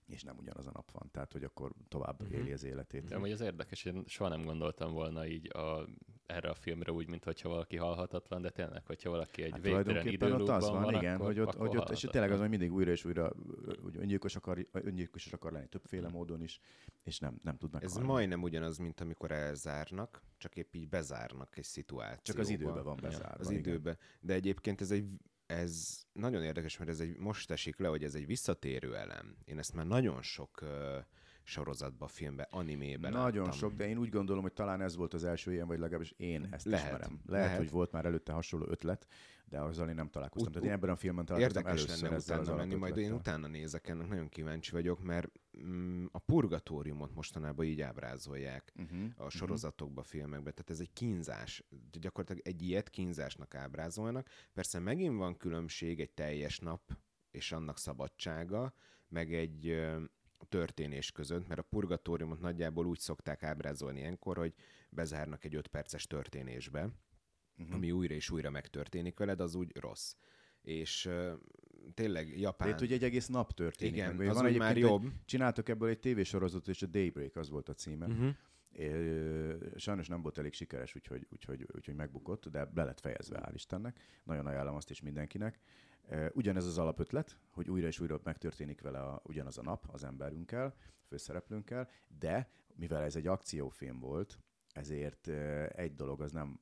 és 0.09 0.23
nem 0.23 0.37
ugyanaz 0.37 0.67
a 0.67 0.71
nap 0.73 0.91
van, 0.91 1.09
tehát 1.11 1.31
hogy 1.31 1.43
akkor 1.43 1.71
tovább 1.87 2.21
uh-huh. 2.21 2.37
éli 2.37 2.51
az 2.51 2.63
életét. 2.63 3.03
De 3.03 3.15
hogy 3.15 3.31
az 3.31 3.41
érdekes, 3.41 3.85
én 3.85 4.03
soha 4.07 4.29
nem 4.29 4.45
gondoltam 4.45 4.91
volna 4.91 5.27
így 5.27 5.55
a, 5.55 5.87
erre 6.25 6.49
a 6.49 6.53
filmre 6.53 6.91
úgy, 6.91 7.07
mint 7.07 7.23
hogyha 7.23 7.49
valaki 7.49 7.77
halhatatlan, 7.77 8.41
de 8.41 8.49
tényleg, 8.49 8.85
hogyha 8.85 9.09
valaki 9.09 9.43
egy 9.43 9.51
hát 9.51 9.61
végtelen 9.61 10.07
időlúpban 10.07 10.41
ott 10.41 10.49
az 10.49 10.69
van, 10.69 10.83
van 10.83 10.93
igen, 10.93 11.13
akkor, 11.13 11.25
hogy 11.25 11.39
ott, 11.39 11.55
hogy 11.55 11.77
ott 11.77 11.89
és 11.89 12.07
tényleg 12.11 12.31
az, 12.31 12.39
hogy 12.39 12.49
mindig 12.49 12.73
újra 12.73 12.91
és 12.91 13.05
újra 13.05 13.33
úgy 13.85 13.97
öngyilkos 13.97 14.35
akar, 14.35 14.67
öngyilkos 14.71 15.33
akar 15.33 15.51
lenni 15.51 15.67
többféle 15.67 16.01
uh-huh. 16.01 16.17
módon 16.17 16.41
is, 16.41 16.59
és 17.03 17.19
nem, 17.19 17.39
nem 17.43 17.57
tud 17.57 17.71
meghalni. 17.71 17.99
Ez 17.99 18.05
majdnem 18.05 18.41
ugyanaz, 18.41 18.77
mint 18.77 19.01
amikor 19.01 19.31
elzárnak, 19.31 20.23
csak 20.37 20.55
épp 20.55 20.75
így 20.75 20.89
bezárnak 20.89 21.57
egy 21.57 21.63
szituációba. 21.63 22.21
Csak 22.21 22.37
az 22.37 22.49
időben 22.49 22.83
van 22.83 22.97
bezárva. 23.01 23.39
Az 23.39 23.49
igen. 23.49 23.63
időben. 23.63 23.97
De 24.19 24.33
egyébként 24.33 24.81
ez 24.81 24.91
egy 24.91 25.09
ez 25.49 26.03
nagyon 26.11 26.43
érdekes, 26.43 26.77
mert 26.77 26.89
ez 26.89 26.99
egy, 26.99 27.17
most 27.17 27.51
esik 27.51 27.77
le, 27.77 27.87
hogy 27.87 28.03
ez 28.03 28.15
egy 28.15 28.25
visszatérő 28.25 28.95
elem. 28.95 29.37
Én 29.45 29.59
ezt 29.59 29.73
már 29.73 29.85
nagyon 29.85 30.21
sok 30.21 30.63
sorozatba, 31.49 32.07
filmbe, 32.07 32.47
animében 32.51 33.11
Nagyon 33.11 33.43
láttam. 33.43 33.59
sok, 33.59 33.73
de 33.73 33.87
én 33.87 33.97
úgy 33.97 34.09
gondolom, 34.09 34.41
hogy 34.41 34.53
talán 34.53 34.81
ez 34.81 34.95
volt 34.95 35.13
az 35.13 35.23
első 35.23 35.53
ilyen, 35.53 35.67
vagy 35.67 35.79
legalábbis 35.79 36.13
én 36.17 36.47
ezt 36.51 36.65
lehet, 36.65 36.85
ismerem. 36.85 37.21
Lehet, 37.25 37.45
lehet, 37.45 37.57
hogy 37.57 37.69
volt 37.69 37.91
már 37.91 38.05
előtte 38.05 38.31
hasonló 38.31 38.65
ötlet, 38.69 39.07
de 39.45 39.59
azzal 39.59 39.89
én 39.89 39.95
nem 39.95 40.09
találkoztam. 40.09 40.47
Ut- 40.47 40.53
Tehát 40.53 40.67
én 40.67 40.75
ebben 40.75 40.89
a 40.89 40.95
filmben 40.95 41.25
találkoztam 41.25 41.61
Érdekes 41.63 41.85
először 41.85 42.03
lenne 42.03 42.15
ezzel 42.15 42.39
utána 42.39 42.57
menni, 42.57 42.75
majd 42.75 42.97
én 42.97 43.13
utána 43.13 43.47
nézek 43.47 43.87
ennek, 43.87 44.07
nagyon 44.07 44.29
kíváncsi 44.29 44.71
vagyok, 44.71 45.03
mert 45.03 45.31
mm, 45.65 46.05
a 46.11 46.19
purgatóriumot 46.19 47.13
mostanában 47.13 47.65
így 47.65 47.81
ábrázolják 47.81 48.73
uh-huh, 48.75 48.99
a 49.15 49.29
sorozatokba, 49.29 50.01
uh-huh. 50.01 50.05
filmekbe, 50.05 50.51
tehát 50.51 50.69
ez 50.69 50.79
egy 50.79 50.93
kínzás. 50.93 51.63
Gyakorlatilag 51.91 52.47
egy 52.47 52.61
ilyet 52.61 52.89
kínzásnak 52.89 53.55
ábrázolnak. 53.55 54.27
Persze 54.53 54.79
megint 54.79 55.17
van 55.17 55.37
különbség 55.37 55.99
egy 55.99 56.11
teljes 56.11 56.59
nap 56.59 56.97
és 57.31 57.51
annak 57.51 57.77
szabadsága, 57.77 58.73
meg 59.07 59.33
egy 59.33 59.81
történés 60.45 61.11
között, 61.11 61.47
mert 61.47 61.59
a 61.59 61.63
purgatóriumot 61.69 62.39
nagyjából 62.39 62.85
úgy 62.85 62.99
szokták 62.99 63.43
ábrázolni 63.43 63.99
ilyenkor, 63.99 64.37
hogy 64.37 64.53
bezárnak 64.89 65.43
egy 65.43 65.55
öt 65.55 65.67
perces 65.67 66.07
történésbe, 66.07 66.89
uh-huh. 67.57 67.75
ami 67.75 67.91
újra 67.91 68.13
és 68.13 68.29
újra 68.29 68.49
megtörténik 68.49 69.17
veled, 69.17 69.39
az 69.39 69.55
úgy 69.55 69.77
rossz. 69.77 70.15
És 70.61 71.05
uh, 71.05 71.31
tényleg 71.93 72.39
Japán... 72.39 72.69
De 72.69 72.75
hogy 72.77 72.91
egy 72.91 73.03
egész 73.03 73.27
nap 73.27 73.53
történik 73.53 73.93
Igen, 73.93 74.15
meg. 74.15 74.27
az 74.27 74.41
van 74.41 74.51
már 74.51 74.77
jobb. 74.77 75.03
Egy, 75.03 75.11
csináltak 75.25 75.69
ebből 75.69 75.89
egy 75.89 75.99
tévésorozatot, 75.99 76.67
és 76.67 76.81
a 76.81 76.85
Daybreak 76.85 77.35
az 77.35 77.49
volt 77.49 77.69
a 77.69 77.73
címe. 77.73 78.05
Uh-huh. 78.05 78.35
É, 78.71 79.57
sajnos 79.75 80.07
nem 80.07 80.21
volt 80.21 80.37
elég 80.37 80.53
sikeres, 80.53 80.95
úgyhogy, 80.95 81.27
úgyhogy, 81.31 81.65
úgyhogy 81.75 81.95
megbukott, 81.95 82.47
de 82.47 82.65
be 82.65 82.83
lett 82.83 82.99
fejezve, 82.99 83.39
hál' 83.43 83.53
Istennek. 83.53 83.99
Nagyon 84.23 84.45
ajánlom 84.45 84.75
azt 84.75 84.89
is 84.89 85.01
mindenkinek. 85.01 85.59
Ugyanez 86.33 86.65
az 86.65 86.77
alapötlet, 86.77 87.39
hogy 87.51 87.69
újra 87.69 87.87
és 87.87 87.99
újra 87.99 88.19
megtörténik 88.23 88.81
vele 88.81 88.99
a, 88.99 89.21
ugyanaz 89.23 89.57
a 89.57 89.61
nap 89.61 89.85
az 89.91 90.03
emberünkkel, 90.03 90.75
főszereplőnkkel, 91.07 91.89
de 92.19 92.49
mivel 92.75 93.03
ez 93.03 93.15
egy 93.15 93.27
akciófilm 93.27 93.99
volt, 93.99 94.39
ezért 94.73 95.27
egy 95.75 95.95
dolog 95.95 96.21
az 96.21 96.31
nem 96.31 96.59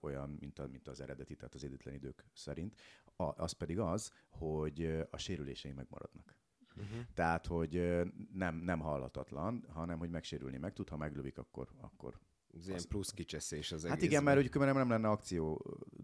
olyan, 0.00 0.36
mint, 0.40 0.58
a, 0.58 0.66
mint 0.66 0.88
az 0.88 1.00
eredeti, 1.00 1.36
tehát 1.36 1.54
az 1.54 1.64
egyetlen 1.64 1.94
idők 1.94 2.24
szerint, 2.32 2.80
az 3.16 3.52
pedig 3.52 3.78
az, 3.78 4.12
hogy 4.28 5.06
a 5.10 5.16
sérülései 5.16 5.72
megmaradnak. 5.72 6.36
Uh-huh. 6.76 7.04
Tehát, 7.14 7.46
hogy 7.46 8.02
nem, 8.32 8.56
nem 8.56 8.80
hallatatlan, 8.80 9.64
hanem 9.68 9.98
hogy 9.98 10.10
megsérülni 10.10 10.56
meg 10.56 10.72
tud, 10.72 10.88
ha 10.88 10.96
meglövik, 10.96 11.38
akkor, 11.38 11.68
akkor 11.80 12.18
az 12.54 12.68
ilyen 12.68 12.82
plusz 12.88 13.10
kicseszés 13.10 13.72
az 13.72 13.82
Hát 13.82 13.92
egész 13.92 14.08
igen, 14.08 14.22
mert 14.22 14.52
hogy 14.52 14.60
nem, 14.60 14.76
nem 14.76 14.88
lenne 14.88 15.10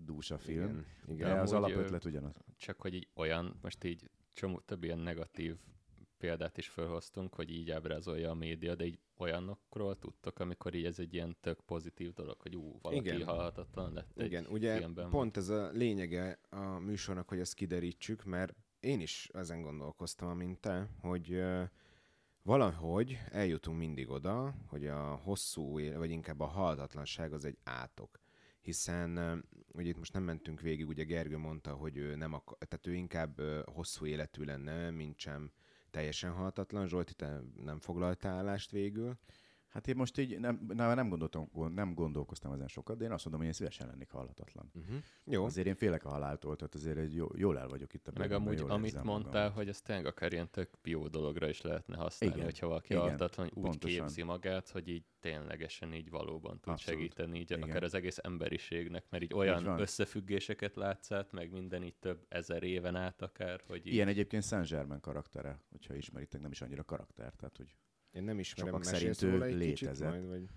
akciódús 0.08 0.30
a 0.30 0.38
film, 0.38 0.68
igen, 0.68 1.16
igen. 1.16 1.34
de 1.34 1.40
az 1.40 1.52
alapötlet 1.52 2.04
ugyanaz. 2.04 2.36
Csak 2.56 2.80
hogy 2.80 2.94
így 2.94 3.08
olyan, 3.14 3.58
most 3.62 3.84
így 3.84 4.10
csomó 4.32 4.58
több 4.58 4.84
ilyen 4.84 4.98
negatív 4.98 5.56
példát 6.18 6.58
is 6.58 6.68
felhoztunk, 6.68 7.34
hogy 7.34 7.50
így 7.50 7.70
ábrázolja 7.70 8.30
a 8.30 8.34
média, 8.34 8.74
de 8.74 8.84
így 8.84 8.98
olyanokról 9.16 9.98
tudtok, 9.98 10.38
amikor 10.38 10.74
így 10.74 10.84
ez 10.84 10.98
egy 10.98 11.14
ilyen 11.14 11.36
tök 11.40 11.60
pozitív 11.60 12.12
dolog, 12.12 12.40
hogy 12.40 12.56
ú, 12.56 12.78
valaki 12.82 13.08
Igen. 13.08 13.24
halhatatlan 13.24 13.92
lett 13.92 14.22
Igen, 14.22 14.46
ugye 14.46 14.76
filmben. 14.76 15.10
pont 15.10 15.36
ez 15.36 15.48
a 15.48 15.70
lényege 15.70 16.38
a 16.50 16.78
műsornak, 16.78 17.28
hogy 17.28 17.38
ezt 17.38 17.54
kiderítsük, 17.54 18.24
mert 18.24 18.54
én 18.80 19.00
is 19.00 19.28
ezen 19.32 19.62
gondolkoztam, 19.62 20.36
mint 20.36 20.60
te, 20.60 20.88
hogy 21.00 21.32
uh, 21.32 21.62
valahogy 22.42 23.18
eljutunk 23.30 23.78
mindig 23.78 24.10
oda, 24.10 24.54
hogy 24.66 24.86
a 24.86 25.14
hosszú, 25.14 25.80
éle, 25.80 25.98
vagy 25.98 26.10
inkább 26.10 26.40
a 26.40 26.46
halhatatlanság 26.46 27.32
az 27.32 27.44
egy 27.44 27.58
átok. 27.64 28.20
Hiszen 28.60 29.42
ugye 29.72 29.88
itt 29.88 29.98
most 29.98 30.12
nem 30.12 30.22
mentünk 30.22 30.60
végig, 30.60 30.88
ugye 30.88 31.04
Gergő 31.04 31.36
mondta, 31.36 31.74
hogy 31.74 31.96
ő 31.96 32.14
nem 32.14 32.32
akar, 32.32 32.58
tehát 32.58 32.86
ő 32.86 32.94
inkább 32.94 33.40
hosszú 33.64 34.06
életű 34.06 34.42
lenne, 34.44 34.90
mint 34.90 35.18
sem 35.18 35.52
teljesen 35.90 36.32
halhatatlan. 36.32 36.88
Zsolti, 36.88 37.14
te 37.14 37.40
nem 37.62 37.80
foglaltál 37.80 38.36
állást 38.36 38.70
végül. 38.70 39.18
Hát 39.78 39.88
én 39.88 39.96
most 39.96 40.18
így 40.18 40.38
nem, 40.38 40.60
nem, 40.68 40.94
nem, 40.94 41.08
gondoltam, 41.08 41.50
nem 41.74 41.94
gondolkoztam 41.94 42.52
ezen 42.52 42.68
sokat, 42.68 42.96
de 42.96 43.04
én 43.04 43.10
azt 43.12 43.22
mondom, 43.24 43.40
hogy 43.40 43.50
én 43.50 43.56
szívesen 43.56 43.86
lennék 43.86 44.10
halhatatlan. 44.10 44.70
Uh-huh. 44.74 44.96
Jó. 45.24 45.44
Azért 45.44 45.66
én 45.66 45.74
félek 45.74 46.04
a 46.04 46.08
haláltól, 46.08 46.56
tehát 46.56 46.74
azért 46.74 46.96
egy 46.96 47.14
jó, 47.14 47.26
jól 47.34 47.58
el 47.58 47.68
vagyok 47.68 47.94
itt 47.94 48.08
a 48.08 48.12
Meg 48.18 48.32
amúgy, 48.32 48.64
amit 48.68 49.02
mondtál, 49.02 49.42
magam. 49.42 49.56
hogy 49.56 49.68
ez 49.68 49.80
tényleg 49.80 50.06
akár 50.06 50.32
ilyen 50.32 50.50
tök 50.50 50.70
jó 50.84 51.08
dologra 51.08 51.48
is 51.48 51.60
lehetne 51.60 51.96
használni, 51.96 52.34
Igen. 52.34 52.46
hogyha 52.46 52.66
valaki 52.66 52.86
Igen. 52.86 53.00
halhatatlan, 53.00 53.46
úgy 53.46 53.62
Pontosan. 53.62 53.98
képzi 53.98 54.22
magát, 54.22 54.68
hogy 54.70 54.88
így 54.88 55.04
ténylegesen 55.20 55.94
így 55.94 56.10
valóban 56.10 56.60
tud 56.60 56.72
Abszolút. 56.72 57.00
segíteni, 57.00 57.38
így 57.38 57.50
Igen. 57.50 57.62
akár 57.62 57.82
az 57.82 57.94
egész 57.94 58.18
emberiségnek, 58.22 59.04
mert 59.10 59.22
így 59.22 59.34
olyan 59.34 59.60
így 59.60 59.80
összefüggéseket 59.80 60.74
látszát, 60.76 61.32
meg 61.32 61.50
minden 61.50 61.82
így 61.82 61.96
több 61.96 62.26
ezer 62.28 62.62
éven 62.62 62.96
át 62.96 63.22
akár, 63.22 63.62
hogy 63.66 63.86
így... 63.86 63.92
Ilyen 63.92 64.08
egyébként 64.08 64.44
Saint 64.44 64.68
Germain 64.68 65.00
karaktere, 65.00 65.60
hogyha 65.70 65.94
ismeritek, 65.94 66.40
nem 66.40 66.50
is 66.50 66.60
annyira 66.60 66.84
karakter, 66.84 67.32
tehát 67.34 67.56
hogy 67.56 67.74
én 68.12 68.22
nem 68.22 68.38
ismerem, 68.38 68.72
Sokak 68.72 68.94
szerint 68.94 69.22
ő 69.22 69.56
létezett. 69.56 70.10
Majd, 70.10 70.26
vagy... 70.26 70.48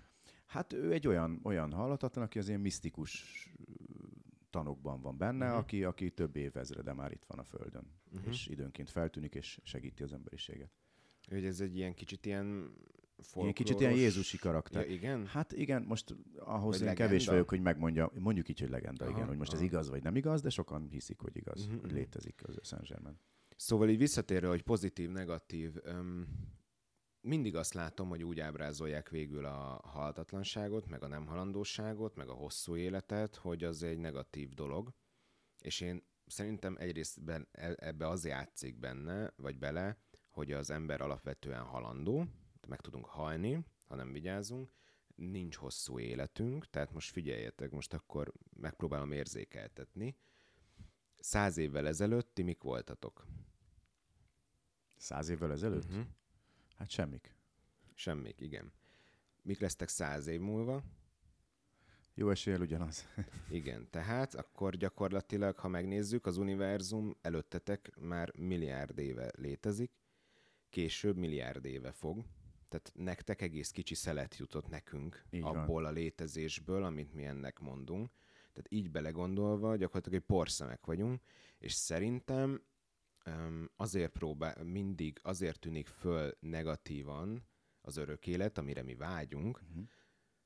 Hát 0.46 0.72
ő 0.72 0.92
egy 0.92 1.06
olyan, 1.06 1.40
olyan 1.42 1.72
halhatatlan, 1.72 2.24
aki 2.24 2.38
az 2.38 2.48
ilyen 2.48 2.60
misztikus 2.60 3.24
tanokban 4.50 5.00
van 5.00 5.18
benne, 5.18 5.44
uh-huh. 5.44 5.60
aki, 5.60 5.84
aki 5.84 6.10
több 6.10 6.36
évezrede 6.36 6.92
már 6.92 7.12
itt 7.12 7.24
van 7.26 7.38
a 7.38 7.44
Földön, 7.44 7.86
uh-huh. 8.12 8.32
és 8.32 8.46
időnként 8.46 8.90
feltűnik, 8.90 9.34
és 9.34 9.60
segíti 9.62 10.02
az 10.02 10.12
emberiséget. 10.12 10.70
Hogy 11.28 11.44
ez 11.44 11.60
egy 11.60 11.76
ilyen 11.76 11.94
kicsit 11.94 12.26
ilyen 12.26 12.46
folklóros... 13.16 13.34
Ilyen 13.34 13.52
kicsit 13.52 13.80
ilyen 13.80 13.92
Jézusi 13.92 14.36
karakter. 14.38 14.86
Ja, 14.86 14.92
igen? 14.92 15.26
Hát 15.26 15.52
igen, 15.52 15.82
most 15.82 16.16
ahhoz 16.38 16.78
vagy 16.78 16.88
én 16.88 16.94
kevés 16.94 17.26
vagyok, 17.26 17.48
hogy 17.48 17.60
megmondja, 17.60 18.10
mondjuk 18.18 18.48
így, 18.48 18.60
hogy 18.60 18.70
legenda, 18.70 19.04
aha, 19.04 19.14
igen, 19.16 19.28
hogy 19.28 19.36
most 19.36 19.52
aha. 19.52 19.60
ez 19.60 19.66
igaz 19.68 19.88
vagy 19.88 20.02
nem 20.02 20.16
igaz, 20.16 20.40
de 20.40 20.50
sokan 20.50 20.88
hiszik, 20.90 21.20
hogy 21.20 21.36
igaz, 21.36 21.66
uh-huh. 21.66 21.80
hogy 21.80 21.92
létezik 21.92 22.42
az 22.46 22.58
Saint 22.62 22.86
Germain. 22.86 23.18
Szóval 23.56 23.88
így 23.88 23.98
visszatérve, 23.98 24.48
hogy 24.48 24.62
pozitív, 24.62 25.10
negatív, 25.10 25.72
öm, 25.82 26.28
mindig 27.22 27.56
azt 27.56 27.74
látom, 27.74 28.08
hogy 28.08 28.22
úgy 28.22 28.40
ábrázolják 28.40 29.08
végül 29.08 29.44
a 29.44 29.80
halhatatlanságot, 29.84 30.86
meg 30.86 31.02
a 31.02 31.06
nem 31.06 31.26
halandóságot, 31.26 32.16
meg 32.16 32.28
a 32.28 32.34
hosszú 32.34 32.76
életet, 32.76 33.36
hogy 33.36 33.64
az 33.64 33.82
egy 33.82 33.98
negatív 33.98 34.54
dolog. 34.54 34.92
És 35.58 35.80
én 35.80 36.02
szerintem 36.26 36.76
egyrészt 36.78 37.18
e, 37.28 37.74
ebbe 37.76 38.08
az 38.08 38.24
játszik 38.24 38.78
benne, 38.78 39.32
vagy 39.36 39.58
bele, 39.58 39.98
hogy 40.30 40.52
az 40.52 40.70
ember 40.70 41.00
alapvetően 41.00 41.62
halandó, 41.62 42.26
meg 42.68 42.80
tudunk 42.80 43.06
halni, 43.06 43.64
ha 43.86 43.94
nem 43.94 44.12
vigyázunk, 44.12 44.70
nincs 45.14 45.56
hosszú 45.56 45.98
életünk, 45.98 46.70
tehát 46.70 46.92
most 46.92 47.10
figyeljetek, 47.10 47.70
most 47.70 47.94
akkor 47.94 48.32
megpróbálom 48.56 49.12
érzékeltetni. 49.12 50.16
Száz 51.18 51.56
évvel 51.56 51.86
ezelőtt 51.86 52.34
ti 52.34 52.42
mik 52.42 52.62
voltatok? 52.62 53.26
Száz 54.96 55.28
évvel 55.28 55.52
ezelőtt? 55.52 55.90
Uh-huh. 55.90 56.06
Hát 56.82 56.90
semmik. 56.90 57.34
Semmik, 57.94 58.40
igen. 58.40 58.72
Mik 59.42 59.60
lesztek 59.60 59.88
száz 59.88 60.26
év 60.26 60.40
múlva? 60.40 60.82
Jó 62.14 62.30
eséllyel 62.30 62.60
ugyanaz. 62.60 63.06
igen, 63.50 63.90
tehát 63.90 64.34
akkor 64.34 64.76
gyakorlatilag, 64.76 65.58
ha 65.58 65.68
megnézzük, 65.68 66.26
az 66.26 66.36
univerzum 66.36 67.16
előttetek 67.20 67.96
már 68.00 68.36
milliárd 68.36 68.98
éve 68.98 69.30
létezik, 69.36 69.92
később 70.70 71.16
milliárd 71.16 71.64
éve 71.64 71.92
fog, 71.92 72.24
tehát 72.68 72.92
nektek 72.94 73.42
egész 73.42 73.70
kicsi 73.70 73.94
szelet 73.94 74.36
jutott 74.36 74.68
nekünk 74.68 75.24
így 75.30 75.42
abból 75.42 75.82
van. 75.82 75.84
a 75.84 75.90
létezésből, 75.90 76.84
amit 76.84 77.14
mi 77.14 77.24
ennek 77.24 77.58
mondunk. 77.58 78.10
Tehát 78.52 78.66
így 78.68 78.90
belegondolva 78.90 79.76
gyakorlatilag 79.76 80.20
egy 80.20 80.26
porszemek 80.26 80.86
vagyunk, 80.86 81.20
és 81.58 81.72
szerintem 81.72 82.62
azért 83.76 84.12
próbál, 84.12 84.64
mindig 84.64 85.20
azért 85.22 85.60
tűnik 85.60 85.86
föl 85.86 86.36
negatívan 86.40 87.48
az 87.80 87.96
örök 87.96 88.26
élet, 88.26 88.58
amire 88.58 88.82
mi 88.82 88.94
vágyunk, 88.94 89.60
uh-huh. 89.62 89.84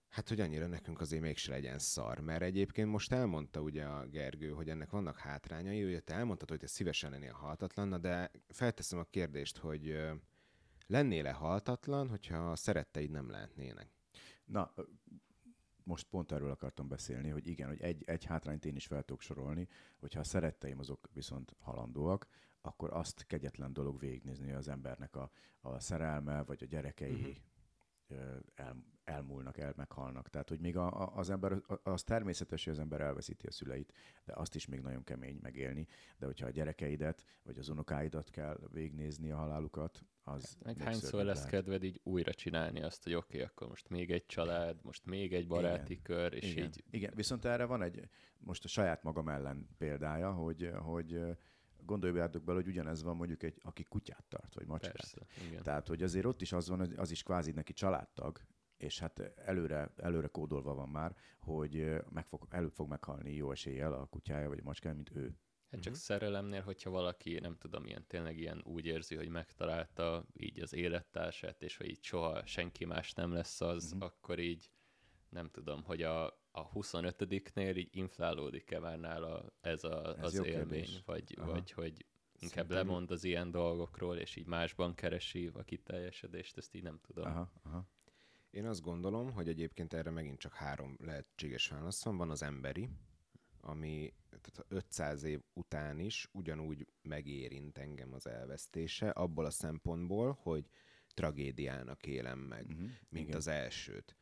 hát 0.09 0.29
hogy 0.29 0.41
annyira 0.41 0.67
nekünk 0.67 1.01
azért 1.01 1.23
mégse 1.23 1.51
legyen 1.51 1.79
szar. 1.79 2.21
Mert 2.21 2.43
egyébként 2.43 2.89
most 2.89 3.13
elmondta 3.13 3.61
ugye 3.61 3.85
a 3.85 4.07
Gergő, 4.07 4.51
hogy 4.51 4.69
ennek 4.69 4.91
vannak 4.91 5.19
hátrányai, 5.19 5.85
ugye 5.85 6.01
te 6.01 6.15
elmondtad, 6.15 6.49
hogy 6.49 6.59
te 6.59 6.67
szívesen 6.67 7.11
lennél 7.11 7.33
haltatlan, 7.33 8.01
de 8.01 8.31
felteszem 8.49 8.99
a 8.99 9.05
kérdést, 9.05 9.57
hogy 9.57 9.97
lennél-e 10.87 11.33
haltatlan, 11.33 12.09
hogyha 12.09 12.51
a 12.51 12.57
szeretteid 12.57 13.11
nem 13.11 13.31
lehetnének? 13.31 13.91
Na, 14.45 14.75
most 15.87 16.07
pont 16.09 16.33
erről 16.33 16.51
akartam 16.51 16.89
beszélni, 16.89 17.29
hogy 17.29 17.47
igen, 17.47 17.69
hogy 17.69 17.81
egy, 17.81 18.03
egy 18.07 18.25
hátrányt 18.25 18.65
én 18.65 18.77
is 18.77 18.87
fel 18.87 19.03
tudok 19.03 19.21
sorolni, 19.21 19.69
hogyha 19.97 20.21
a 20.21 20.25
szeretteim 20.25 20.79
azok 20.79 21.09
viszont 21.13 21.55
halandóak, 21.59 22.27
akkor 22.67 22.93
azt 22.93 23.27
kegyetlen 23.27 23.73
dolog 23.73 23.99
végignézni, 23.99 24.53
az 24.53 24.69
embernek 24.69 25.17
a, 25.17 25.31
a 25.61 25.81
szerelme, 25.81 26.43
vagy 26.43 26.63
a 26.63 26.67
gyerekei 26.67 27.37
uh-huh. 28.09 28.43
el, 28.55 28.85
elmúlnak, 29.05 29.59
el 29.59 29.73
meghalnak. 29.77 30.29
Tehát, 30.29 30.49
hogy 30.49 30.61
még 30.61 30.77
a, 30.77 31.03
a, 31.03 31.17
az 31.17 31.31
ember, 31.31 31.63
az 31.83 32.03
természetes, 32.03 32.65
hogy 32.65 32.73
az 32.73 32.79
ember 32.79 33.01
elveszíti 33.01 33.47
a 33.47 33.51
szüleit, 33.51 33.93
de 34.25 34.33
azt 34.37 34.55
is 34.55 34.67
még 34.67 34.81
nagyon 34.81 35.05
kemény 35.05 35.39
megélni. 35.43 35.87
De 36.19 36.27
hogyha 36.27 36.47
a 36.47 36.51
gyerekeidet, 36.51 37.25
vagy 37.43 37.59
az 37.59 37.69
unokáidat 37.69 38.31
kell 38.31 38.61
végignézni 38.73 39.31
a 39.31 39.37
halálukat, 39.37 40.05
az... 40.23 40.59
Meg 40.65 40.79
hányszor 40.79 41.25
lesz 41.25 41.37
lehet. 41.37 41.51
kedved 41.51 41.83
így 41.83 42.01
újra 42.03 42.35
csinálni 42.35 42.83
azt, 42.83 43.03
hogy 43.03 43.15
oké, 43.15 43.37
okay, 43.37 43.49
akkor 43.49 43.69
most 43.69 43.89
még 43.89 44.11
egy 44.11 44.27
család, 44.27 44.79
most 44.83 45.05
még 45.05 45.35
egy 45.35 45.47
baráti 45.47 45.93
Igen. 45.93 46.03
kör, 46.03 46.33
és 46.33 46.51
Igen. 46.51 46.65
így... 46.65 46.85
Igen, 46.91 47.13
viszont 47.15 47.45
erre 47.45 47.65
van 47.65 47.83
egy, 47.83 48.09
most 48.39 48.65
a 48.65 48.69
saját 48.69 49.03
magam 49.03 49.29
ellen 49.29 49.69
példája, 49.79 50.33
hogy, 50.33 50.71
hogy 50.79 51.21
gondoljátok 51.87 52.45
bele, 52.45 52.59
hogy 52.59 52.69
ugyanez 52.69 53.03
van 53.03 53.17
mondjuk 53.17 53.43
egy, 53.43 53.61
aki 53.63 53.83
kutyát 53.83 54.25
tart, 54.29 54.55
vagy 54.55 54.67
macskát. 54.67 54.93
Persze, 54.93 55.27
igen. 55.47 55.63
Tehát, 55.63 55.89
hogy 55.89 56.03
azért 56.03 56.25
ott 56.25 56.41
is 56.41 56.53
az 56.53 56.69
van, 56.69 56.81
az 56.97 57.11
is 57.11 57.23
kvázi 57.23 57.53
neki 57.53 57.73
családtag, 57.73 58.41
és 58.77 58.99
hát 58.99 59.19
előre, 59.37 59.93
előre 59.97 60.27
kódolva 60.27 60.75
van 60.75 60.89
már, 60.89 61.17
hogy 61.39 62.03
meg 62.11 62.27
fog, 62.27 62.47
előbb 62.51 62.73
fog 62.73 62.89
meghalni 62.89 63.35
jó 63.35 63.51
eséllyel 63.51 63.93
a 63.93 64.07
kutyája 64.07 64.49
vagy 64.49 64.59
a 64.59 64.65
macskája, 64.65 64.95
mint 64.95 65.11
ő. 65.15 65.39
Hát 65.71 65.81
csak 65.81 65.93
uh-huh. 65.93 66.07
szerelemnél, 66.07 66.63
hogyha 66.63 66.91
valaki, 66.91 67.39
nem 67.39 67.57
tudom, 67.57 67.87
ilyen 67.87 68.07
tényleg 68.07 68.39
ilyen 68.39 68.63
úgy 68.65 68.87
érzi, 68.87 69.15
hogy 69.15 69.29
megtalálta 69.29 70.27
így 70.33 70.61
az 70.61 70.73
élettársát, 70.73 71.63
és 71.63 71.77
hogy 71.77 71.89
így 71.89 72.03
soha 72.03 72.47
senki 72.47 72.85
más 72.85 73.13
nem 73.13 73.33
lesz 73.33 73.61
az, 73.61 73.85
uh-huh. 73.85 74.03
akkor 74.03 74.39
így 74.39 74.71
nem 75.29 75.49
tudom, 75.51 75.83
hogy 75.83 76.03
a, 76.03 76.45
a 76.57 76.71
25-nél 76.75 77.77
így 77.77 77.89
inflálódik-e 77.91 78.79
már 78.79 78.99
nála 78.99 79.53
ez, 79.61 79.85
a, 79.85 80.17
ez 80.19 80.25
az 80.25 80.35
élmény, 80.35 80.53
kérdés. 80.53 81.03
vagy, 81.05 81.37
vagy 81.37 81.71
hogy 81.71 82.07
inkább 82.39 82.67
Szerintem... 82.67 82.77
lemond 82.77 83.11
az 83.11 83.25
ilyen 83.25 83.51
dolgokról, 83.51 84.17
és 84.17 84.37
így 84.37 84.47
másban 84.47 84.95
keresi 84.95 85.51
a 85.55 85.63
kiteljesedést, 85.63 86.57
ezt 86.57 86.75
így 86.75 86.83
nem 86.83 86.99
tudom. 87.03 87.25
Aha, 87.25 87.51
aha. 87.63 87.89
Én 88.51 88.67
azt 88.67 88.83
gondolom, 88.83 89.33
hogy 89.33 89.49
egyébként 89.49 89.93
erre 89.93 90.11
megint 90.11 90.39
csak 90.39 90.55
három 90.55 90.97
lehetséges 91.01 91.69
válasz 91.69 92.05
van. 92.05 92.17
Van 92.17 92.31
az 92.31 92.43
emberi, 92.43 92.89
ami 93.61 94.15
tehát 94.29 94.65
500 94.69 95.23
év 95.23 95.41
után 95.53 95.99
is 95.99 96.29
ugyanúgy 96.33 96.87
megérint 97.03 97.79
engem 97.79 98.13
az 98.13 98.27
elvesztése, 98.27 99.09
abból 99.09 99.45
a 99.45 99.51
szempontból, 99.51 100.39
hogy 100.43 100.69
tragédiának 101.15 102.07
élem 102.07 102.39
meg, 102.39 102.67
uh-huh, 102.67 102.91
mint 103.09 103.27
igen. 103.27 103.37
az 103.37 103.47
elsőt. 103.47 104.17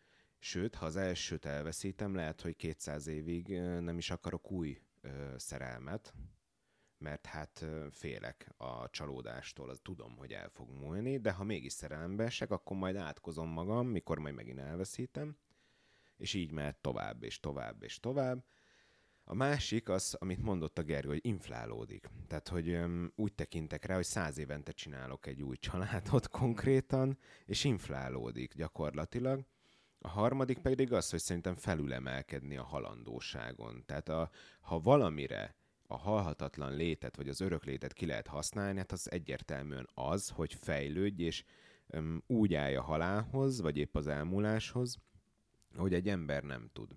Sőt, 0.47 0.75
ha 0.75 0.87
az 0.87 0.97
elsőt 0.97 1.45
elveszítem, 1.45 2.15
lehet, 2.15 2.41
hogy 2.41 2.57
200 2.57 3.07
évig 3.07 3.49
nem 3.81 3.99
is 3.99 4.11
akarok 4.11 4.51
új 4.51 4.81
szerelmet, 5.37 6.15
mert 6.99 7.27
hát 7.27 7.65
félek 7.91 8.55
a 8.57 8.91
csalódástól, 8.91 9.71
az 9.71 9.81
tudom, 9.83 10.17
hogy 10.17 10.33
el 10.33 10.49
fog 10.49 10.71
múlni, 10.71 11.19
de 11.19 11.33
ha 11.33 11.45
mégis 11.45 11.73
szerelembe 11.73 12.25
esek, 12.25 12.51
akkor 12.51 12.77
majd 12.77 12.97
átkozom 12.97 13.49
magam, 13.49 13.87
mikor 13.87 14.19
majd 14.19 14.35
megint 14.35 14.59
elveszítem, 14.59 15.37
és 16.17 16.35
így 16.35 16.53
mehet 16.53 16.77
tovább, 16.77 17.23
és 17.23 17.41
tovább, 17.41 17.83
és 17.83 18.01
tovább. 18.01 18.45
A 19.25 19.35
másik 19.35 19.89
az, 19.89 20.17
amit 20.19 20.43
mondott 20.43 20.79
a 20.79 20.83
Gergő, 20.83 21.09
hogy 21.09 21.27
inflálódik. 21.27 22.11
Tehát, 22.27 22.49
hogy 22.49 22.69
um, 22.69 23.13
úgy 23.17 23.35
tekintek 23.35 23.85
rá, 23.85 23.95
hogy 23.95 24.05
száz 24.05 24.39
évente 24.39 24.73
csinálok 24.73 25.27
egy 25.27 25.43
új 25.43 25.57
családot 25.57 26.29
konkrétan, 26.41 27.19
és 27.45 27.65
inflálódik 27.65 28.55
gyakorlatilag. 28.55 29.45
A 30.05 30.09
harmadik 30.09 30.59
pedig 30.59 30.93
az, 30.93 31.11
hogy 31.11 31.21
szerintem 31.21 31.55
felülemelkedni 31.55 32.57
a 32.57 32.63
halandóságon. 32.63 33.83
Tehát 33.87 34.09
a, 34.09 34.31
ha 34.61 34.81
valamire 34.81 35.55
a 35.87 35.97
halhatatlan 35.97 36.75
létet, 36.75 37.17
vagy 37.17 37.29
az 37.29 37.41
örök 37.41 37.65
létet 37.65 37.93
ki 37.93 38.07
lehet 38.07 38.27
használni, 38.27 38.79
hát 38.79 38.93
az 38.93 39.11
egyértelműen 39.11 39.89
az, 39.95 40.29
hogy 40.29 40.55
fejlődj, 40.55 41.23
és 41.23 41.45
um, 41.87 42.23
úgy 42.27 42.55
állj 42.55 42.77
a 42.77 42.83
halálhoz, 42.83 43.61
vagy 43.61 43.77
épp 43.77 43.97
az 43.97 44.07
elmúláshoz, 44.07 44.99
hogy 45.77 45.95
egy 45.95 46.09
ember 46.09 46.43
nem 46.43 46.69
tud. 46.73 46.97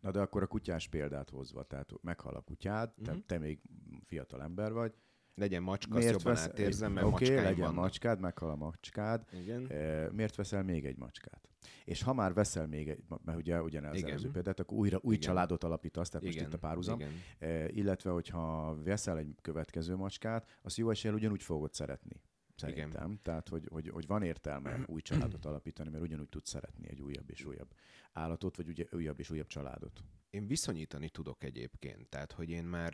Na 0.00 0.10
de 0.10 0.20
akkor 0.20 0.42
a 0.42 0.46
kutyás 0.46 0.88
példát 0.88 1.30
hozva, 1.30 1.62
tehát 1.62 1.92
meghal 2.00 2.34
a 2.34 2.40
kutyád, 2.40 2.88
uh-huh. 2.88 3.04
te, 3.06 3.12
mhm. 3.12 3.20
te 3.26 3.38
még 3.38 3.60
fiatal 4.04 4.42
ember 4.42 4.72
vagy, 4.72 4.94
legyen 5.34 5.62
macska, 5.62 5.94
miért 5.94 6.12
jobban 6.12 6.32
vesz... 6.32 6.42
átérzem, 6.44 6.92
mert 6.92 7.06
Oké, 7.06 7.24
okay, 7.24 7.36
legyen 7.36 7.58
vannak. 7.58 7.74
macskád, 7.74 8.20
meghal 8.20 8.50
a 8.50 8.54
macskád. 8.54 9.24
Igen. 9.42 9.66
E, 9.70 10.10
miért 10.12 10.36
veszel 10.36 10.62
még 10.62 10.84
egy 10.84 10.96
macskát? 10.96 11.48
És 11.84 12.02
ha 12.02 12.12
már 12.12 12.32
veszel 12.34 12.66
még 12.66 12.88
egy, 12.88 13.02
mert 13.24 13.38
ugye 13.38 13.62
ugyanez 13.62 13.96
Igen. 13.96 14.08
előző 14.08 14.30
példát, 14.30 14.60
akkor 14.60 14.78
újra 14.78 14.98
új 15.02 15.14
Igen. 15.14 15.28
családot 15.28 15.64
alapítasz, 15.64 16.08
tehát 16.08 16.26
Igen. 16.26 16.42
most 16.42 16.54
itt 16.54 16.58
a 16.58 16.66
párhuzam. 16.66 17.00
Igen. 17.00 17.12
E, 17.38 17.68
illetve, 17.68 18.10
hogyha 18.10 18.76
veszel 18.84 19.18
egy 19.18 19.34
következő 19.42 19.96
macskát, 19.96 20.58
azt 20.62 20.76
jó 20.76 20.90
eséllyel 20.90 21.16
ugyanúgy 21.18 21.42
fogod 21.42 21.72
szeretni. 21.72 22.20
Szerintem. 22.68 23.04
Igen. 23.04 23.22
Tehát, 23.22 23.48
hogy, 23.48 23.68
hogy, 23.70 23.88
hogy 23.88 24.06
van 24.06 24.22
értelme 24.22 24.84
új 24.86 25.00
családot 25.00 25.44
alapítani, 25.44 25.90
mert 25.90 26.02
ugyanúgy 26.02 26.28
tudsz 26.28 26.50
szeretni 26.50 26.88
egy 26.88 27.00
újabb 27.00 27.30
és 27.30 27.44
újabb 27.44 27.74
állatot, 28.12 28.56
vagy 28.56 28.68
ugye 28.68 28.86
újabb 28.92 29.18
és 29.18 29.30
újabb 29.30 29.46
családot. 29.46 30.02
Én 30.30 30.46
viszonyítani 30.46 31.08
tudok 31.08 31.44
egyébként, 31.44 32.08
tehát 32.08 32.32
hogy 32.32 32.50
én 32.50 32.64
már 32.64 32.92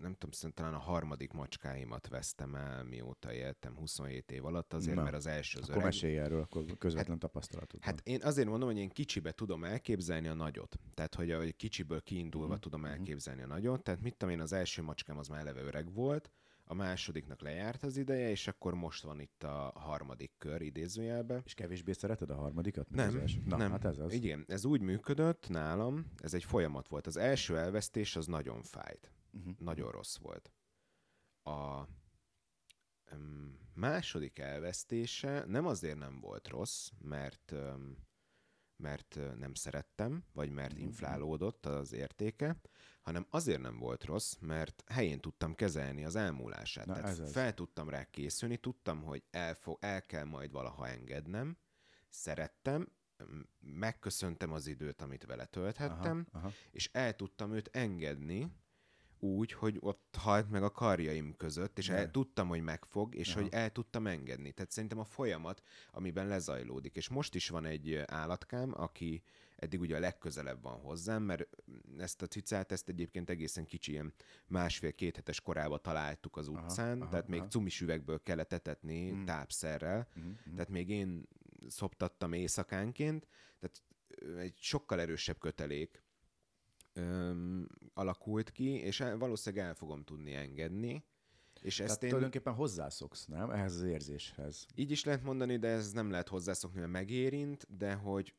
nem 0.00 0.12
tudom, 0.12 0.30
szerintem 0.30 0.52
talán 0.52 0.74
a 0.74 0.82
harmadik 0.82 1.32
macskáimat 1.32 2.08
vesztem 2.08 2.54
el, 2.54 2.84
mióta 2.84 3.32
éltem 3.32 3.76
27 3.76 4.30
év 4.30 4.44
alatt, 4.44 4.72
azért, 4.72 4.96
Na, 4.96 5.02
mert 5.02 5.14
az 5.14 5.26
első 5.26 5.58
az 5.60 5.68
akkor 5.68 5.82
öreg... 5.82 6.14
erről, 6.16 6.40
akkor 6.40 6.64
közvetlen 6.78 7.18
hát, 7.20 7.20
tapasztalatod 7.20 7.82
Hát 7.82 8.00
én 8.04 8.22
azért 8.22 8.48
mondom, 8.48 8.68
hogy 8.68 8.78
én 8.78 8.88
kicsibe 8.88 9.32
tudom 9.32 9.64
elképzelni 9.64 10.28
a 10.28 10.34
nagyot. 10.34 10.78
Tehát, 10.94 11.14
hogy 11.14 11.30
a 11.30 11.52
kicsiből 11.56 12.02
kiindulva 12.02 12.46
uh-huh. 12.46 12.60
tudom 12.60 12.80
mhm. 12.80 12.90
elképzelni 12.90 13.42
a 13.42 13.46
nagyot. 13.46 13.82
Tehát 13.82 14.00
mit 14.00 14.16
tudom 14.16 14.34
én, 14.34 14.40
az 14.40 14.52
első 14.52 14.82
macskám 14.82 15.18
az 15.18 15.28
már 15.28 15.40
eleve 15.40 15.60
öreg 15.62 15.92
volt, 15.92 16.30
a 16.70 16.74
másodiknak 16.74 17.40
lejárt 17.40 17.82
az 17.82 17.96
ideje, 17.96 18.30
és 18.30 18.48
akkor 18.48 18.74
most 18.74 19.02
van 19.02 19.20
itt 19.20 19.42
a 19.42 19.72
harmadik 19.74 20.32
kör 20.38 20.62
idézőjelbe. 20.62 21.40
És 21.44 21.54
kevésbé 21.54 21.92
szereted 21.92 22.30
a 22.30 22.34
harmadikat? 22.34 22.90
Nem, 22.90 23.20
az 23.24 23.32
Na, 23.44 23.56
nem. 23.56 23.70
Hát 23.70 23.84
ez 23.84 23.98
az. 23.98 24.12
Igen, 24.12 24.44
ez 24.48 24.64
úgy 24.64 24.80
működött 24.80 25.48
nálam, 25.48 26.12
ez 26.16 26.34
egy 26.34 26.44
folyamat 26.44 26.88
volt. 26.88 27.06
Az 27.06 27.16
első 27.16 27.58
elvesztés 27.58 28.16
az 28.16 28.26
nagyon 28.26 28.62
fájt. 28.62 29.12
Uh-huh. 29.32 29.54
Nagyon 29.58 29.90
rossz 29.90 30.16
volt. 30.16 30.52
A 31.42 31.86
második 33.74 34.38
elvesztése 34.38 35.44
nem 35.46 35.66
azért 35.66 35.98
nem 35.98 36.20
volt 36.20 36.48
rossz, 36.48 36.88
mert 36.98 37.54
mert 38.76 39.18
nem 39.38 39.54
szerettem, 39.54 40.24
vagy 40.32 40.50
mert 40.50 40.72
mhm. 40.74 40.82
inflálódott 40.82 41.66
az 41.66 41.92
értéke, 41.92 42.60
hanem 43.00 43.26
azért 43.30 43.60
nem 43.60 43.78
volt 43.78 44.04
rossz, 44.04 44.34
mert 44.40 44.84
helyén 44.86 45.20
tudtam 45.20 45.54
kezelni 45.54 46.04
az 46.04 46.16
elmúlását. 46.16 46.86
Na, 46.86 46.94
Tehát 46.94 47.08
ez 47.18 47.32
fel 47.32 47.46
ez. 47.46 47.54
tudtam 47.54 47.88
rá 47.88 48.04
készülni, 48.04 48.56
tudtam, 48.56 49.02
hogy 49.02 49.22
el, 49.30 49.54
fog, 49.54 49.78
el 49.80 50.06
kell 50.06 50.24
majd 50.24 50.50
valaha 50.50 50.88
engednem, 50.88 51.56
szerettem, 52.08 52.88
megköszöntem 53.60 54.52
az 54.52 54.66
időt, 54.66 55.02
amit 55.02 55.24
vele 55.24 55.44
tölthettem, 55.44 56.26
aha, 56.32 56.38
aha. 56.38 56.54
és 56.70 56.90
el 56.92 57.16
tudtam 57.16 57.52
őt 57.52 57.68
engedni, 57.72 58.52
úgy, 59.20 59.52
hogy 59.52 59.76
ott 59.80 60.16
halt 60.18 60.50
meg 60.50 60.62
a 60.62 60.70
karjaim 60.70 61.36
között, 61.36 61.78
és 61.78 61.88
el, 61.88 62.10
tudtam, 62.10 62.48
hogy 62.48 62.60
megfog, 62.62 63.14
és 63.14 63.30
Aha. 63.30 63.40
hogy 63.40 63.52
el 63.52 63.70
tudtam 63.70 64.06
engedni. 64.06 64.52
Tehát 64.52 64.70
szerintem 64.70 64.98
a 64.98 65.04
folyamat, 65.04 65.62
amiben 65.90 66.26
lezajlódik. 66.26 66.96
És 66.96 67.08
most 67.08 67.34
is 67.34 67.48
van 67.48 67.64
egy 67.64 67.94
állatkám, 68.06 68.72
aki 68.76 69.22
eddig 69.60 69.80
ugye 69.80 69.96
a 69.96 70.00
legközelebb 70.00 70.62
van 70.62 70.78
hozzám, 70.80 71.22
mert 71.22 71.48
ezt 71.98 72.22
a 72.22 72.26
cicát, 72.26 72.72
ezt 72.72 72.88
egyébként 72.88 73.30
egészen 73.30 73.64
kicsi, 73.64 73.92
ilyen 73.92 74.12
másfél-két 74.46 75.16
hetes 75.16 75.40
korába 75.40 75.78
találtuk 75.78 76.36
az 76.36 76.48
utcán, 76.48 77.00
aha, 77.00 77.10
tehát 77.10 77.24
aha, 77.24 77.30
még 77.30 77.40
aha. 77.40 77.48
cumis 77.48 77.80
üvegből 77.80 78.22
kellett 78.22 78.52
etetni 78.52 79.10
mm. 79.10 79.24
tápszerrel, 79.24 80.08
mm, 80.20 80.22
mm. 80.22 80.52
tehát 80.52 80.68
még 80.68 80.88
én 80.88 81.28
szoptattam 81.68 82.32
éjszakánként, 82.32 83.28
tehát 83.58 83.82
egy 84.38 84.54
sokkal 84.56 85.00
erősebb 85.00 85.38
kötelék, 85.38 86.02
öm, 86.92 87.66
alakult 87.94 88.50
ki, 88.50 88.70
és 88.70 89.04
valószínűleg 89.18 89.66
el 89.66 89.74
fogom 89.74 90.04
tudni 90.04 90.34
engedni. 90.34 91.04
És 91.60 91.76
Tehát 91.76 91.90
ezt 91.90 92.02
én... 92.02 92.08
tulajdonképpen 92.08 92.54
hozzászoksz, 92.54 93.26
nem? 93.26 93.50
Ehhez 93.50 93.74
az 93.74 93.82
érzéshez. 93.82 94.66
Így 94.74 94.90
is 94.90 95.04
lehet 95.04 95.22
mondani, 95.22 95.56
de 95.56 95.68
ez 95.68 95.92
nem 95.92 96.10
lehet 96.10 96.28
hozzászokni, 96.28 96.80
mert 96.80 96.92
megérint, 96.92 97.76
de 97.76 97.94
hogy 97.94 98.34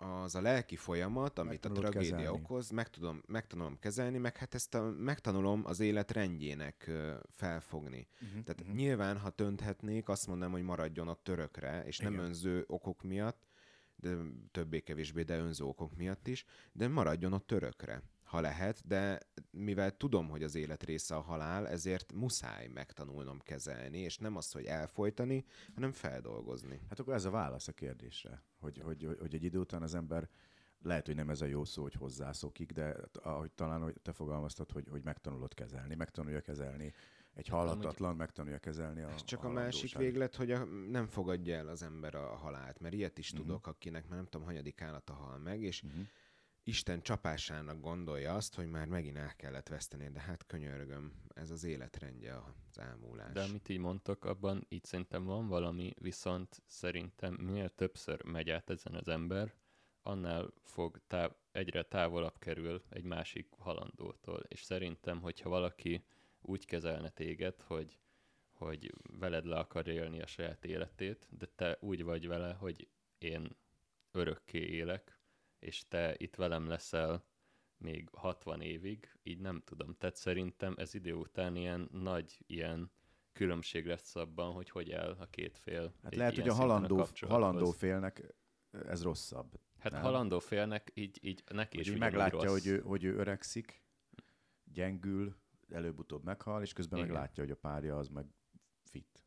az 0.00 0.34
a 0.34 0.40
lelki 0.40 0.76
folyamat, 0.76 1.38
amit 1.38 1.64
a 1.64 1.72
tragédia 1.72 2.16
kezelni. 2.16 2.26
okoz, 2.26 2.70
meg 2.70 2.88
tudom, 2.88 3.22
megtanulom 3.26 3.78
kezelni, 3.78 4.18
meg 4.18 4.36
hát 4.36 4.54
ezt 4.54 4.74
a, 4.74 4.94
megtanulom 4.98 5.62
az 5.64 5.80
élet 5.80 6.10
rendjének 6.10 6.90
felfogni. 7.34 8.08
Uh-huh, 8.14 8.42
Tehát 8.42 8.60
uh-huh. 8.60 8.76
nyilván, 8.76 9.18
ha 9.18 9.30
tönthetnék, 9.30 10.08
azt 10.08 10.26
mondanám, 10.26 10.52
hogy 10.52 10.62
maradjon 10.62 11.08
a 11.08 11.14
törökre, 11.14 11.84
és 11.86 11.98
Igen. 11.98 12.12
nem 12.12 12.20
önző 12.20 12.64
okok 12.66 13.02
miatt, 13.02 13.48
de 13.96 14.16
többé-kevésbé, 14.50 15.22
de 15.22 15.38
önző 15.38 15.64
okok 15.64 15.96
miatt 15.96 16.26
is, 16.26 16.44
de 16.72 16.88
maradjon 16.88 17.32
ott 17.32 17.46
törökre, 17.46 18.02
ha 18.30 18.40
lehet, 18.40 18.86
de 18.86 19.20
mivel 19.50 19.96
tudom, 19.96 20.28
hogy 20.28 20.42
az 20.42 20.54
élet 20.54 20.82
része 20.82 21.14
a 21.14 21.20
halál, 21.20 21.68
ezért 21.68 22.12
muszáj 22.12 22.66
megtanulnom 22.66 23.38
kezelni, 23.38 23.98
és 23.98 24.18
nem 24.18 24.36
azt, 24.36 24.52
hogy 24.52 24.64
elfolytani, 24.64 25.44
hanem 25.74 25.92
feldolgozni. 25.92 26.80
Hát 26.88 26.98
akkor 26.98 27.14
ez 27.14 27.24
a 27.24 27.30
válasz 27.30 27.68
a 27.68 27.72
kérdésre, 27.72 28.42
hogy, 28.60 28.80
hogy, 28.84 29.16
hogy 29.18 29.34
egy 29.34 29.44
idő 29.44 29.58
után 29.58 29.82
az 29.82 29.94
ember 29.94 30.28
lehet, 30.82 31.06
hogy 31.06 31.14
nem 31.14 31.30
ez 31.30 31.40
a 31.40 31.46
jó 31.46 31.64
szó, 31.64 31.82
hogy 31.82 31.94
hozzászokik, 31.94 32.72
de 32.72 32.96
ahogy 33.22 33.50
talán 33.50 33.82
hogy 33.82 33.96
te 34.02 34.12
fogalmaztad, 34.12 34.70
hogy, 34.70 34.88
hogy 34.90 35.04
megtanulod 35.04 35.54
kezelni, 35.54 35.94
megtanulja 35.94 36.40
kezelni 36.40 36.92
egy 37.34 37.48
halhatatlan 37.48 38.16
megtanulja 38.16 38.58
kezelni 38.58 39.02
a 39.02 39.08
Ez 39.08 39.24
csak 39.24 39.44
a, 39.44 39.48
a 39.48 39.50
másik 39.50 39.96
véglet, 39.96 40.34
hogy 40.34 40.50
a, 40.50 40.64
nem 40.64 41.06
fogadja 41.06 41.56
el 41.56 41.68
az 41.68 41.82
ember 41.82 42.14
a 42.14 42.36
halált, 42.36 42.80
mert 42.80 42.94
ilyet 42.94 43.18
is 43.18 43.30
uh-huh. 43.30 43.46
tudok, 43.46 43.66
akinek 43.66 44.08
már 44.08 44.16
nem 44.16 44.26
tudom, 44.26 44.46
hanyadik 44.46 44.80
állata 44.80 45.12
hal 45.12 45.38
meg, 45.38 45.62
és 45.62 45.82
uh-huh. 45.82 46.02
Isten 46.64 47.02
csapásának 47.02 47.80
gondolja 47.80 48.34
azt, 48.34 48.54
hogy 48.54 48.66
már 48.66 48.86
megint 48.86 49.16
el 49.16 49.36
kellett 49.36 49.68
veszteni, 49.68 50.10
de 50.10 50.20
hát 50.20 50.46
könyörgöm, 50.46 51.22
ez 51.34 51.50
az 51.50 51.64
életrendje 51.64 52.36
az 52.68 52.78
elmúlás. 52.78 53.32
De 53.32 53.42
amit 53.42 53.68
így 53.68 53.78
mondtok, 53.78 54.24
abban 54.24 54.66
így 54.68 54.84
szerintem 54.84 55.24
van 55.24 55.48
valami, 55.48 55.94
viszont 56.00 56.62
szerintem 56.66 57.34
minél 57.34 57.68
többször 57.68 58.24
megy 58.24 58.50
át 58.50 58.70
ezen 58.70 58.94
az 58.94 59.08
ember, 59.08 59.54
annál 60.02 60.52
fog 60.62 61.00
táv, 61.06 61.32
egyre 61.52 61.82
távolabb 61.82 62.38
kerül 62.38 62.82
egy 62.88 63.04
másik 63.04 63.48
halandótól. 63.58 64.42
És 64.48 64.62
szerintem, 64.62 65.20
hogyha 65.20 65.48
valaki 65.48 66.04
úgy 66.40 66.66
kezelne 66.66 67.08
téged, 67.08 67.60
hogy, 67.60 67.98
hogy 68.52 68.94
veled 69.18 69.44
le 69.44 69.56
akar 69.56 69.88
élni 69.88 70.22
a 70.22 70.26
saját 70.26 70.64
életét, 70.64 71.26
de 71.30 71.46
te 71.46 71.78
úgy 71.80 72.02
vagy 72.02 72.26
vele, 72.26 72.52
hogy 72.52 72.88
én 73.18 73.56
örökké 74.10 74.58
élek, 74.58 75.19
és 75.60 75.88
te 75.88 76.14
itt 76.16 76.34
velem 76.34 76.68
leszel 76.68 77.24
még 77.76 78.08
60 78.12 78.60
évig, 78.60 79.18
így 79.22 79.40
nem 79.40 79.62
tudom. 79.64 79.94
Tehát 79.98 80.16
szerintem 80.16 80.74
ez 80.76 80.94
idő 80.94 81.14
után 81.14 81.56
ilyen 81.56 81.88
nagy 81.92 82.38
ilyen 82.46 82.90
különbség 83.32 83.86
lesz 83.86 84.16
abban, 84.16 84.52
hogy 84.52 84.70
hogy 84.70 84.90
el 84.90 85.16
a 85.20 85.26
két 85.26 85.58
fél. 85.58 85.94
Hát 86.02 86.14
lehet, 86.14 86.34
hogy 86.34 86.48
a 86.48 86.54
halandó, 86.54 86.98
a 86.98 87.26
halandó 87.26 87.70
félnek 87.70 88.34
ez 88.70 89.02
rosszabb. 89.02 89.60
Hát 89.78 89.92
nem? 89.92 90.02
halandó 90.02 90.38
félnek 90.38 90.90
így, 90.94 91.18
így 91.22 91.42
neki 91.52 91.76
hogy 91.76 91.86
is 91.86 91.96
meglátja, 91.96 92.50
hogy 92.50 92.66
ő, 92.66 92.80
hogy 92.80 93.04
ő 93.04 93.16
öregszik, 93.16 93.84
gyengül, 94.64 95.36
előbb-utóbb 95.68 96.24
meghal, 96.24 96.62
és 96.62 96.72
közben 96.72 96.98
Igen. 96.98 97.10
meg 97.10 97.20
látja, 97.20 97.42
hogy 97.42 97.52
a 97.52 97.56
párja 97.56 97.98
az 97.98 98.08
meg 98.08 98.26
fit. 98.84 99.24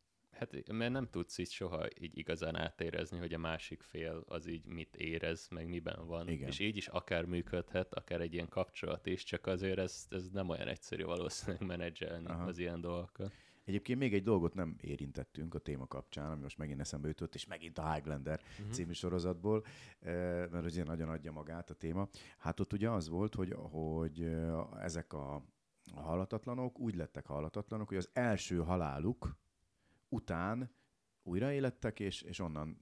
Hát, 0.51 0.71
mert 0.71 0.91
nem 0.91 1.07
tudsz 1.09 1.37
így 1.37 1.51
soha 1.51 1.85
így 1.99 2.17
igazán 2.17 2.55
átérezni, 2.55 3.17
hogy 3.17 3.33
a 3.33 3.37
másik 3.37 3.81
fél 3.81 4.23
az 4.27 4.47
így 4.47 4.65
mit 4.65 4.95
érez, 4.95 5.47
meg 5.49 5.67
miben 5.67 6.05
van. 6.07 6.27
Igen. 6.27 6.47
És 6.47 6.59
így 6.59 6.77
is 6.77 6.87
akár 6.87 7.25
működhet, 7.25 7.93
akár 7.93 8.21
egy 8.21 8.33
ilyen 8.33 8.49
kapcsolat 8.49 9.05
is, 9.05 9.23
csak 9.23 9.47
azért 9.47 9.77
ez, 9.77 10.05
ez 10.09 10.29
nem 10.29 10.49
olyan 10.49 10.67
egyszerű 10.67 11.03
valószínűleg 11.03 11.67
menedzselni 11.67 12.25
Aha. 12.25 12.43
az 12.43 12.57
ilyen 12.57 12.81
dolgokat. 12.81 13.33
Egyébként 13.63 13.99
még 13.99 14.13
egy 14.13 14.23
dolgot 14.23 14.53
nem 14.53 14.75
érintettünk 14.81 15.53
a 15.53 15.59
téma 15.59 15.87
kapcsán, 15.87 16.31
ami 16.31 16.41
most 16.41 16.57
megint 16.57 16.79
eszembe 16.79 17.07
jutott, 17.07 17.35
és 17.35 17.47
megint 17.47 17.77
a 17.77 17.93
Highlander 17.93 18.41
uh-huh. 18.59 18.73
című 18.73 18.91
sorozatból, 18.91 19.65
eh, 19.99 20.13
mert 20.51 20.65
ugye 20.65 20.83
nagyon 20.83 21.09
adja 21.09 21.31
magát 21.31 21.69
a 21.69 21.73
téma. 21.73 22.07
Hát 22.37 22.59
ott 22.59 22.73
ugye 22.73 22.89
az 22.89 23.09
volt, 23.09 23.35
hogy, 23.35 23.53
hogy 23.71 24.21
eh, 24.21 24.83
ezek 24.83 25.13
a 25.13 25.43
a 25.95 26.01
halatatlanok 26.01 26.79
úgy 26.79 26.95
lettek 26.95 27.25
halatatlanok, 27.25 27.87
hogy 27.87 27.97
az 27.97 28.09
első 28.13 28.57
haláluk 28.57 29.35
után 30.13 30.71
újraélettek, 31.23 31.99
és, 31.99 32.21
és 32.21 32.39
onnan 32.39 32.81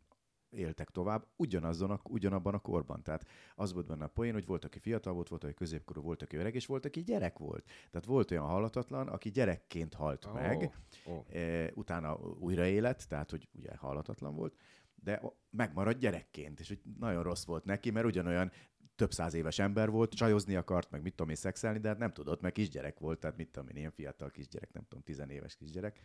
éltek 0.50 0.90
tovább 0.90 1.28
ugyanazon 1.36 1.92
a, 1.92 2.00
ugyanabban 2.04 2.54
a 2.54 2.60
korban. 2.60 3.04
Tehát 3.04 3.28
az 3.56 3.74
volt 3.74 3.86
benne 3.86 4.04
a 4.04 4.08
poén, 4.08 4.34
hogy 4.34 4.46
volt, 4.46 4.66
aki 4.66 4.80
fiatal 4.80 5.14
volt, 5.14 5.30
volt, 5.30 5.44
aki 5.44 5.54
középkorú, 5.54 6.02
volt, 6.02 6.22
aki 6.22 6.36
öreg, 6.36 6.56
és 6.56 6.66
volt, 6.66 6.86
aki 6.86 7.04
gyerek 7.04 7.38
volt. 7.38 7.66
Tehát 7.90 8.08
volt 8.08 8.32
olyan 8.32 8.46
halatatlan, 8.46 9.08
aki 9.08 9.30
gyerekként 9.30 9.94
halt 9.94 10.26
oh, 10.26 10.34
meg, 10.34 10.78
oh. 11.06 11.36
E, 11.36 11.72
utána 11.76 12.16
újraélet, 12.20 13.08
tehát 13.08 13.32
hogy 13.32 13.50
ugye 13.54 13.76
halatatlan 13.76 14.36
volt, 14.36 14.56
de 14.96 15.22
megmaradt 15.50 16.00
gyerekként, 16.00 16.60
és 16.60 16.68
hogy 16.68 16.82
nagyon 17.00 17.24
rossz 17.24 17.46
volt 17.46 17.66
neki, 17.66 17.92
mert 17.92 18.06
ugyanolyan 18.06 18.52
több 18.96 19.12
száz 19.12 19.34
éves 19.34 19.60
ember 19.60 19.90
volt, 19.90 20.14
csajozni 20.14 20.56
akart, 20.56 20.92
meg 20.92 21.02
mit 21.02 21.16
tudom 21.16 21.30
én, 21.30 21.36
szexelni, 21.36 21.80
de 21.80 21.88
hát 21.88 21.98
nem 21.98 22.14
tudott, 22.14 22.42
meg 22.42 22.52
kisgyerek 22.52 23.00
volt, 23.00 23.20
tehát 23.20 23.38
mit 23.38 23.50
tudom 23.50 23.70
én, 23.70 23.76
ilyen 23.76 23.92
fiatal 23.92 24.30
kisgyerek, 24.30 24.74
nem 24.74 24.84
tudom, 24.84 25.04
tizenéves 25.04 25.56
kisgyerek. 25.56 26.04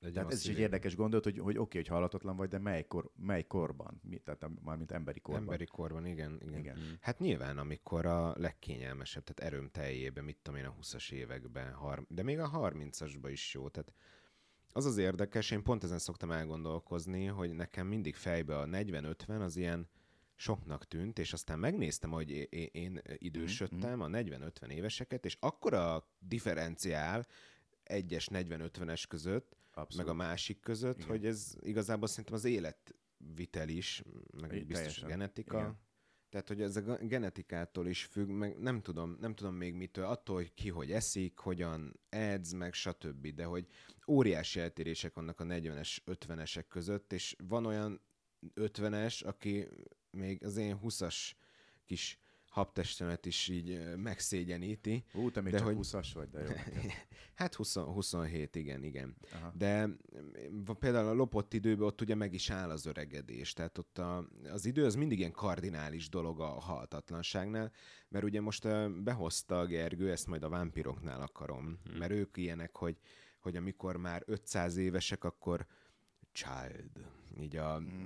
Tehát 0.00 0.32
ez 0.32 0.44
is 0.44 0.50
egy 0.50 0.58
érdekes 0.58 0.96
gondolat, 0.96 1.24
hogy, 1.24 1.38
hogy 1.38 1.56
oké, 1.56 1.60
okay, 1.60 1.80
hogy 1.80 1.90
halhatatlan 1.90 2.36
vagy, 2.36 2.48
de 2.48 2.58
mely, 2.58 2.84
kor, 2.84 3.10
mely 3.16 3.42
korban? 3.42 4.00
Mi, 4.02 4.18
tehát 4.18 4.46
mármint 4.64 4.90
emberi 4.90 5.20
korban. 5.20 5.42
Emberi 5.42 5.64
korban, 5.64 6.06
igen, 6.06 6.40
igen. 6.42 6.58
igen. 6.58 6.78
Mm. 6.78 6.92
Hát 7.00 7.18
nyilván, 7.18 7.58
amikor 7.58 8.06
a 8.06 8.34
legkényelmesebb, 8.36 9.24
tehát 9.24 9.52
erőm 9.52 9.68
teljében, 9.68 10.24
mit 10.24 10.38
tudom 10.42 10.60
én, 10.60 10.66
a 10.66 10.74
20-as 10.80 11.12
években, 11.12 11.72
har- 11.72 12.06
de 12.08 12.22
még 12.22 12.38
a 12.38 12.50
30-asban 12.50 13.28
is 13.30 13.54
jó. 13.54 13.68
Tehát 13.68 13.92
az 14.72 14.84
az 14.84 14.96
érdekes, 14.96 15.50
én 15.50 15.62
pont 15.62 15.84
ezen 15.84 15.98
szoktam 15.98 16.30
elgondolkozni, 16.30 17.24
hogy 17.24 17.52
nekem 17.52 17.86
mindig 17.86 18.14
fejbe 18.14 18.58
a 18.58 18.66
40-50 18.66 19.40
az 19.40 19.56
ilyen 19.56 19.88
soknak 20.36 20.84
tűnt, 20.88 21.18
és 21.18 21.32
aztán 21.32 21.58
megnéztem, 21.58 22.10
hogy 22.10 22.48
én 22.72 23.00
idősödtem 23.18 24.00
a 24.00 24.06
40-50 24.06 24.68
éveseket, 24.68 25.24
és 25.24 25.36
akkora 25.40 26.08
differenciál 26.18 27.26
egyes 27.82 28.28
40-50-es 28.32 29.04
között, 29.08 29.56
Abszolút. 29.74 30.06
meg 30.06 30.14
a 30.14 30.18
másik 30.18 30.60
között, 30.60 30.96
Igen. 30.96 31.08
hogy 31.08 31.26
ez 31.26 31.54
igazából 31.60 32.08
szerintem 32.08 32.34
az 32.34 32.44
életvitel 32.44 33.68
is, 33.68 34.02
meg 34.40 34.52
egy 34.52 34.66
biztos 34.66 35.02
a 35.02 35.06
genetika. 35.06 35.58
Igen. 35.58 35.82
Tehát, 36.28 36.48
hogy 36.48 36.60
ez 36.60 36.76
a 36.76 36.96
genetikától 36.96 37.86
is 37.86 38.04
függ, 38.04 38.28
meg 38.28 38.58
nem 38.58 38.80
tudom, 38.80 39.16
nem 39.20 39.34
tudom 39.34 39.54
még 39.54 39.74
mitől, 39.74 40.04
attól, 40.04 40.36
hogy 40.36 40.54
ki 40.54 40.68
hogy 40.68 40.92
eszik, 40.92 41.38
hogyan 41.38 42.00
edz, 42.08 42.52
meg 42.52 42.72
stb. 42.72 43.26
De 43.26 43.44
hogy 43.44 43.66
óriási 44.06 44.60
eltérések 44.60 45.14
vannak 45.14 45.40
a 45.40 45.44
40-es, 45.44 45.98
50-esek 46.06 46.64
között, 46.68 47.12
és 47.12 47.36
van 47.44 47.66
olyan 47.66 48.00
50-es, 48.54 49.24
aki 49.24 49.68
még 50.10 50.44
az 50.44 50.56
én 50.56 50.78
20-as 50.82 51.32
kis 51.84 52.23
habtestemet 52.54 53.26
is 53.26 53.48
így 53.48 53.94
megszégyeníti. 53.96 55.04
Ú, 55.14 55.30
te 55.30 55.40
még 55.40 55.52
de 55.52 55.58
csak 55.58 55.66
hogy... 55.66 55.76
20-as 55.78 56.08
vagy, 56.14 56.28
de 56.28 56.40
jó. 56.42 56.50
hát 57.34 57.54
20, 57.54 57.74
27, 57.74 58.56
igen, 58.56 58.82
igen. 58.82 59.16
Aha. 59.32 59.52
De 59.56 59.88
például 60.78 61.08
a 61.08 61.12
lopott 61.12 61.54
időben 61.54 61.86
ott 61.86 62.00
ugye 62.00 62.14
meg 62.14 62.34
is 62.34 62.50
áll 62.50 62.70
az 62.70 62.86
öregedés. 62.86 63.52
Tehát 63.52 63.78
ott 63.78 63.98
a, 63.98 64.28
az 64.52 64.66
idő 64.66 64.84
az 64.84 64.94
mindig 64.94 65.18
ilyen 65.18 65.32
kardinális 65.32 66.08
dolog 66.08 66.40
a 66.40 66.46
haltatlanságnál, 66.60 67.72
mert 68.08 68.24
ugye 68.24 68.40
most 68.40 68.68
behozta 69.02 69.58
a 69.58 69.66
Gergő, 69.66 70.10
ezt 70.10 70.26
majd 70.26 70.42
a 70.42 70.48
vámpiroknál 70.48 71.20
akarom, 71.20 71.78
hmm. 71.84 71.98
mert 71.98 72.12
ők 72.12 72.36
ilyenek, 72.36 72.76
hogy, 72.76 72.98
hogy 73.40 73.56
amikor 73.56 73.96
már 73.96 74.22
500 74.26 74.76
évesek, 74.76 75.24
akkor 75.24 75.66
child 76.34 76.90
így 77.40 77.56
a, 77.56 77.80
mm. 77.80 78.04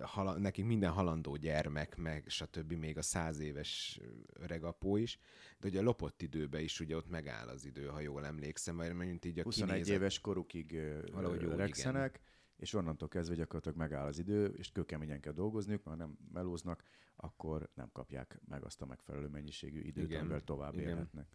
hala, 0.00 0.38
nekik 0.38 0.64
minden 0.64 0.90
halandó 0.90 1.36
gyermek, 1.36 1.96
meg 1.96 2.24
stb. 2.26 2.72
még 2.72 2.98
a 2.98 3.02
száz 3.02 3.38
éves 3.38 4.00
öregapó 4.32 4.96
is, 4.96 5.18
de 5.58 5.68
ugye 5.68 5.78
a 5.78 5.82
lopott 5.82 6.22
időben 6.22 6.60
is 6.60 6.80
ugye 6.80 6.96
ott 6.96 7.10
megáll 7.10 7.48
az 7.48 7.64
idő, 7.64 7.86
ha 7.86 8.00
jól 8.00 8.26
emlékszem, 8.26 8.76
mert 8.76 8.94
mint 8.94 9.24
így 9.24 9.38
a 9.38 9.42
21 9.42 9.72
kinézet, 9.72 9.94
éves 9.94 10.20
korukig 10.20 10.80
valahogy 11.12 11.44
öregszenek, 11.44 12.20
és 12.56 12.74
onnantól 12.74 13.08
kezdve 13.08 13.34
gyakorlatilag 13.34 13.78
megáll 13.78 14.06
az 14.06 14.18
idő, 14.18 14.46
és 14.46 14.72
kőkeményen 14.72 15.20
kell 15.20 15.32
dolgozniuk, 15.32 15.84
mert 15.84 15.98
nem 15.98 16.18
melóznak, 16.32 16.82
akkor 17.16 17.70
nem 17.74 17.90
kapják 17.92 18.40
meg 18.48 18.64
azt 18.64 18.82
a 18.82 18.86
megfelelő 18.86 19.28
mennyiségű 19.28 19.80
időt, 19.80 20.04
igen, 20.04 20.20
amivel 20.20 20.40
tovább 20.40 20.74
igen. 20.74 20.88
élhetnek. 20.88 21.26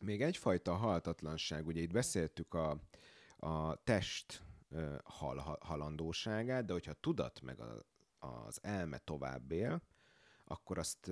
Még 0.00 0.22
egyfajta 0.22 0.74
haltatlanság, 0.74 1.66
ugye 1.66 1.80
itt 1.80 1.92
beszéltük 1.92 2.54
a, 2.54 2.80
a 3.36 3.82
test 3.84 4.42
hal, 5.04 5.58
halandóságát, 5.60 6.64
de 6.64 6.72
hogyha 6.72 6.92
tudat 6.92 7.40
meg 7.40 7.60
a, 7.60 7.84
az 8.18 8.58
elme 8.62 8.98
tovább 8.98 9.50
él, 9.50 9.82
akkor 10.44 10.78
azt 10.78 11.10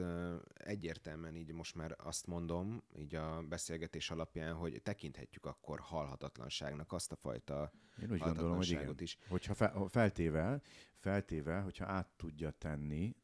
egyértelműen 0.55 1.37
így 1.37 1.53
most 1.53 1.75
már 1.75 1.96
azt 1.98 2.27
mondom, 2.27 2.83
így 2.96 3.14
a 3.14 3.42
beszélgetés 3.42 4.11
alapján, 4.11 4.55
hogy 4.55 4.83
tekinthetjük 4.83 5.44
akkor 5.46 5.81
halhatatlanságnak 5.81 6.92
azt 6.92 7.12
a 7.12 7.16
fajta 7.16 7.72
Én 8.03 8.12
úgy 8.12 8.18
gondolom, 8.18 8.57
hogy 8.57 8.70
igen. 8.70 8.94
is. 8.98 9.18
Hogyha 9.29 9.55
fe, 9.55 9.72
feltéve, 9.88 10.61
feltéve, 10.96 11.61
hogyha 11.61 11.87
át 11.87 12.09
tudja 12.16 12.51
tenni 12.51 13.16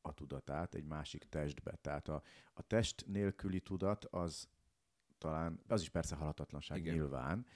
a 0.00 0.12
tudatát 0.12 0.74
egy 0.74 0.84
másik 0.84 1.24
testbe. 1.24 1.76
Tehát 1.80 2.08
a, 2.08 2.22
a 2.52 2.62
test 2.62 3.04
nélküli 3.06 3.60
tudat 3.60 4.04
az 4.04 4.48
talán, 5.18 5.60
az 5.68 5.80
is 5.80 5.88
persze 5.88 6.14
halhatatlanság 6.16 6.78
igen. 6.78 6.94
nyilván, 6.94 7.46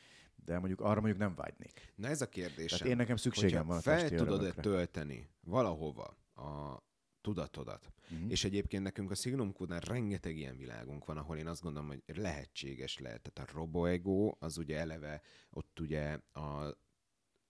de 0.45 0.59
mondjuk 0.59 0.81
arra 0.81 1.01
mondjuk 1.01 1.19
nem 1.19 1.35
vágynék. 1.35 1.93
Na 1.95 2.09
ez 2.09 2.21
a 2.21 2.29
kérdés. 2.29 2.71
Tehát 2.71 2.87
én 2.87 2.97
nekem 2.97 3.17
szükségem 3.17 3.67
van 3.67 3.77
a 3.77 3.81
fel 3.81 4.09
tudod-e 4.11 4.53
tölteni 4.53 5.29
valahova 5.41 6.17
a 6.35 6.83
tudatodat. 7.21 7.93
Uh-huh. 8.11 8.31
És 8.31 8.45
egyébként 8.45 8.83
nekünk 8.83 9.11
a 9.11 9.15
Signum 9.15 9.53
Code-nál 9.53 9.81
rengeteg 9.81 10.37
ilyen 10.37 10.57
világunk 10.57 11.05
van, 11.05 11.17
ahol 11.17 11.37
én 11.37 11.47
azt 11.47 11.63
gondolom, 11.63 11.89
hogy 11.89 12.03
lehetséges 12.17 12.99
lehet. 12.99 13.33
Tehát 13.33 13.51
a 13.51 13.55
roboego, 13.55 14.35
az 14.39 14.59
ugye 14.59 14.79
eleve 14.79 15.23
ott 15.51 15.81
ugye 15.81 16.19
a 16.33 16.77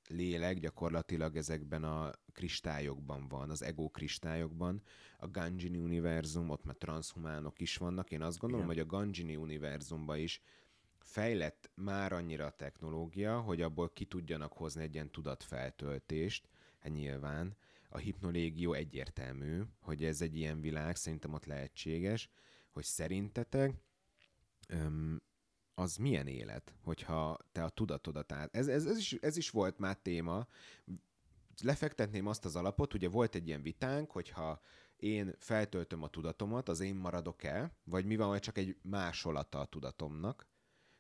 lélek 0.09 0.59
gyakorlatilag 0.59 1.37
ezekben 1.37 1.85
a 1.85 2.13
kristályokban 2.33 3.29
van, 3.29 3.51
az 3.51 3.63
ego 3.63 3.89
kristályokban. 3.89 4.83
A 5.19 5.29
Ganjini 5.29 5.79
univerzum, 5.79 6.51
ott 6.51 6.65
már 6.65 6.77
transhumánok 6.77 7.61
is 7.61 7.77
vannak. 7.77 8.11
Én 8.11 8.23
azt 8.23 8.39
gondolom, 8.39 8.71
Igen. 8.71 8.77
hogy 8.77 8.87
a 8.87 8.97
Ganjini 8.97 9.37
univerzumban 9.37 10.19
is 10.19 10.43
fejlett 10.99 11.71
már 11.75 12.13
annyira 12.13 12.47
a 12.47 12.57
technológia, 12.57 13.41
hogy 13.41 13.63
abból 13.63 13.93
ki 13.93 14.05
tudjanak 14.05 14.53
hozni 14.53 14.83
egy 14.83 14.95
ilyen 14.95 15.11
tudatfeltöltést, 15.11 16.49
hát 16.79 16.93
nyilván. 16.93 17.57
A 17.91 17.99
hipnolégió 17.99 18.73
egyértelmű, 18.73 19.63
hogy 19.81 20.05
ez 20.05 20.21
egy 20.21 20.37
ilyen 20.37 20.61
világ, 20.61 20.97
szerintem 20.97 21.33
ott 21.33 21.45
lehetséges, 21.45 22.29
hogy 22.71 22.85
szerintetek 22.85 23.75
öm, 24.69 25.23
az 25.75 25.97
milyen 25.97 26.27
élet, 26.27 26.75
hogyha 26.83 27.37
te 27.53 27.65
a 27.65 27.69
tudatodat 27.69 28.33
át... 28.33 28.57
Ez, 28.57 28.69
ez, 28.69 28.87
ez, 28.87 28.99
is, 28.99 29.13
ez 29.13 29.37
is 29.37 29.51
volt 29.51 29.79
már 29.79 29.97
téma. 29.97 30.47
Lefektetném 31.63 32.27
azt 32.27 32.45
az 32.45 32.57
alapot, 32.57 32.95
ugye 32.95 33.09
volt 33.09 33.35
egy 33.35 33.47
ilyen 33.47 33.63
vitánk, 33.63 34.11
hogyha 34.11 34.61
én 34.97 35.35
feltöltöm 35.39 36.03
a 36.03 36.09
tudatomat, 36.09 36.69
az 36.69 36.81
én 36.81 36.95
maradok 36.95 37.43
el, 37.43 37.77
vagy 37.85 38.05
mi 38.05 38.17
van, 38.17 38.29
hogy 38.29 38.41
csak 38.41 38.59
egy 38.59 38.77
másolata 38.83 39.61
a 39.61 39.65
tudatomnak, 39.65 40.47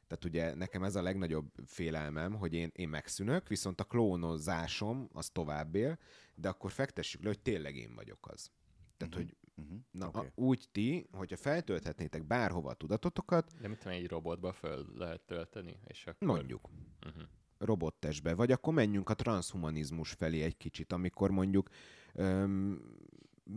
tehát 0.08 0.24
ugye 0.24 0.54
nekem 0.54 0.82
ez 0.82 0.96
a 0.96 1.02
legnagyobb 1.02 1.52
félelmem, 1.66 2.34
hogy 2.34 2.54
én, 2.54 2.70
én 2.72 2.88
megszűnök, 2.88 3.48
viszont 3.48 3.80
a 3.80 3.84
klónozásom 3.84 5.08
az 5.12 5.30
tovább 5.30 5.74
él, 5.74 5.98
de 6.34 6.48
akkor 6.48 6.70
fektessük 6.70 7.22
le, 7.22 7.28
hogy 7.28 7.40
tényleg 7.40 7.76
én 7.76 7.94
vagyok 7.94 8.28
az. 8.30 8.50
Tehát, 8.96 9.14
uh-huh. 9.14 9.30
hogy 9.30 9.36
uh-huh. 9.64 9.78
Na, 9.90 10.06
okay. 10.06 10.26
a, 10.26 10.30
úgy 10.34 10.68
ti, 10.72 11.06
hogyha 11.12 11.36
feltölthetnétek 11.36 12.26
bárhova 12.26 12.70
a 12.70 12.74
tudatotokat... 12.74 13.52
De 13.60 13.68
mit 13.68 13.78
tudom, 13.78 13.96
egy 13.96 14.08
robotba 14.08 14.52
föl 14.52 14.86
lehet 14.94 15.20
tölteni? 15.20 15.78
És 15.86 16.06
akkor... 16.06 16.28
Mondjuk. 16.28 16.68
Uh-huh. 17.06 17.22
Robottestbe. 17.58 18.34
Vagy 18.34 18.52
akkor 18.52 18.74
menjünk 18.74 19.10
a 19.10 19.14
transhumanizmus 19.14 20.12
felé 20.12 20.42
egy 20.42 20.56
kicsit, 20.56 20.92
amikor 20.92 21.30
mondjuk 21.30 21.68
öm, 22.14 22.82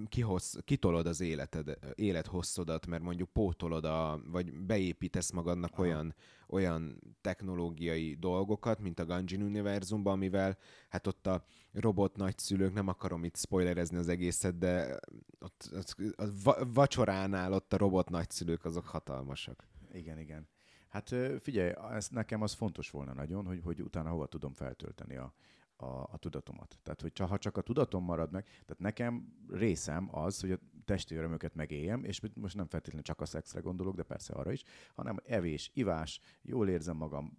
kihoz, 0.08 0.60
kitolod 0.64 1.06
az 1.08 1.22
életed, 1.22 1.78
élethosszodat, 1.96 2.88
mert 2.88 3.04
mondjuk 3.04 3.30
pótolod, 3.30 3.86
a, 3.86 4.22
vagy 4.26 4.54
beépítesz 4.54 5.32
magadnak 5.32 5.72
Aha. 5.74 5.82
olyan, 5.82 6.16
olyan 6.48 7.00
technológiai 7.22 8.16
dolgokat, 8.20 8.80
mint 8.80 9.00
a 9.00 9.06
Gungeon 9.06 9.42
univerzumban, 9.42 10.14
amivel 10.14 10.58
hát 10.90 11.08
ott 11.08 11.28
a 11.28 11.44
robot 11.72 12.16
nagyszülők, 12.16 12.74
nem 12.74 12.88
akarom 12.88 13.24
itt 13.24 13.38
spoilerezni 13.38 13.98
az 13.98 14.08
egészet, 14.08 14.58
de 14.58 15.00
ott, 15.40 15.70
ott 15.74 15.96
a 16.16 16.66
vacsoránál 16.74 17.54
ott 17.54 17.74
a 17.74 17.78
robot 17.78 18.10
nagyszülők 18.10 18.66
azok 18.66 18.86
hatalmasak. 18.86 19.68
Igen, 19.94 20.20
igen. 20.20 20.48
Hát 20.90 21.16
figyelj, 21.40 21.74
ez 21.92 22.08
nekem 22.08 22.42
az 22.42 22.54
fontos 22.54 22.90
volna 22.90 23.14
nagyon, 23.14 23.46
hogy, 23.46 23.62
hogy 23.64 23.82
utána 23.82 24.10
hova 24.10 24.26
tudom 24.26 24.54
feltölteni 24.54 25.16
a, 25.16 25.34
a, 25.82 26.08
a 26.12 26.18
tudatomat. 26.18 26.80
Tehát, 26.84 27.02
hogy 27.02 27.18
ha 27.18 27.38
csak 27.38 27.58
a 27.58 27.62
tudatom 27.62 28.04
marad 28.04 28.32
meg, 28.32 28.44
tehát 28.44 28.80
nekem 28.80 29.34
részem 29.50 30.10
az, 30.12 30.40
hogy 30.40 30.52
a 30.52 30.60
testi 30.86 31.16
örömöket 31.16 31.56
megéljem, 31.56 32.04
és 32.04 32.22
most 32.34 32.56
nem 32.56 32.68
feltétlenül 32.68 33.04
csak 33.04 33.22
a 33.22 33.26
szexre 33.26 33.60
gondolok, 33.60 33.96
de 33.96 34.04
persze 34.04 34.34
arra 34.34 34.52
is, 34.52 34.64
hanem 34.96 35.18
evés, 35.26 35.72
ivás, 35.74 36.20
jól 36.42 36.70
érzem 36.70 36.98
magam, 36.98 37.38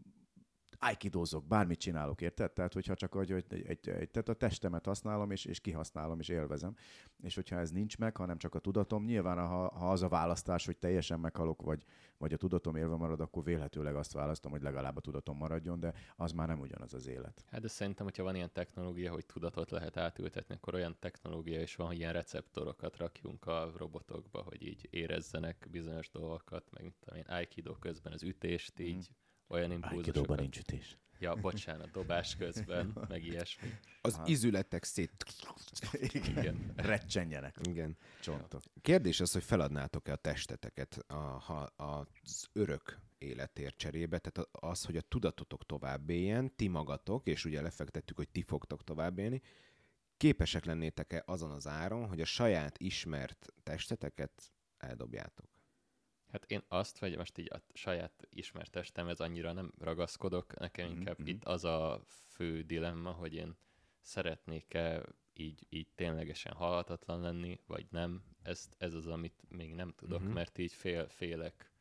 aikidózok, 0.83 1.47
bármit 1.47 1.79
csinálok, 1.79 2.21
érted? 2.21 2.53
Tehát, 2.53 2.73
hogyha 2.73 2.95
csak 2.95 3.17
egy, 3.21 3.33
egy, 3.33 3.45
egy, 3.53 3.89
egy, 3.89 4.11
tehát 4.11 4.29
a 4.29 4.35
testemet 4.35 4.87
használom, 4.87 5.31
és, 5.31 5.45
és 5.45 5.61
kihasználom, 5.61 6.21
és 6.21 6.29
élvezem. 6.29 6.77
És 7.23 7.35
hogyha 7.35 7.57
ez 7.59 7.71
nincs 7.71 7.99
meg, 7.99 8.17
hanem 8.17 8.39
csak 8.39 8.55
a 8.55 8.59
tudatom, 8.59 9.05
nyilván, 9.05 9.47
ha, 9.47 9.69
ha 9.69 9.91
az 9.91 10.03
a 10.03 10.09
választás, 10.09 10.67
hogy 10.67 10.77
teljesen 10.77 11.21
meghalok, 11.21 11.63
vagy, 11.63 11.85
vagy 12.19 12.33
a 12.33 12.37
tudatom 12.37 12.77
élve 12.77 12.97
marad, 12.97 13.21
akkor 13.21 13.45
vélhetőleg 13.45 13.95
azt 13.95 14.13
választom, 14.13 14.51
hogy 14.51 14.63
legalább 14.63 14.97
a 14.97 15.01
tudatom 15.01 15.37
maradjon, 15.37 15.81
de 15.81 15.95
az 16.17 16.33
már 16.33 16.49
nem 16.49 16.61
ugyanaz 16.61 16.95
az 16.95 17.07
élet. 17.07 17.45
Hát 17.51 17.61
de 17.61 17.69
szerintem, 17.69 18.05
hogyha 18.05 18.23
van 18.23 18.35
ilyen 18.35 18.53
technológia, 18.53 19.13
hogy 19.13 19.27
tudatot 19.27 19.71
lehet 19.71 19.97
átültetni, 19.97 20.55
akkor 20.55 20.75
olyan 20.75 20.97
technológia 20.99 21.61
is 21.61 21.77
van, 21.77 21.87
hogy 21.87 21.99
ilyen 21.99 22.13
receptorokat 22.13 22.97
rakjunk 22.97 23.47
a 23.47 23.73
robotokba, 23.77 24.43
hogy 24.43 24.63
így 24.63 24.89
érezzenek 24.91 25.69
bizonyos 25.71 26.11
dolgokat, 26.11 26.71
meg 26.71 26.83
mint 26.83 26.95
tudom 27.01 27.19
én, 27.19 27.25
Aikido 27.27 27.73
közben 27.75 28.13
az 28.13 28.23
ütést 28.23 28.79
így 28.79 29.11
mm 29.11 29.31
olyan 29.53 29.71
impulzusokat. 29.71 30.17
Aikido 30.17 30.35
nincs 30.35 30.59
ütés. 30.59 30.97
Ja, 31.19 31.35
bocsánat, 31.35 31.91
dobás 31.91 32.37
közben, 32.37 32.93
meg 33.09 33.25
ilyesmi. 33.25 33.69
Az 34.01 34.15
Aha. 34.15 34.27
izületek 34.27 34.85
szét... 34.85 35.25
Igen. 35.93 36.73
Recsenjenek. 36.77 37.57
Igen. 37.69 37.97
Csontok. 38.21 38.63
Kérdés 38.81 39.21
az, 39.21 39.33
hogy 39.33 39.43
feladnátok-e 39.43 40.13
a 40.13 40.17
testeteket 40.17 41.05
a, 41.07 41.15
ha, 41.15 41.61
az 41.77 42.49
örök 42.53 43.01
életért 43.19 43.77
cserébe, 43.77 44.19
tehát 44.19 44.49
az, 44.53 44.85
hogy 44.85 44.97
a 44.97 45.01
tudatotok 45.01 45.67
tovább 45.67 46.11
éljen, 46.11 46.57
ti 46.57 46.69
magatok, 46.69 47.27
és 47.27 47.45
ugye 47.45 47.63
lefektettük, 47.63 48.17
hogy 48.17 48.29
ti 48.29 48.43
fogtok 48.43 48.85
tovább 48.85 49.19
élni, 49.19 49.41
képesek 50.17 50.65
lennétek-e 50.65 51.23
azon 51.27 51.51
az 51.51 51.67
áron, 51.67 52.09
hogy 52.09 52.21
a 52.21 52.25
saját 52.25 52.79
ismert 52.79 53.53
testeteket 53.63 54.53
eldobjátok? 54.79 55.52
Hát 56.33 56.45
én 56.51 56.63
azt, 56.69 56.99
vagy 56.99 57.17
most 57.17 57.39
így 57.39 57.53
a 57.53 57.63
saját 57.73 58.29
ismert 58.31 58.71
testemhez 58.71 59.21
annyira 59.21 59.53
nem 59.53 59.73
ragaszkodok, 59.79 60.59
nekem 60.59 60.89
mhm, 60.89 60.97
inkább 60.97 61.21
mm-hmm. 61.21 61.31
itt 61.31 61.45
az 61.45 61.65
a 61.65 62.03
fő 62.29 62.63
dilemma, 62.63 63.11
hogy 63.11 63.35
én 63.35 63.57
szeretnék-e 64.01 65.03
így, 65.35 65.67
így 65.69 65.89
ténylegesen 65.95 66.53
halhatatlan 66.53 67.21
lenni, 67.21 67.61
vagy 67.67 67.87
nem. 67.91 68.25
Ezt, 68.43 68.75
ez 68.79 68.95
az, 68.95 69.07
amit 69.07 69.43
még 69.49 69.75
nem 69.75 69.93
tudok, 69.97 70.23
mm-hmm. 70.23 70.33
mert 70.33 70.59
így 70.59 70.73
fél, 70.73 71.09
félek 71.09 71.73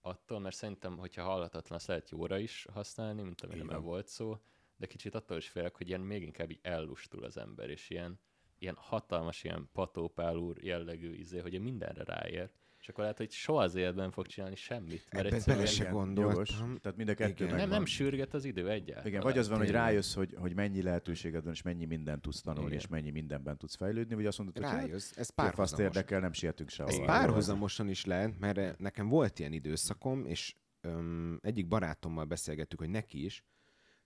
attól, 0.00 0.40
mert 0.40 0.56
szerintem, 0.56 0.96
hogyha 0.96 1.22
halhatatlan, 1.22 1.78
azt 1.78 1.86
lehet 1.86 2.10
jóra 2.10 2.38
is 2.38 2.66
használni, 2.72 3.22
mint 3.22 3.40
amire 3.40 3.64
már 3.64 3.80
volt 3.80 4.08
szó, 4.08 4.38
de 4.76 4.86
kicsit 4.86 5.14
attól 5.14 5.36
is 5.36 5.48
félek, 5.48 5.76
hogy 5.76 5.88
ilyen 5.88 6.00
még 6.00 6.22
inkább 6.22 6.50
így 6.50 6.60
ellustul 6.62 7.24
az 7.24 7.36
ember, 7.36 7.70
és 7.70 7.90
ilyen, 7.90 8.20
ilyen 8.58 8.76
hatalmas, 8.78 9.44
ilyen 9.44 9.68
patópál 9.72 10.36
úr 10.36 10.64
jellegű 10.64 11.14
izé, 11.14 11.38
hogy 11.38 11.60
mindenre 11.60 12.04
ráér, 12.04 12.50
és 12.86 12.92
akkor 12.92 13.04
lehet, 13.04 13.18
hogy 13.18 13.30
soha 13.30 13.62
az 13.62 13.74
életben 13.74 14.10
fog 14.10 14.26
csinálni 14.26 14.56
semmit. 14.56 15.06
Mert 15.12 15.26
Ebben 15.26 15.42
bele 15.46 15.66
se 15.66 15.84
gondoltam. 15.84 16.78
Tehát 16.80 16.96
mind 16.96 17.08
a 17.08 17.14
kettő 17.14 17.46
nem, 17.46 17.68
nem 17.68 17.84
sürget 17.84 18.34
az 18.34 18.44
idő 18.44 18.70
egyáltalán. 18.70 19.06
Igen, 19.06 19.20
vagy 19.20 19.38
az 19.38 19.48
van, 19.48 19.58
hogy 19.58 19.70
rájössz, 19.70 20.14
hogy, 20.14 20.34
hogy 20.38 20.54
mennyi 20.54 20.82
lehetőséged 20.82 21.44
van, 21.44 21.52
és 21.52 21.62
mennyi 21.62 21.84
mindent 21.84 22.22
tudsz 22.22 22.40
tanulni, 22.40 22.66
Igen. 22.66 22.78
és 22.80 22.86
mennyi 22.86 23.10
mindenben 23.10 23.56
tudsz 23.56 23.76
fejlődni, 23.76 24.14
vagy 24.14 24.26
azt 24.26 24.38
mondod, 24.38 24.56
hogy 24.56 24.66
hát, 24.66 24.74
rájössz, 24.74 25.16
ez 25.16 25.30
párhuzamos. 25.30 25.84
érdekel, 25.84 26.20
nem 26.20 26.32
sietünk 26.32 26.70
sehol. 26.70 26.92
Ez 26.92 27.04
párhuzamosan 27.04 27.88
is 27.88 28.04
lehet, 28.04 28.38
mert 28.38 28.78
nekem 28.78 29.08
volt 29.08 29.38
ilyen 29.38 29.52
időszakom, 29.52 30.24
és 30.24 30.54
öm, 30.80 31.38
egyik 31.42 31.68
barátommal 31.68 32.24
beszélgettük, 32.24 32.78
hogy 32.78 32.90
neki 32.90 33.24
is, 33.24 33.44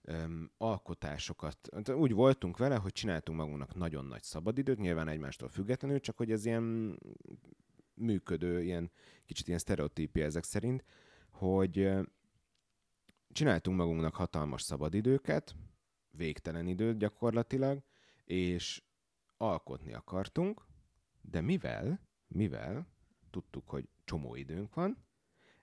öm, 0.01 0.51
alkotásokat. 0.57 1.57
Úgy 1.93 2.13
voltunk 2.13 2.57
vele, 2.57 2.75
hogy 2.75 2.91
csináltunk 2.91 3.37
magunknak 3.37 3.75
nagyon 3.75 4.05
nagy 4.05 4.23
szabadidőt, 4.23 4.79
nyilván 4.79 5.07
egymástól 5.07 5.49
függetlenül, 5.49 5.99
csak 5.99 6.17
hogy 6.17 6.31
ez 6.31 6.45
ilyen 6.45 6.97
működő, 8.01 8.61
ilyen 8.61 8.91
kicsit 9.25 9.47
ilyen 9.47 9.59
sztereotípia 9.59 10.25
ezek 10.25 10.43
szerint, 10.43 10.83
hogy 11.29 11.89
csináltunk 13.31 13.77
magunknak 13.77 14.15
hatalmas 14.15 14.61
szabadidőket, 14.61 15.55
végtelen 16.11 16.67
időt 16.67 16.97
gyakorlatilag, 16.97 17.83
és 18.23 18.83
alkotni 19.37 19.93
akartunk, 19.93 20.65
de 21.21 21.41
mivel, 21.41 21.99
mivel 22.27 22.87
tudtuk, 23.29 23.69
hogy 23.69 23.89
csomó 24.03 24.35
időnk 24.35 24.73
van, 24.73 24.97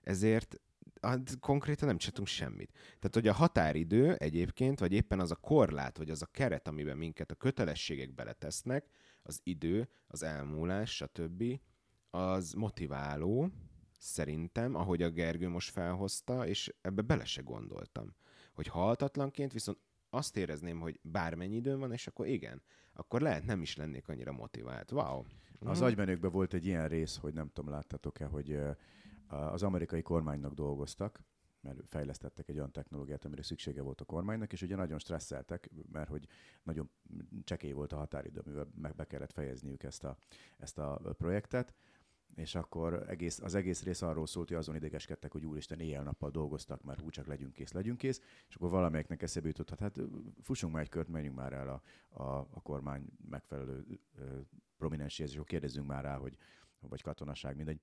ezért 0.01 0.59
hát 1.01 1.39
konkrétan 1.39 1.87
nem 1.87 1.97
csináltunk 1.97 2.27
semmit. 2.27 2.71
Tehát, 2.71 3.13
hogy 3.13 3.27
a 3.27 3.33
határidő 3.33 4.15
egyébként, 4.15 4.79
vagy 4.79 4.93
éppen 4.93 5.19
az 5.19 5.31
a 5.31 5.35
korlát, 5.35 5.97
vagy 5.97 6.09
az 6.09 6.21
a 6.21 6.25
keret, 6.25 6.67
amiben 6.67 6.97
minket 6.97 7.31
a 7.31 7.35
kötelességek 7.35 8.13
beletesznek, 8.13 8.85
az 9.23 9.39
idő, 9.43 9.89
az 10.07 10.23
elmúlás, 10.23 10.95
stb., 10.95 11.59
az 12.09 12.53
motiváló, 12.53 13.49
szerintem, 13.99 14.75
ahogy 14.75 15.01
a 15.01 15.09
Gergő 15.09 15.49
most 15.49 15.69
felhozta, 15.69 16.47
és 16.47 16.73
ebbe 16.81 17.01
bele 17.01 17.25
se 17.25 17.41
gondoltam. 17.41 18.15
Hogy 18.53 18.67
haltatlanként 18.67 19.53
viszont 19.53 19.77
azt 20.09 20.37
érezném, 20.37 20.79
hogy 20.79 20.99
bármennyi 21.01 21.55
időm 21.55 21.79
van, 21.79 21.91
és 21.91 22.07
akkor 22.07 22.27
igen, 22.27 22.61
akkor 22.93 23.21
lehet 23.21 23.45
nem 23.45 23.61
is 23.61 23.75
lennék 23.75 24.07
annyira 24.07 24.31
motivált. 24.31 24.91
Wow. 24.91 25.23
Az 25.59 25.81
mm. 25.81 25.83
agymenőkben 25.83 26.31
volt 26.31 26.53
egy 26.53 26.65
ilyen 26.65 26.87
rész, 26.87 27.17
hogy 27.17 27.33
nem 27.33 27.49
tudom, 27.53 27.71
láttatok-e, 27.71 28.25
hogy 28.25 28.59
az 29.27 29.63
amerikai 29.63 30.01
kormánynak 30.01 30.53
dolgoztak, 30.53 31.23
mert 31.61 31.77
fejlesztettek 31.87 32.49
egy 32.49 32.55
olyan 32.55 32.71
technológiát, 32.71 33.25
amire 33.25 33.43
szüksége 33.43 33.81
volt 33.81 34.01
a 34.01 34.05
kormánynak, 34.05 34.53
és 34.53 34.61
ugye 34.61 34.75
nagyon 34.75 34.99
stresszeltek, 34.99 35.69
mert 35.91 36.09
hogy 36.09 36.27
nagyon 36.63 36.89
csekély 37.43 37.71
volt 37.71 37.93
a 37.93 37.97
határidő, 37.97 38.39
amivel 38.45 38.67
meg 38.75 38.95
be 38.95 39.05
kellett 39.05 39.33
fejezniük 39.33 39.83
ezt 39.83 40.03
a, 40.03 40.17
ezt 40.57 40.77
a 40.77 41.01
projektet, 41.17 41.73
és 42.35 42.55
akkor 42.55 43.05
egész, 43.07 43.39
az 43.39 43.55
egész 43.55 43.83
rész 43.83 44.01
arról 44.01 44.27
szólt, 44.27 44.47
hogy 44.47 44.57
azon 44.57 44.75
idegeskedtek, 44.75 45.31
hogy 45.31 45.45
úristen 45.45 45.79
éjjel-nappal 45.79 46.29
dolgoztak, 46.29 46.83
már 46.83 46.97
hú, 46.97 47.09
csak 47.09 47.27
legyünk 47.27 47.53
kész, 47.53 47.71
legyünk 47.71 47.97
kész, 47.97 48.21
és 48.47 48.55
akkor 48.55 48.69
valamelyiknek 48.69 49.21
eszébe 49.21 49.47
jutott, 49.47 49.69
hát, 49.69 49.79
hát 49.79 49.99
fussunk 50.41 50.73
már 50.73 50.81
egy 50.81 50.89
kört, 50.89 51.07
menjünk 51.07 51.35
már 51.35 51.53
el 51.53 51.69
a, 51.69 51.81
a, 52.23 52.47
a 52.51 52.61
kormány 52.61 53.05
megfelelő 53.29 53.99
prominenséhez, 54.77 55.31
és 55.31 55.35
akkor 55.35 55.49
kérdezzünk 55.49 55.87
már 55.87 56.03
rá, 56.03 56.17
hogy 56.17 56.37
vagy 56.79 57.01
katonaság, 57.01 57.55
mindegy, 57.55 57.79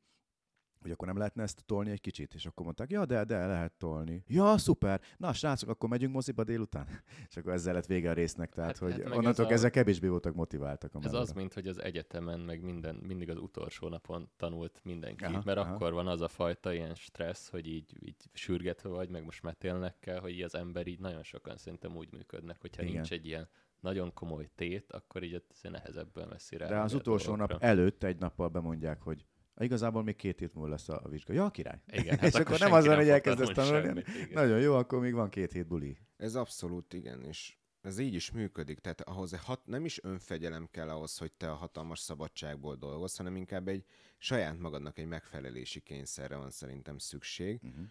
hogy 0.80 0.90
akkor 0.90 1.06
nem 1.06 1.16
lehetne 1.16 1.42
ezt 1.42 1.62
tolni 1.66 1.90
egy 1.90 2.00
kicsit, 2.00 2.34
és 2.34 2.46
akkor 2.46 2.64
mondták, 2.64 2.90
ja, 2.90 3.04
de, 3.04 3.24
de 3.24 3.46
lehet 3.46 3.72
tolni. 3.72 4.24
Ja, 4.26 4.58
szuper, 4.58 5.00
na 5.16 5.32
srácok, 5.32 5.68
akkor 5.68 5.88
megyünk 5.88 6.12
moziba 6.12 6.44
délután. 6.44 6.86
és 7.28 7.36
akkor 7.36 7.52
ezzel 7.52 7.74
lett 7.74 7.86
vége 7.86 8.10
a 8.10 8.12
résznek, 8.12 8.52
tehát 8.52 8.78
hát, 8.78 8.92
hogy 8.92 9.02
hát 9.02 9.16
onnantól 9.16 9.46
kezdve 9.46 9.70
kevésbé 9.70 10.08
voltak 10.08 10.34
motiváltak. 10.34 10.94
A 10.94 10.98
ez 11.02 11.12
az, 11.12 11.32
mint 11.32 11.54
hogy 11.54 11.66
az 11.66 11.82
egyetemen, 11.82 12.40
meg 12.40 12.62
minden, 12.62 12.94
mindig 12.94 13.30
az 13.30 13.38
utolsó 13.38 13.88
napon 13.88 14.30
tanult 14.36 14.80
mindenki, 14.84 15.24
aha, 15.24 15.42
mert 15.44 15.58
aha. 15.58 15.74
akkor 15.74 15.92
van 15.92 16.06
az 16.06 16.20
a 16.20 16.28
fajta 16.28 16.72
ilyen 16.72 16.94
stressz, 16.94 17.48
hogy 17.48 17.66
így, 17.66 17.96
így 18.00 18.16
sürgetve 18.32 18.88
vagy, 18.88 19.08
meg 19.08 19.24
most 19.24 19.42
metélnek 19.42 19.98
kell, 20.00 20.18
hogy 20.18 20.40
az 20.40 20.54
ember 20.54 20.86
így 20.86 21.00
nagyon 21.00 21.22
sokan 21.22 21.56
szerintem 21.56 21.96
úgy 21.96 22.12
működnek, 22.12 22.60
hogyha 22.60 22.82
Igen. 22.82 22.94
nincs 22.94 23.12
egy 23.12 23.26
ilyen 23.26 23.48
nagyon 23.80 24.12
komoly 24.12 24.48
tét, 24.54 24.92
akkor 24.92 25.22
így 25.22 25.42
nehezebben 25.62 26.28
veszi 26.28 26.56
rá. 26.56 26.68
De 26.68 26.78
az 26.78 26.94
utolsó 26.94 27.34
nap 27.34 27.56
előtt 27.58 28.02
egy 28.02 28.18
nappal 28.18 28.48
bemondják, 28.48 29.02
hogy 29.02 29.26
Igazából 29.58 30.02
még 30.02 30.16
két 30.16 30.38
hét 30.38 30.54
múlva 30.54 30.70
lesz 30.70 30.88
a, 30.88 31.02
vizsga. 31.08 31.32
Ja, 31.32 31.50
király. 31.50 31.80
Igen, 31.86 32.16
hát 32.18 32.28
és 32.28 32.34
akkor, 32.34 32.46
akkor 32.46 32.58
nem 32.58 32.72
az 32.72 32.86
van, 32.86 32.96
hogy 32.96 33.08
elkezdesz 33.08 33.48
tanulni. 33.48 34.04
Nagyon 34.32 34.60
jó, 34.60 34.74
akkor 34.74 35.00
még 35.00 35.14
van 35.14 35.28
két 35.28 35.52
hét 35.52 35.66
buli. 35.66 35.98
Ez 36.16 36.34
abszolút 36.34 36.92
igen, 36.92 37.22
és 37.22 37.56
ez 37.80 37.98
így 37.98 38.14
is 38.14 38.30
működik. 38.30 38.78
Tehát 38.78 39.00
ahhoz 39.00 39.40
hat, 39.40 39.66
nem 39.66 39.84
is 39.84 40.02
önfegyelem 40.02 40.68
kell 40.70 40.88
ahhoz, 40.88 41.18
hogy 41.18 41.32
te 41.32 41.50
a 41.50 41.54
hatalmas 41.54 41.98
szabadságból 41.98 42.76
dolgozz, 42.76 43.16
hanem 43.16 43.36
inkább 43.36 43.68
egy 43.68 43.84
saját 44.18 44.58
magadnak 44.58 44.98
egy 44.98 45.06
megfelelési 45.06 45.80
kényszerre 45.80 46.36
van 46.36 46.50
szerintem 46.50 46.98
szükség. 46.98 47.60
Uh-huh. 47.62 47.84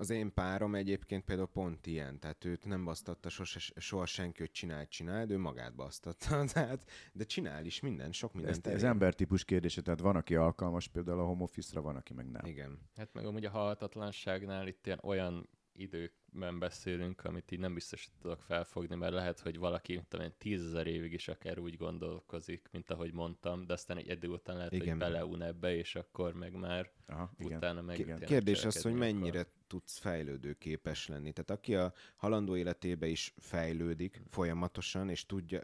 Az 0.00 0.10
én 0.10 0.34
párom 0.34 0.74
egyébként 0.74 1.24
például 1.24 1.48
pont 1.48 1.86
ilyen, 1.86 2.18
tehát 2.18 2.44
őt 2.44 2.64
nem 2.64 2.84
basztatta 2.84 3.28
sose, 3.28 3.60
soha 3.76 4.06
senki, 4.06 4.38
hogy 4.38 4.50
csinál, 4.50 4.88
csinál, 4.88 5.26
de 5.26 5.34
ő 5.34 5.38
magát 5.38 5.74
basztatta, 5.74 6.44
tehát, 6.52 6.90
de 7.12 7.24
csinál 7.24 7.64
is 7.64 7.80
minden, 7.80 8.12
sok 8.12 8.34
mindent. 8.34 8.66
Ez, 8.66 8.72
ez 8.72 8.82
embertípus 8.82 9.44
kérdése, 9.44 9.82
tehát 9.82 10.00
van, 10.00 10.16
aki 10.16 10.34
alkalmas 10.34 10.88
például 10.88 11.20
a 11.20 11.24
home 11.24 11.42
office-ra, 11.42 11.80
van, 11.80 11.96
aki 11.96 12.14
meg 12.14 12.30
nem. 12.30 12.46
Igen. 12.46 12.78
Hát 12.96 13.12
meg 13.12 13.24
amúgy 13.24 13.44
a 13.44 13.50
halhatatlanságnál 13.50 14.66
itt 14.66 14.86
ilyen 14.86 14.98
olyan 15.02 15.48
időkben 15.80 16.58
beszélünk, 16.58 17.24
amit 17.24 17.50
így 17.50 17.58
nem 17.58 17.74
biztos, 17.74 18.04
hogy 18.04 18.20
tudok 18.20 18.42
felfogni, 18.42 18.94
mert 18.94 19.12
lehet, 19.12 19.40
hogy 19.40 19.58
valaki, 19.58 20.02
tudom 20.08 20.26
én, 20.26 20.34
tízezer 20.38 20.86
évig 20.86 21.12
is 21.12 21.28
akár 21.28 21.58
úgy 21.58 21.76
gondolkozik, 21.76 22.68
mint 22.72 22.90
ahogy 22.90 23.12
mondtam, 23.12 23.66
de 23.66 23.72
aztán 23.72 23.96
egy 23.96 24.08
idő 24.08 24.28
után 24.28 24.56
lehet, 24.56 24.72
igen. 24.72 24.88
hogy 24.88 24.98
beleun 24.98 25.42
ebbe, 25.42 25.76
és 25.76 25.94
akkor 25.94 26.34
meg 26.34 26.52
már 26.52 26.90
Aha, 27.06 27.30
utána 27.38 27.82
meg 27.82 28.18
Kérdés 28.26 28.64
az, 28.64 28.82
hogy 28.82 28.94
mennyire 28.94 29.40
akkor. 29.40 29.52
tudsz 29.66 29.98
fejlődőképes 29.98 31.06
lenni. 31.06 31.32
Tehát 31.32 31.50
aki 31.50 31.74
a 31.74 31.92
halandó 32.16 32.56
életébe 32.56 33.06
is 33.06 33.34
fejlődik 33.36 34.22
folyamatosan, 34.30 35.08
és 35.08 35.26
tudja, 35.26 35.62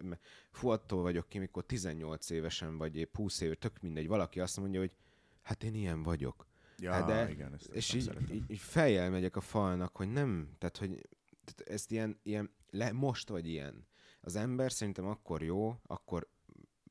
fú, 0.50 0.68
attól 0.68 1.02
vagyok 1.02 1.28
ki, 1.28 1.38
mikor 1.38 1.66
18 1.66 2.30
évesen 2.30 2.78
vagy 2.78 2.96
épp 2.96 3.16
20 3.16 3.40
év, 3.40 3.54
tök 3.54 3.80
mindegy, 3.80 4.06
valaki 4.06 4.40
azt 4.40 4.56
mondja, 4.60 4.80
hogy 4.80 4.92
hát 5.42 5.62
én 5.62 5.74
ilyen 5.74 6.02
vagyok 6.02 6.46
Ja, 6.79 6.93
hát 6.93 7.07
de, 7.07 7.31
igen, 7.31 7.55
ezt 7.55 7.68
és 7.68 7.93
így, 7.93 8.33
így, 8.33 8.51
így 8.51 8.59
fejjel 8.59 9.11
megyek 9.11 9.37
a 9.37 9.41
falnak, 9.41 9.97
hogy 9.97 10.09
nem, 10.09 10.55
tehát 10.59 10.77
hogy 10.77 11.09
tehát 11.45 11.70
ezt 11.70 11.91
ilyen, 11.91 12.18
ilyen 12.22 12.51
le, 12.70 12.93
most 12.93 13.29
vagy 13.29 13.49
ilyen. 13.49 13.87
Az 14.20 14.37
ember 14.37 14.72
szerintem 14.72 15.07
akkor 15.07 15.43
jó, 15.43 15.81
akkor 15.87 16.29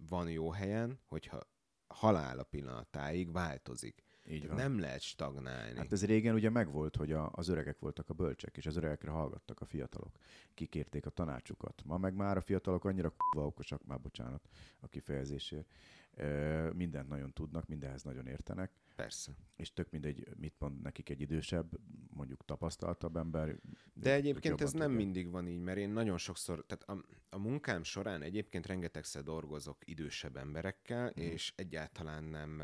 van 0.10 0.30
jó 0.30 0.52
helyen, 0.52 1.00
hogyha 1.06 1.40
halál 1.88 2.40
a 2.40 2.44
pillanatáig 2.44 3.32
változik. 3.32 4.04
Így 4.28 4.48
van. 4.48 4.56
Nem 4.56 4.80
lehet 4.80 5.02
stagnálni. 5.02 5.78
Hát 5.78 5.92
ez 5.92 6.06
régen 6.06 6.36
ugye 6.36 6.50
megvolt, 6.50 6.96
hogy 6.96 7.12
a, 7.12 7.30
az 7.32 7.48
öregek 7.48 7.80
voltak 7.80 8.10
a 8.10 8.14
bölcsek, 8.14 8.58
és 8.58 8.66
az 8.66 8.76
öregekre 8.76 9.12
hallgattak 9.12 9.62
a 9.62 9.66
fiatalok. 9.66 10.18
Kikérték 10.54 11.06
a 11.06 11.10
tanácsukat. 11.10 11.82
Ma 11.86 11.98
meg 11.98 12.14
már 12.14 12.38
a 12.38 12.42
fiatalok 12.42 12.86
annyira 12.86 13.10
k***va 13.10 13.46
okosak, 13.46 13.86
már 13.86 14.02
bocsánat 14.02 14.50
a 14.80 14.88
kifejezésért. 14.88 15.74
E, 16.12 16.28
mindent 16.74 17.08
nagyon 17.08 17.34
tudnak, 17.34 17.68
mindenhez 17.68 18.04
nagyon 18.04 18.28
értenek. 18.28 18.72
Persze. 18.96 19.32
És 19.56 19.74
tök 19.74 19.92
mindegy, 19.92 20.28
mit 20.38 20.56
mond 20.60 20.82
nekik 20.82 21.10
egy 21.10 21.22
idősebb, 21.22 21.80
mondjuk 22.10 22.46
tapasztaltabb 22.46 23.18
ember. 23.18 23.60
De 23.94 24.14
egyébként 24.14 24.62
ez 24.62 24.72
nem 24.72 24.92
mindig 24.92 25.30
van 25.30 25.48
így, 25.48 25.60
mert 25.60 25.78
én 25.78 25.90
nagyon 25.90 26.18
sokszor, 26.18 26.66
tehát 26.66 26.84
a, 26.90 27.06
a 27.30 27.38
munkám 27.38 27.84
során 27.84 28.22
egyébként 28.22 28.66
rengetegszer 28.66 29.24
dolgozok 29.24 29.78
idősebb 29.88 30.38
emberekkel, 30.38 31.06
mm. 31.06 31.24
és 31.24 31.54
egyáltalán 31.56 32.24
nem, 32.24 32.64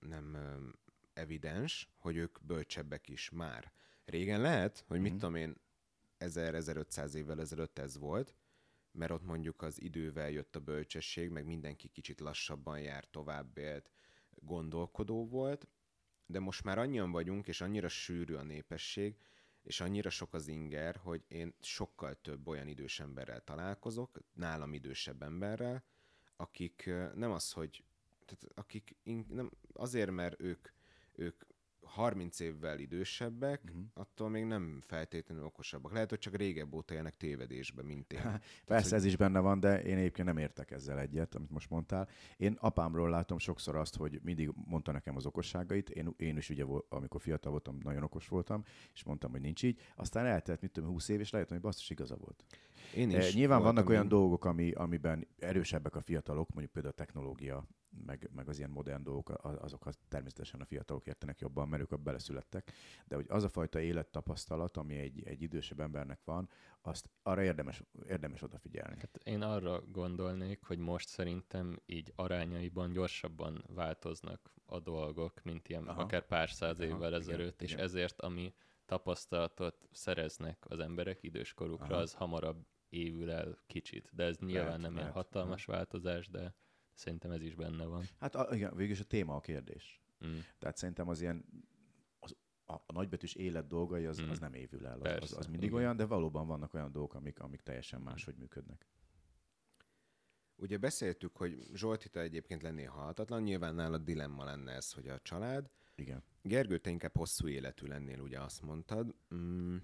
nem 0.00 0.36
evidens, 1.12 1.88
hogy 1.96 2.16
ők 2.16 2.44
bölcsebbek 2.44 3.08
is 3.08 3.30
már. 3.30 3.72
Régen 4.04 4.40
lehet, 4.40 4.84
hogy 4.86 5.00
mit 5.00 5.12
mm. 5.12 5.16
tudom 5.16 5.34
én, 5.34 5.56
1000-1500 6.18 7.14
évvel 7.14 7.40
ezelőtt 7.40 7.78
ez 7.78 7.98
volt, 7.98 8.34
mert 8.92 9.10
ott 9.10 9.24
mondjuk 9.24 9.62
az 9.62 9.82
idővel 9.82 10.30
jött 10.30 10.56
a 10.56 10.60
bölcsesség, 10.60 11.30
meg 11.30 11.44
mindenki 11.44 11.88
kicsit 11.88 12.20
lassabban 12.20 12.80
jár, 12.80 13.04
tovább 13.04 13.58
élt, 13.58 13.90
gondolkodó 14.40 15.26
volt, 15.26 15.68
de 16.26 16.38
most 16.38 16.64
már 16.64 16.78
annyian 16.78 17.10
vagyunk, 17.10 17.48
és 17.48 17.60
annyira 17.60 17.88
sűrű 17.88 18.34
a 18.34 18.42
népesség, 18.42 19.16
és 19.62 19.80
annyira 19.80 20.10
sok 20.10 20.34
az 20.34 20.48
inger, 20.48 20.96
hogy 20.96 21.24
én 21.28 21.54
sokkal 21.60 22.20
több 22.20 22.48
olyan 22.48 22.68
idős 22.68 23.00
emberrel 23.00 23.44
találkozok, 23.44 24.18
nálam 24.32 24.72
idősebb 24.72 25.22
emberrel, 25.22 25.84
akik 26.36 26.90
nem 27.14 27.30
az, 27.30 27.52
hogy 27.52 27.84
tehát 28.24 28.54
akik 28.54 28.96
nem, 29.28 29.50
azért, 29.72 30.10
mert 30.10 30.40
ők, 30.40 30.68
ők 31.12 31.42
30 31.90 32.40
évvel 32.40 32.78
idősebbek, 32.78 33.60
uh-huh. 33.64 33.82
attól 33.94 34.28
még 34.28 34.44
nem 34.44 34.82
feltétlenül 34.86 35.44
okosabbak. 35.44 35.92
Lehet, 35.92 36.08
hogy 36.08 36.18
csak 36.18 36.34
régebb 36.36 36.74
óta 36.74 36.94
élnek 36.94 37.16
tévedésbe, 37.16 37.82
mint 37.82 38.12
én. 38.12 38.20
Tehát, 38.22 38.44
Persze, 38.66 38.88
hogy... 38.88 38.98
ez 38.98 39.04
is 39.04 39.16
benne 39.16 39.40
van, 39.40 39.60
de 39.60 39.82
én 39.82 39.96
egyébként 39.96 40.26
nem 40.26 40.36
értek 40.36 40.70
ezzel 40.70 40.98
egyet, 40.98 41.34
amit 41.34 41.50
most 41.50 41.70
mondtál. 41.70 42.08
Én 42.36 42.56
apámról 42.60 43.10
látom 43.10 43.38
sokszor 43.38 43.76
azt, 43.76 43.96
hogy 43.96 44.20
mindig 44.22 44.50
mondta 44.54 44.92
nekem 44.92 45.16
az 45.16 45.26
okosságait. 45.26 45.90
Én, 45.90 46.14
én 46.16 46.36
is 46.36 46.50
ugye, 46.50 46.64
amikor 46.88 47.20
fiatal 47.20 47.50
voltam, 47.50 47.78
nagyon 47.82 48.02
okos 48.02 48.28
voltam, 48.28 48.64
és 48.94 49.04
mondtam, 49.04 49.30
hogy 49.30 49.40
nincs 49.40 49.62
így. 49.62 49.80
Aztán 49.96 50.26
eltelt, 50.26 50.60
mit 50.60 50.70
tudom, 50.70 50.90
20 50.90 51.08
év, 51.08 51.20
és 51.20 51.32
rájöttem, 51.32 51.56
hogy 51.56 51.66
basszus 51.66 51.90
igaza 51.90 52.16
volt. 52.16 52.44
Én 52.94 53.10
is 53.10 53.34
Nyilván 53.34 53.62
vannak 53.62 53.88
olyan 53.88 54.02
én... 54.02 54.08
dolgok, 54.08 54.44
ami, 54.44 54.70
amiben 54.70 55.26
erősebbek 55.38 55.94
a 55.94 56.00
fiatalok, 56.00 56.48
mondjuk 56.48 56.72
például 56.72 56.94
a 56.94 56.96
technológia, 56.96 57.66
meg, 58.06 58.30
meg 58.34 58.48
az 58.48 58.58
ilyen 58.58 58.70
modern 58.70 59.02
dolgok, 59.02 59.30
azokat 59.42 59.98
természetesen 60.08 60.60
a 60.60 60.64
fiatalok 60.64 61.06
értenek 61.06 61.40
jobban, 61.40 61.68
mert 61.68 61.82
ők 61.82 62.00
beleszülettek. 62.00 62.72
De 63.06 63.14
hogy 63.14 63.26
az 63.28 63.44
a 63.44 63.48
fajta 63.48 63.80
élettapasztalat, 63.80 64.76
ami 64.76 64.96
egy, 64.98 65.22
egy 65.26 65.42
idősebb 65.42 65.80
embernek 65.80 66.20
van, 66.24 66.48
azt 66.80 67.10
arra 67.22 67.42
érdemes, 67.42 67.82
érdemes 68.08 68.42
odafigyelni. 68.42 68.96
Hát 69.00 69.20
én 69.24 69.42
arra 69.42 69.80
gondolnék, 69.86 70.62
hogy 70.62 70.78
most 70.78 71.08
szerintem 71.08 71.80
így 71.86 72.12
arányaiban 72.16 72.92
gyorsabban 72.92 73.64
változnak 73.66 74.54
a 74.66 74.80
dolgok, 74.80 75.42
mint 75.42 75.68
ilyen 75.68 75.86
Aha. 75.86 76.02
akár 76.02 76.26
pár 76.26 76.50
száz 76.50 76.80
évvel 76.80 77.12
Aha, 77.12 77.14
ezelőtt, 77.14 77.62
és 77.62 77.72
igen. 77.72 77.84
ezért 77.84 78.20
ami 78.20 78.54
tapasztalatot 78.84 79.88
szereznek 79.92 80.64
az 80.68 80.78
emberek 80.78 81.22
időskorukra, 81.22 81.94
Aha. 81.94 82.02
az 82.02 82.12
hamarabb 82.12 82.66
évül 82.88 83.30
el 83.30 83.58
kicsit. 83.66 84.10
De 84.12 84.24
ez 84.24 84.38
nyilván 84.38 84.64
lehet, 84.64 84.80
nem 84.80 84.94
lehet. 84.94 85.00
ilyen 85.00 85.12
hatalmas 85.12 85.68
Aha. 85.68 85.76
változás, 85.76 86.28
de 86.28 86.54
szerintem 87.00 87.30
ez 87.30 87.42
is 87.42 87.54
benne 87.54 87.84
van. 87.84 88.04
Hát 88.18 88.34
a, 88.34 88.54
igen, 88.54 88.76
végülis 88.76 89.00
a 89.00 89.04
téma 89.04 89.34
a 89.34 89.40
kérdés. 89.40 90.00
Mm. 90.26 90.38
Tehát 90.58 90.76
szerintem 90.76 91.08
az 91.08 91.20
ilyen 91.20 91.44
az, 92.18 92.36
a, 92.64 92.72
a 92.72 92.92
nagybetűs 92.92 93.34
élet 93.34 93.66
dolgai 93.66 94.04
az, 94.04 94.20
mm. 94.20 94.28
az 94.28 94.38
nem 94.38 94.54
évül 94.54 94.86
el. 94.86 94.96
Az, 94.96 95.02
Persze, 95.02 95.36
az, 95.36 95.36
az 95.36 95.46
mindig 95.46 95.68
igen. 95.68 95.78
olyan, 95.80 95.96
de 95.96 96.06
valóban 96.06 96.46
vannak 96.46 96.74
olyan 96.74 96.92
dolgok, 96.92 97.14
amik, 97.14 97.40
amik 97.40 97.60
teljesen 97.60 98.00
máshogy 98.00 98.36
működnek. 98.36 98.86
Ugye 100.56 100.78
beszéltük, 100.78 101.36
hogy 101.36 101.68
Zsolti, 101.74 102.08
te 102.08 102.20
egyébként 102.20 102.62
lennél 102.62 102.90
halhatatlan, 102.90 103.42
nyilván 103.42 103.74
nálad 103.74 104.04
dilemma 104.04 104.44
lenne 104.44 104.72
ez, 104.72 104.92
hogy 104.92 105.08
a 105.08 105.18
család. 105.18 105.70
Igen. 105.94 106.22
Gergő, 106.42 106.78
te 106.78 106.90
inkább 106.90 107.16
hosszú 107.16 107.48
életű 107.48 107.86
lennél, 107.86 108.20
ugye 108.20 108.40
azt 108.40 108.62
mondtad. 108.62 109.14
Mm, 109.34 109.76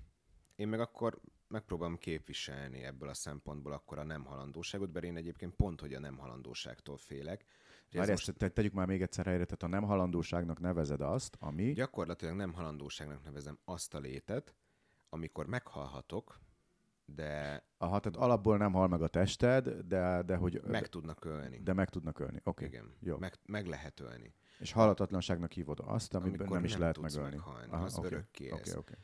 én 0.56 0.68
meg 0.68 0.80
akkor 0.80 1.20
megpróbálom 1.49 1.99
képviselni 1.99 2.84
ebből 2.84 3.09
a 3.09 3.14
szempontból 3.14 3.72
akkor 3.72 3.99
a 3.99 4.05
nem 4.05 4.24
halandóságot, 4.24 4.90
bár 4.90 5.05
én 5.05 5.16
egyébként 5.16 5.55
pont, 5.55 5.80
hogy 5.80 5.94
a 5.94 6.01
nem 6.01 6.16
halandóságtól 6.16 6.97
félek. 6.97 7.44
Ezt 7.90 8.09
most... 8.09 8.53
tegyük 8.53 8.72
már 8.72 8.86
még 8.86 9.03
egyszer 9.03 9.24
helyre, 9.26 9.44
tehát 9.44 9.62
a 9.62 9.66
nem 9.66 9.88
halandóságnak 9.88 10.61
nevezed 10.61 11.01
azt, 11.01 11.36
ami... 11.40 11.72
Gyakorlatilag 11.72 12.36
nem 12.36 12.53
halandóságnak 12.53 13.24
nevezem 13.24 13.59
azt 13.64 13.94
a 13.94 13.99
létet, 13.99 14.55
amikor 15.09 15.47
meghalhatok, 15.47 16.40
de... 17.05 17.64
Aha, 17.78 18.01
tehát 18.01 18.18
alapból 18.18 18.57
nem 18.57 18.72
hal 18.72 18.88
meg 18.88 19.03
a 19.03 19.09
tested, 19.09 19.68
de, 19.68 20.22
de 20.22 20.36
hogy... 20.36 20.61
Meg 20.64 20.88
tudnak 20.88 21.24
ölni. 21.24 21.61
De 21.62 21.72
meg 21.72 21.88
tudnak 21.88 22.18
ölni, 22.18 22.40
oké. 22.44 22.64
Okay. 22.64 22.66
Igen, 22.66 22.94
Jó. 23.01 23.18
Meg, 23.18 23.34
meg 23.44 23.66
lehet 23.66 24.01
ölni. 24.01 24.34
És 24.59 24.72
halhatatlanságnak 24.72 25.53
hívod 25.53 25.78
azt, 25.84 26.14
amiben 26.14 26.49
nem 26.51 26.64
is 26.64 26.70
nem 26.70 26.80
lehet 26.80 27.01
megölni. 27.01 27.36
Meghalni, 27.36 27.72
Aha, 27.72 27.84
az 27.84 27.99
okay. 27.99 28.11
örökké 28.11 28.53
okay, 28.53 28.74
okay. 28.74 28.97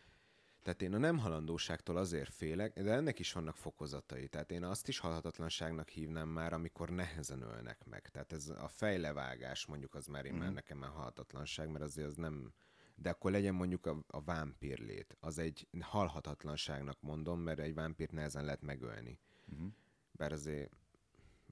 Tehát 0.62 0.82
én 0.82 0.94
a 0.94 0.98
nem 0.98 1.18
halandóságtól 1.18 1.96
azért 1.96 2.34
félek, 2.34 2.82
de 2.82 2.92
ennek 2.92 3.18
is 3.18 3.32
vannak 3.32 3.56
fokozatai. 3.56 4.28
Tehát 4.28 4.50
én 4.50 4.64
azt 4.64 4.88
is 4.88 4.98
halhatatlanságnak 4.98 5.88
hívnám 5.88 6.28
már, 6.28 6.52
amikor 6.52 6.90
nehezen 6.90 7.42
ölnek 7.42 7.84
meg. 7.84 8.08
Tehát 8.08 8.32
ez 8.32 8.48
a 8.48 8.68
fejlevágás 8.68 9.66
mondjuk 9.66 9.94
az 9.94 10.06
már 10.06 10.24
én 10.24 10.34
mm. 10.34 10.38
már 10.38 10.52
nekem 10.52 10.78
már 10.78 10.90
halhatatlanság, 10.90 11.70
mert 11.70 11.84
azért 11.84 12.06
az 12.06 12.14
nem... 12.14 12.52
De 12.94 13.10
akkor 13.10 13.30
legyen 13.30 13.54
mondjuk 13.54 13.86
a, 13.86 14.04
a 14.06 14.22
vámpírlét. 14.22 15.16
Az 15.20 15.38
egy 15.38 15.68
halhatatlanságnak 15.80 17.00
mondom, 17.00 17.40
mert 17.40 17.58
egy 17.58 17.74
vámpírt 17.74 18.12
nehezen 18.12 18.44
lehet 18.44 18.62
megölni. 18.62 19.18
Mm. 19.54 19.66
Bár 20.12 20.32
azért 20.32 20.70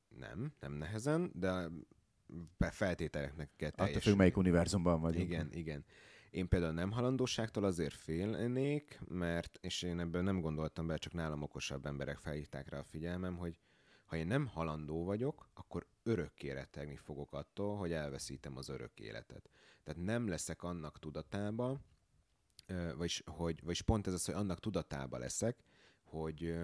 nem, 0.09 0.53
nem 0.61 0.73
nehezen, 0.73 1.31
de 1.35 1.69
feltételeknek 2.59 3.51
kell 3.57 3.71
teljesülni. 3.71 3.91
Attól 3.91 4.11
függ, 4.11 4.17
melyik 4.17 4.37
univerzumban 4.37 5.01
vagyunk. 5.01 5.25
Igen, 5.25 5.53
igen. 5.53 5.85
Én 6.31 6.49
például 6.49 6.73
nem 6.73 6.91
halandóságtól 6.91 7.65
azért 7.65 7.95
félnék, 7.95 9.01
mert, 9.09 9.59
és 9.61 9.83
én 9.83 10.01
ebből 10.01 10.23
nem 10.23 10.41
gondoltam 10.41 10.87
be, 10.87 10.97
csak 10.97 11.13
nálam 11.13 11.43
okosabb 11.43 11.87
emberek 11.87 12.19
felhívták 12.19 12.69
rá 12.69 12.79
a 12.79 12.85
figyelmem, 12.85 13.37
hogy 13.37 13.59
ha 14.05 14.17
én 14.17 14.27
nem 14.27 14.47
halandó 14.47 15.05
vagyok, 15.05 15.49
akkor 15.55 15.87
örökké 16.03 16.51
rettegni 16.51 16.97
fogok 16.97 17.33
attól, 17.33 17.77
hogy 17.77 17.93
elveszítem 17.93 18.57
az 18.57 18.69
örök 18.69 19.01
életet. 19.01 19.51
Tehát 19.83 20.03
nem 20.03 20.29
leszek 20.29 20.63
annak 20.63 20.99
tudatába, 20.99 21.81
vagyis, 22.97 23.23
hogy, 23.27 23.61
vagyis 23.63 23.83
pont 23.83 24.07
ez 24.07 24.13
az, 24.13 24.25
hogy 24.25 24.35
annak 24.35 24.61
tudatába 24.61 25.19
leszek, 25.19 25.65
hogy 26.03 26.55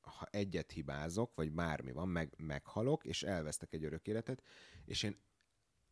ha 0.00 0.26
egyet 0.30 0.70
hibázok, 0.70 1.34
vagy 1.34 1.52
bármi 1.52 1.92
van, 1.92 2.08
meg, 2.08 2.34
meghalok, 2.36 3.04
és 3.04 3.22
elvesztek 3.22 3.72
egy 3.72 3.84
örök 3.84 4.06
életet, 4.06 4.42
és 4.84 5.02
én 5.02 5.16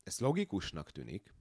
ez 0.05 0.19
logikusnak 0.19 0.91
tűnik, 0.91 1.35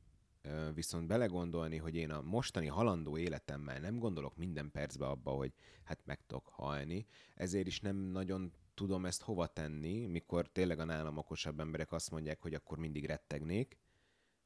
viszont 0.73 1.07
belegondolni, 1.07 1.77
hogy 1.77 1.95
én 1.95 2.11
a 2.11 2.21
mostani 2.21 2.67
halandó 2.67 3.17
életemmel 3.17 3.79
nem 3.79 3.99
gondolok 3.99 4.37
minden 4.37 4.71
percbe 4.71 5.05
abba, 5.05 5.31
hogy 5.31 5.53
hát 5.83 6.05
meg 6.05 6.25
tudok 6.25 6.47
halni, 6.47 7.05
ezért 7.35 7.67
is 7.67 7.79
nem 7.79 7.95
nagyon 7.95 8.53
tudom 8.73 9.05
ezt 9.05 9.21
hova 9.21 9.47
tenni, 9.47 10.05
mikor 10.05 10.47
tényleg 10.47 10.79
a 10.79 10.83
nálam 10.83 11.17
okosabb 11.17 11.59
emberek 11.59 11.91
azt 11.91 12.11
mondják, 12.11 12.41
hogy 12.41 12.53
akkor 12.53 12.77
mindig 12.77 13.05
rettegnék. 13.05 13.77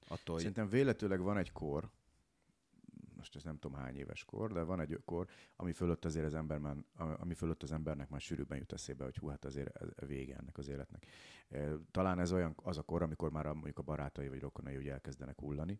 Attól, 0.07 0.37
Szerintem 0.37 0.69
véletőleg 0.69 1.21
van 1.21 1.37
egy 1.37 1.51
kor, 1.51 1.91
most 3.15 3.35
ez 3.35 3.43
nem 3.43 3.57
tudom 3.57 3.77
hány 3.77 3.95
éves 3.95 4.23
kor, 4.23 4.51
de 4.51 4.61
van 4.61 4.79
egy 4.79 4.99
kor, 5.05 5.27
ami 5.55 5.71
fölött 5.71 6.05
azért 6.05 6.25
az 6.25 6.33
ember 6.33 6.57
már, 6.57 6.75
ami 6.95 7.33
fölött 7.33 7.63
az 7.63 7.71
embernek 7.71 8.09
már 8.09 8.21
sűrűbben 8.21 8.57
jut 8.57 8.73
eszébe, 8.73 9.03
hogy 9.03 9.17
hú, 9.17 9.27
hát 9.27 9.45
azért 9.45 9.75
ez 9.75 9.89
vége 10.07 10.35
ennek 10.35 10.57
az 10.57 10.67
életnek. 10.67 11.05
Talán 11.91 12.19
ez 12.19 12.31
olyan 12.31 12.55
az 12.63 12.77
a 12.77 12.83
kor, 12.83 13.01
amikor 13.01 13.31
már 13.31 13.45
a, 13.45 13.53
mondjuk 13.53 13.79
a 13.79 13.81
barátai 13.81 14.27
vagy 14.27 14.39
rokonai 14.39 14.77
úgy 14.77 14.87
elkezdenek 14.87 15.39
hullani, 15.39 15.79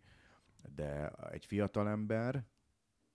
de 0.76 1.10
egy 1.10 1.46
fiatal 1.46 1.90
ember, 1.90 2.44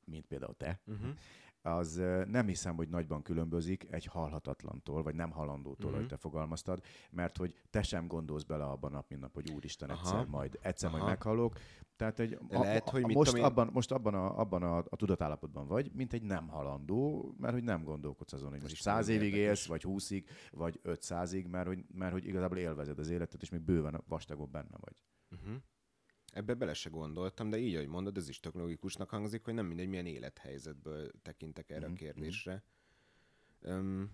mint 0.04 0.26
például 0.26 0.56
te, 0.56 0.80
uh-huh 0.86 1.14
az 1.62 2.02
nem 2.26 2.46
hiszem, 2.46 2.76
hogy 2.76 2.88
nagyban 2.88 3.22
különbözik 3.22 3.86
egy 3.90 4.04
halhatatlantól, 4.04 5.02
vagy 5.02 5.14
nem 5.14 5.30
halandótól, 5.30 5.90
mm-hmm. 5.90 5.98
hogy 5.98 6.08
te 6.08 6.16
fogalmaztad, 6.16 6.82
mert 7.10 7.36
hogy 7.36 7.54
te 7.70 7.82
sem 7.82 8.06
gondolsz 8.06 8.42
bele 8.42 8.64
abban 8.64 8.90
a 8.92 8.94
nap, 8.94 9.08
mint 9.08 9.20
nap, 9.20 9.34
hogy 9.34 9.50
úristen, 9.50 9.90
Aha. 9.90 10.00
egyszer 10.00 10.26
majd, 10.26 10.58
egyszer 10.62 10.88
Aha. 10.88 10.98
majd 10.98 11.08
meghalok. 11.10 11.58
Tehát 11.96 12.18
egy, 12.18 12.38
a, 12.48 12.58
lehet, 12.58 12.88
hogy 12.88 13.06
mit 13.06 13.16
most, 13.16 13.34
abban, 13.34 13.70
most 13.72 13.92
abban, 13.92 14.14
a, 14.14 14.38
abban 14.38 14.62
a, 14.62 14.76
a 14.76 14.96
tudatállapotban 14.96 15.66
vagy, 15.66 15.90
mint 15.94 16.12
egy 16.12 16.22
nem 16.22 16.48
halandó, 16.48 17.34
mert 17.38 17.52
hogy 17.52 17.62
nem 17.62 17.82
gondolkodsz 17.82 18.32
azon, 18.32 18.50
hogy 18.50 18.60
most 18.60 18.82
száz 18.82 19.08
évig 19.08 19.34
élsz, 19.34 19.66
vagy 19.66 19.82
húszig, 19.82 20.28
vagy 20.50 20.80
ötszázig, 20.82 21.46
mert 21.46 21.66
hogy, 21.66 21.84
mert 21.94 22.12
hogy 22.12 22.26
igazából 22.26 22.58
élvezed 22.58 22.98
az 22.98 23.10
életet, 23.10 23.42
és 23.42 23.50
még 23.50 23.60
bőven 23.60 24.02
vastagon 24.08 24.50
benne 24.50 24.76
vagy. 24.80 24.96
Uh-huh. 25.30 25.62
Ebbe 26.32 26.54
bele 26.54 26.74
se 26.74 26.90
gondoltam, 26.90 27.50
de 27.50 27.58
így, 27.58 27.74
ahogy 27.74 27.88
mondod, 27.88 28.16
ez 28.16 28.28
is 28.28 28.40
tök 28.40 28.54
logikusnak 28.54 29.10
hangzik, 29.10 29.44
hogy 29.44 29.54
nem 29.54 29.66
mindegy, 29.66 29.88
milyen 29.88 30.06
élethelyzetből 30.06 31.10
tekintek 31.22 31.70
erre 31.70 31.78
mm-hmm. 31.78 31.88
a 31.88 31.92
mhm. 31.92 32.04
kérdésre. 32.04 32.62
Um, 33.60 34.10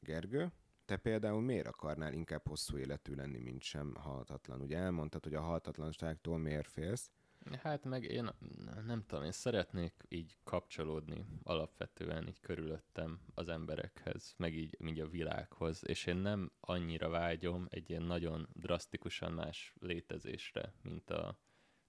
Gergő, 0.00 0.52
te 0.84 0.96
például 0.96 1.40
miért 1.40 1.66
akarnál 1.66 2.12
inkább 2.12 2.46
hosszú 2.46 2.76
életű 2.76 3.14
lenni, 3.14 3.38
mint 3.38 3.62
sem 3.62 3.94
halhatatlan? 3.94 4.60
Ugye 4.60 4.78
elmondtad, 4.78 5.22
hogy 5.22 5.34
a 5.34 5.40
halhatatlanságtól 5.40 6.38
miért 6.38 6.68
félsz? 6.68 7.10
Hát 7.62 7.84
meg 7.84 8.04
én 8.04 8.30
nem 8.86 9.04
tudom, 9.06 9.24
én 9.24 9.32
szeretnék 9.32 9.92
így 10.08 10.36
kapcsolódni 10.44 11.26
alapvetően 11.42 12.28
így 12.28 12.40
körülöttem 12.40 13.20
az 13.34 13.48
emberekhez, 13.48 14.34
meg 14.36 14.54
így, 14.54 14.76
így 14.86 15.00
a 15.00 15.08
világhoz, 15.08 15.82
és 15.86 16.06
én 16.06 16.16
nem 16.16 16.52
annyira 16.60 17.08
vágyom 17.08 17.66
egy 17.70 17.90
ilyen 17.90 18.02
nagyon 18.02 18.48
drasztikusan 18.52 19.32
más 19.32 19.74
létezésre, 19.80 20.72
mint 20.82 21.10
a 21.10 21.38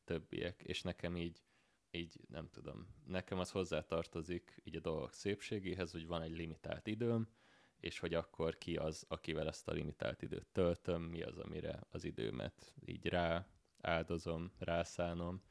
többiek, 0.09 0.61
és 0.63 0.81
nekem 0.81 1.17
így, 1.17 1.43
így 1.91 2.19
nem 2.27 2.49
tudom, 2.49 2.87
nekem 3.05 3.39
az 3.39 3.51
hozzátartozik 3.51 4.61
így 4.63 4.75
a 4.75 4.79
dolgok 4.79 5.13
szépségéhez, 5.13 5.91
hogy 5.91 6.07
van 6.07 6.21
egy 6.21 6.35
limitált 6.35 6.87
időm, 6.87 7.27
és 7.79 7.99
hogy 7.99 8.13
akkor 8.13 8.57
ki 8.57 8.75
az, 8.75 9.05
akivel 9.07 9.47
ezt 9.47 9.67
a 9.67 9.71
limitált 9.71 10.21
időt 10.21 10.47
töltöm, 10.51 11.01
mi 11.01 11.21
az, 11.21 11.37
amire 11.37 11.79
az 11.89 12.03
időmet 12.03 12.75
így 12.85 13.05
rá 13.05 13.47
áldozom, 13.81 14.51
rászánom, 14.57 15.41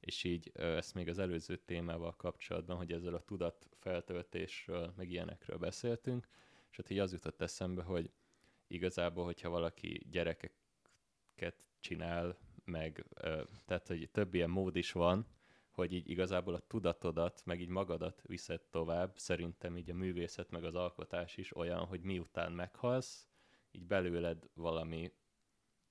és 0.00 0.24
így 0.24 0.50
ezt 0.54 0.94
még 0.94 1.08
az 1.08 1.18
előző 1.18 1.56
témával 1.56 2.16
kapcsolatban, 2.16 2.76
hogy 2.76 2.92
ezzel 2.92 3.14
a 3.14 3.24
tudat 3.24 3.68
feltöltésről, 3.78 4.92
meg 4.96 5.10
ilyenekről 5.10 5.58
beszéltünk, 5.58 6.28
és 6.70 6.78
ott 6.78 6.90
így 6.90 6.98
az 6.98 7.12
jutott 7.12 7.40
eszembe, 7.40 7.82
hogy 7.82 8.10
igazából, 8.66 9.24
hogyha 9.24 9.48
valaki 9.48 10.06
gyerekeket 10.10 11.66
csinál, 11.80 12.38
meg 12.66 13.06
tehát, 13.64 13.86
hogy 13.86 14.08
több 14.12 14.34
ilyen 14.34 14.50
mód 14.50 14.76
is 14.76 14.92
van, 14.92 15.26
hogy 15.70 15.92
így 15.92 16.10
igazából 16.10 16.54
a 16.54 16.66
tudatodat, 16.66 17.42
meg 17.44 17.60
így 17.60 17.68
magadat 17.68 18.22
viszed 18.26 18.60
tovább, 18.70 19.18
szerintem 19.18 19.76
így 19.76 19.90
a 19.90 19.94
művészet, 19.94 20.50
meg 20.50 20.64
az 20.64 20.74
alkotás 20.74 21.36
is 21.36 21.56
olyan, 21.56 21.84
hogy 21.84 22.00
miután 22.00 22.52
meghalsz, 22.52 23.28
így 23.70 23.86
belőled 23.86 24.48
valami 24.54 25.12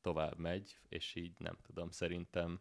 tovább 0.02 0.38
megy, 0.38 0.80
és 0.88 1.16
így 1.16 1.40
nem 1.40 1.58
tudom, 1.62 1.90
szerintem 1.90 2.60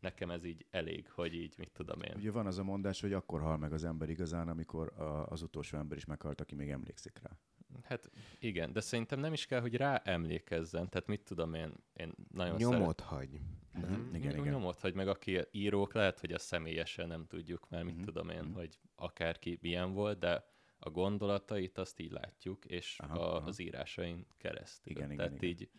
nekem 0.00 0.30
ez 0.30 0.44
így 0.44 0.66
elég, 0.70 1.10
hogy 1.10 1.34
így 1.34 1.54
mit 1.58 1.72
tudom 1.72 2.02
én. 2.02 2.14
Ugye 2.16 2.30
van 2.30 2.46
az 2.46 2.58
a 2.58 2.62
mondás, 2.62 3.00
hogy 3.00 3.12
akkor 3.12 3.40
hal 3.40 3.56
meg 3.56 3.72
az 3.72 3.84
ember 3.84 4.08
igazán, 4.08 4.48
amikor 4.48 4.92
az 5.28 5.42
utolsó 5.42 5.78
ember 5.78 5.96
is 5.96 6.04
meghalt, 6.04 6.40
aki 6.40 6.54
még 6.54 6.70
emlékszik 6.70 7.18
rá. 7.22 7.38
Hát 7.82 8.10
igen, 8.38 8.72
de 8.72 8.80
szerintem 8.80 9.18
nem 9.18 9.32
is 9.32 9.46
kell, 9.46 9.60
hogy 9.60 9.76
rá 9.76 9.96
emlékezzen. 10.04 10.88
Tehát 10.88 11.06
mit 11.06 11.20
tudom 11.24 11.54
én, 11.54 11.72
én 11.96 12.12
nagyon 12.32 12.56
Nyomot 12.56 12.98
szeret... 12.98 13.00
hagy. 13.00 13.40
Mm-hmm. 13.78 14.14
Igen, 14.14 14.38
igen. 14.38 14.52
Nyomot 14.52 14.78
hagy, 14.78 14.94
meg 14.94 15.08
aki 15.08 15.40
írók, 15.50 15.92
lehet, 15.92 16.20
hogy 16.20 16.32
a 16.32 16.38
személyesen 16.38 17.06
nem 17.06 17.26
tudjuk, 17.26 17.68
mert 17.68 17.84
mit 17.84 17.94
mm-hmm. 17.94 18.02
tudom 18.02 18.28
én, 18.28 18.42
mm-hmm. 18.42 18.54
hogy 18.54 18.78
akárki 18.94 19.58
milyen 19.60 19.92
volt, 19.92 20.18
de 20.18 20.50
a 20.78 20.90
gondolatait 20.90 21.78
azt 21.78 22.00
így 22.00 22.10
látjuk, 22.10 22.64
és 22.64 22.98
aha, 22.98 23.18
a, 23.18 23.36
aha. 23.36 23.46
az 23.46 23.58
írásain 23.58 24.26
keresztül. 24.38 24.92
Igen, 24.92 25.16
Tehát 25.16 25.32
igen, 25.32 25.48
így 25.48 25.70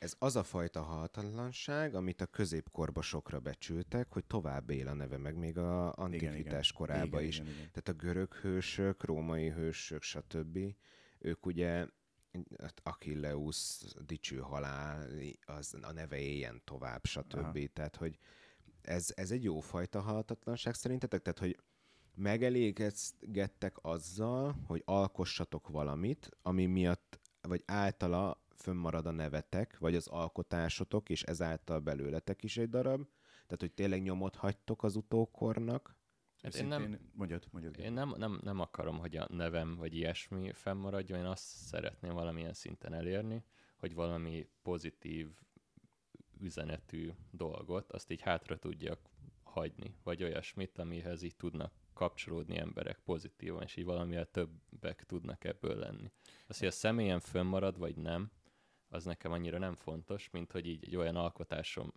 ez 0.00 0.14
az 0.18 0.36
a 0.36 0.42
fajta 0.42 0.82
halhatatlanság, 0.82 1.94
amit 1.94 2.20
a 2.20 2.26
középkorba 2.26 3.02
sokra 3.02 3.40
becsültek, 3.40 4.12
hogy 4.12 4.24
tovább 4.24 4.70
él 4.70 4.88
a 4.88 4.94
neve, 4.94 5.18
meg 5.18 5.36
még 5.36 5.58
a 5.58 5.92
antikvitás 5.92 6.72
korába 6.72 7.20
is. 7.20 7.38
Igen, 7.38 7.52
igen. 7.52 7.70
Tehát 7.70 7.88
a 7.88 7.92
görög 7.92 8.34
hősök, 8.34 9.04
római 9.04 9.48
hősök, 9.48 10.02
stb. 10.02 10.58
Ők 11.18 11.46
ugye 11.46 11.86
Achilleus 12.82 13.84
dicső 14.06 14.38
halál, 14.38 15.08
az 15.44 15.76
a 15.82 15.92
neve 15.92 16.18
éljen 16.18 16.60
tovább, 16.64 17.04
stb. 17.04 17.36
Aha. 17.36 17.66
Tehát, 17.72 17.96
hogy 17.96 18.18
ez, 18.82 19.12
ez 19.14 19.30
egy 19.30 19.44
jó 19.44 19.60
fajta 19.60 20.00
halhatatlanság 20.00 20.74
szerintetek? 20.74 21.22
Tehát, 21.22 21.38
hogy 21.38 21.58
megelégedgettek 22.14 23.76
azzal, 23.82 24.56
hogy 24.66 24.82
alkossatok 24.84 25.68
valamit, 25.68 26.30
ami 26.42 26.66
miatt, 26.66 27.20
vagy 27.40 27.62
általa 27.66 28.48
fönnmarad 28.60 29.06
a 29.06 29.10
nevetek, 29.10 29.78
vagy 29.78 29.94
az 29.94 30.06
alkotásotok, 30.06 31.08
és 31.08 31.22
ezáltal 31.22 31.80
belőletek 31.80 32.42
is 32.42 32.56
egy 32.56 32.68
darab. 32.68 33.06
Tehát, 33.30 33.60
hogy 33.60 33.72
tényleg 33.72 34.02
nyomot 34.02 34.36
hagytok 34.36 34.82
az 34.82 34.96
utókornak. 34.96 35.98
Hát 36.42 36.54
én 36.54 36.66
nem, 36.66 36.98
mondjad, 37.12 37.46
mondjad. 37.50 37.78
Én 37.78 37.92
nem, 37.92 38.14
nem, 38.16 38.40
nem 38.42 38.60
akarom, 38.60 38.98
hogy 38.98 39.16
a 39.16 39.26
nevem 39.30 39.76
vagy 39.76 39.94
ilyesmi 39.94 40.52
fennmaradjon, 40.52 41.18
én 41.18 41.24
azt 41.24 41.44
szeretném 41.44 42.12
valamilyen 42.12 42.52
szinten 42.52 42.92
elérni, 42.92 43.44
hogy 43.76 43.94
valami 43.94 44.48
pozitív 44.62 45.28
üzenetű 46.40 47.10
dolgot, 47.30 47.92
azt 47.92 48.10
így 48.10 48.20
hátra 48.20 48.58
tudjak 48.58 48.98
hagyni, 49.42 49.94
vagy 50.02 50.22
olyasmit, 50.22 50.78
amihez 50.78 51.22
így 51.22 51.36
tudnak 51.36 51.72
kapcsolódni 51.92 52.58
emberek 52.58 52.98
pozitívan, 53.04 53.62
és 53.62 53.76
így 53.76 53.84
valamilyen 53.84 54.28
többek 54.30 55.04
tudnak 55.04 55.44
ebből 55.44 55.76
lenni. 55.76 56.10
Az, 56.46 56.58
hogy 56.58 56.68
a 56.68 56.70
személyen 56.70 57.20
fönnmarad, 57.20 57.78
vagy 57.78 57.96
nem, 57.96 58.30
az 58.90 59.04
nekem 59.04 59.32
annyira 59.32 59.58
nem 59.58 59.74
fontos, 59.74 60.30
mint 60.30 60.52
hogy 60.52 60.66
így 60.66 60.84
egy 60.84 60.96
olyan 60.96 61.16
alkotásom 61.16 61.92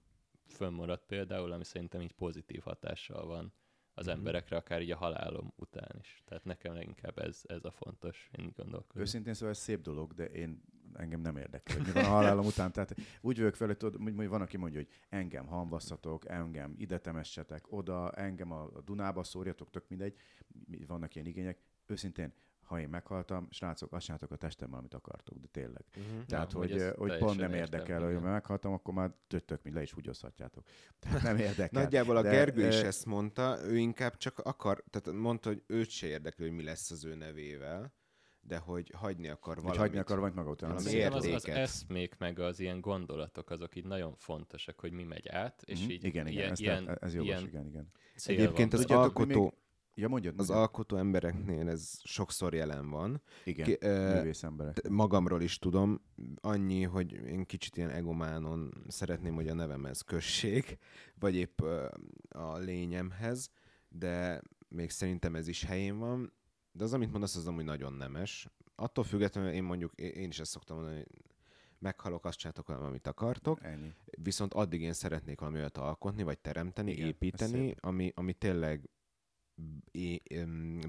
fönnmaradt 0.47 1.05
például, 1.05 1.51
ami 1.51 1.63
szerintem 1.63 2.01
így 2.01 2.13
pozitív 2.13 2.61
hatással 2.61 3.25
van 3.25 3.53
az 3.93 4.05
mm-hmm. 4.05 4.17
emberekre, 4.17 4.55
akár 4.57 4.81
így 4.81 4.91
a 4.91 4.95
halálom 4.95 5.53
után 5.55 5.95
is. 5.99 6.21
Tehát 6.25 6.43
nekem 6.43 6.73
leginkább 6.73 7.17
ez, 7.17 7.41
ez 7.43 7.65
a 7.65 7.71
fontos, 7.71 8.29
én 8.37 8.51
gondolkodom. 8.55 9.01
Őszintén 9.01 9.33
szóval 9.33 9.49
ez 9.49 9.59
szép 9.59 9.81
dolog, 9.81 10.13
de 10.13 10.25
én 10.25 10.61
engem 10.93 11.21
nem 11.21 11.37
érdekel, 11.37 11.77
hogy 11.77 11.85
mi 11.85 11.91
van 11.91 12.03
a 12.05 12.07
halálom 12.07 12.45
után. 12.45 12.71
Tehát 12.71 12.95
úgy 13.21 13.37
vagyok 13.37 13.55
fel, 13.55 13.67
hogy, 13.67 14.27
van, 14.27 14.41
aki 14.41 14.57
mondja, 14.57 14.79
hogy 14.79 14.89
engem 15.09 15.45
hamvasszatok, 15.45 16.29
engem 16.29 16.75
ide 16.77 16.99
temessetek 16.99 17.71
oda, 17.71 18.11
engem 18.11 18.51
a, 18.51 18.63
a 18.63 18.81
Dunába 18.81 19.23
szórjatok, 19.23 19.69
tök 19.69 19.87
mindegy. 19.87 20.15
Vannak 20.87 21.15
ilyen 21.15 21.27
igények. 21.27 21.57
Őszintén 21.85 22.33
ha 22.73 22.79
én 22.79 22.89
meghaltam, 22.89 23.47
srácok, 23.51 23.93
azt 23.93 24.03
csináltok 24.03 24.31
a 24.31 24.35
testemben, 24.35 24.79
amit 24.79 24.93
akartok, 24.93 25.37
de 25.37 25.47
tényleg. 25.51 25.83
Uh-huh. 25.97 26.25
Tehát, 26.25 26.51
ja, 26.51 26.57
hogy, 26.57 26.71
hogy, 26.71 27.09
hogy 27.09 27.17
pont 27.17 27.39
nem 27.39 27.53
érdekel, 27.53 28.03
hogy 28.03 28.13
ha 28.13 28.19
meghaltam, 28.19 28.73
akkor 28.73 28.93
már 28.93 29.11
töttök, 29.27 29.63
mint 29.63 29.75
le 29.75 29.81
is 29.81 29.91
húgyozhatjátok. 29.91 30.63
Tehát 30.99 31.21
nem 31.21 31.37
érdekel. 31.37 31.81
Nagyjából 31.81 32.17
a 32.17 32.21
de, 32.21 32.29
Gergő 32.29 32.67
is 32.67 32.81
ezt 32.81 33.05
mondta, 33.05 33.57
ő 33.63 33.77
inkább 33.77 34.17
csak 34.17 34.39
akar, 34.39 34.83
tehát 34.89 35.19
mondta, 35.19 35.49
hogy 35.49 35.63
őt 35.67 35.89
se 35.89 36.07
érdekli, 36.07 36.45
hogy 36.45 36.55
mi 36.55 36.63
lesz 36.63 36.91
az 36.91 37.05
ő 37.05 37.15
nevével, 37.15 37.93
de 38.41 38.57
hogy 38.57 38.91
hagyni 38.95 39.29
akar 39.29 39.55
valamit. 39.55 39.77
Hogy 39.77 39.87
hagyni 39.87 39.99
akar 39.99 40.15
valamit 40.15 40.37
maga 40.37 40.49
után. 40.49 40.69
Valami 40.69 40.89
értéket. 40.89 41.35
Az, 41.35 41.43
az 41.43 41.47
eszmék, 41.47 42.17
meg 42.17 42.39
az 42.39 42.59
ilyen 42.59 42.81
gondolatok, 42.81 43.49
azok 43.49 43.75
így 43.75 43.85
nagyon 43.85 44.15
fontosak, 44.15 44.79
hogy 44.79 44.91
mi 44.91 45.03
megy 45.03 45.27
át, 45.27 45.61
és 45.65 45.79
mm-hmm. 45.79 45.89
így 45.89 46.03
igen, 46.03 46.27
igen, 46.27 46.53
ilyen, 46.55 46.89
ez, 46.89 46.97
ez 47.01 47.13
jogos, 47.13 47.29
ilyen 47.29 47.43
igen, 47.43 47.65
igen. 47.67 47.91
Egyébként 48.25 48.73
az 48.73 48.85
alkotó, 48.85 49.41
még 49.41 49.53
Ja, 49.95 50.07
mondjad, 50.07 50.35
mondjad. 50.35 50.57
Az 50.57 50.61
alkotó 50.61 50.97
embereknél 50.97 51.69
ez 51.69 51.99
sokszor 52.03 52.53
jelen 52.53 52.89
van. 52.89 53.21
Igen, 53.43 53.65
Ki, 53.65 53.77
művész 53.87 54.43
emberek. 54.43 54.89
Magamról 54.89 55.41
is 55.41 55.59
tudom, 55.59 56.01
annyi, 56.41 56.83
hogy 56.83 57.11
én 57.11 57.45
kicsit 57.45 57.77
ilyen 57.77 57.89
egománon 57.89 58.83
szeretném, 58.87 59.35
hogy 59.35 59.47
a 59.47 59.53
nevemhez 59.53 60.01
kösség, 60.01 60.77
vagy 61.19 61.35
épp 61.35 61.61
a 62.29 62.57
lényemhez, 62.57 63.49
de 63.89 64.41
még 64.67 64.89
szerintem 64.89 65.35
ez 65.35 65.47
is 65.47 65.63
helyén 65.63 65.97
van. 65.97 66.33
De 66.71 66.83
az, 66.83 66.93
amit 66.93 67.11
mondasz, 67.11 67.35
az 67.35 67.47
amúgy 67.47 67.63
nagyon 67.63 67.93
nemes. 67.93 68.47
Attól 68.75 69.03
függetlenül 69.03 69.51
én 69.51 69.63
mondjuk, 69.63 69.93
én 69.93 70.29
is 70.29 70.39
ezt 70.39 70.51
szoktam 70.51 70.75
mondani, 70.75 70.97
hogy 70.97 71.21
meghalok, 71.79 72.25
azt 72.25 72.37
csináltok 72.37 72.69
amit 72.69 73.07
akartok. 73.07 73.63
Ennyi. 73.63 73.93
Viszont 74.05 74.53
addig 74.53 74.81
én 74.81 74.93
szeretnék 74.93 75.39
valami 75.39 75.57
olyat 75.57 75.77
alkotni, 75.77 76.23
vagy 76.23 76.39
teremteni, 76.39 76.91
Igen, 76.91 77.07
építeni, 77.07 77.75
ami, 77.79 78.11
ami 78.15 78.33
tényleg 78.33 78.89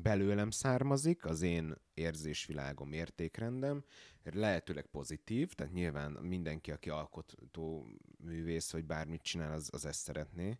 belőlem 0.02 0.50
származik, 0.50 1.24
az 1.24 1.42
én 1.42 1.74
érzésvilágom, 1.94 2.92
értékrendem, 2.92 3.84
lehetőleg 4.22 4.86
pozitív, 4.86 5.52
tehát 5.52 5.72
nyilván 5.72 6.12
mindenki, 6.12 6.70
aki 6.70 6.90
alkotó 6.90 7.88
művész, 8.18 8.72
vagy 8.72 8.84
bármit 8.84 9.22
csinál, 9.22 9.52
az, 9.52 9.68
az 9.72 9.84
ezt 9.84 10.00
szeretné, 10.00 10.58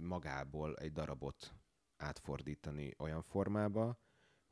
magából 0.00 0.76
egy 0.76 0.92
darabot 0.92 1.54
átfordítani 1.96 2.94
olyan 2.98 3.22
formába, 3.22 3.98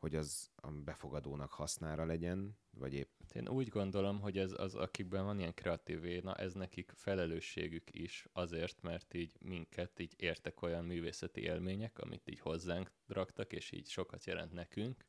hogy 0.01 0.15
az 0.15 0.51
a 0.55 0.71
befogadónak 0.71 1.53
hasznára 1.53 2.05
legyen, 2.05 2.59
vagy 2.71 2.95
épp... 2.95 3.09
Én 3.33 3.49
úgy 3.49 3.69
gondolom, 3.69 4.21
hogy 4.21 4.39
ez 4.39 4.53
az, 4.57 4.75
akikben 4.75 5.25
van 5.25 5.39
ilyen 5.39 5.55
kreatív 5.55 6.01
véna, 6.01 6.35
ez 6.35 6.53
nekik 6.53 6.93
felelősségük 6.95 7.89
is 7.95 8.27
azért, 8.33 8.83
mert 8.83 9.15
így 9.15 9.37
minket 9.41 9.99
így 9.99 10.15
értek 10.17 10.63
olyan 10.63 10.85
művészeti 10.85 11.41
élmények, 11.41 11.99
amit 11.99 12.29
így 12.29 12.41
hozzánk 12.41 12.93
raktak, 13.07 13.53
és 13.53 13.73
így 13.73 13.89
sokat 13.89 14.25
jelent 14.25 14.53
nekünk, 14.53 15.05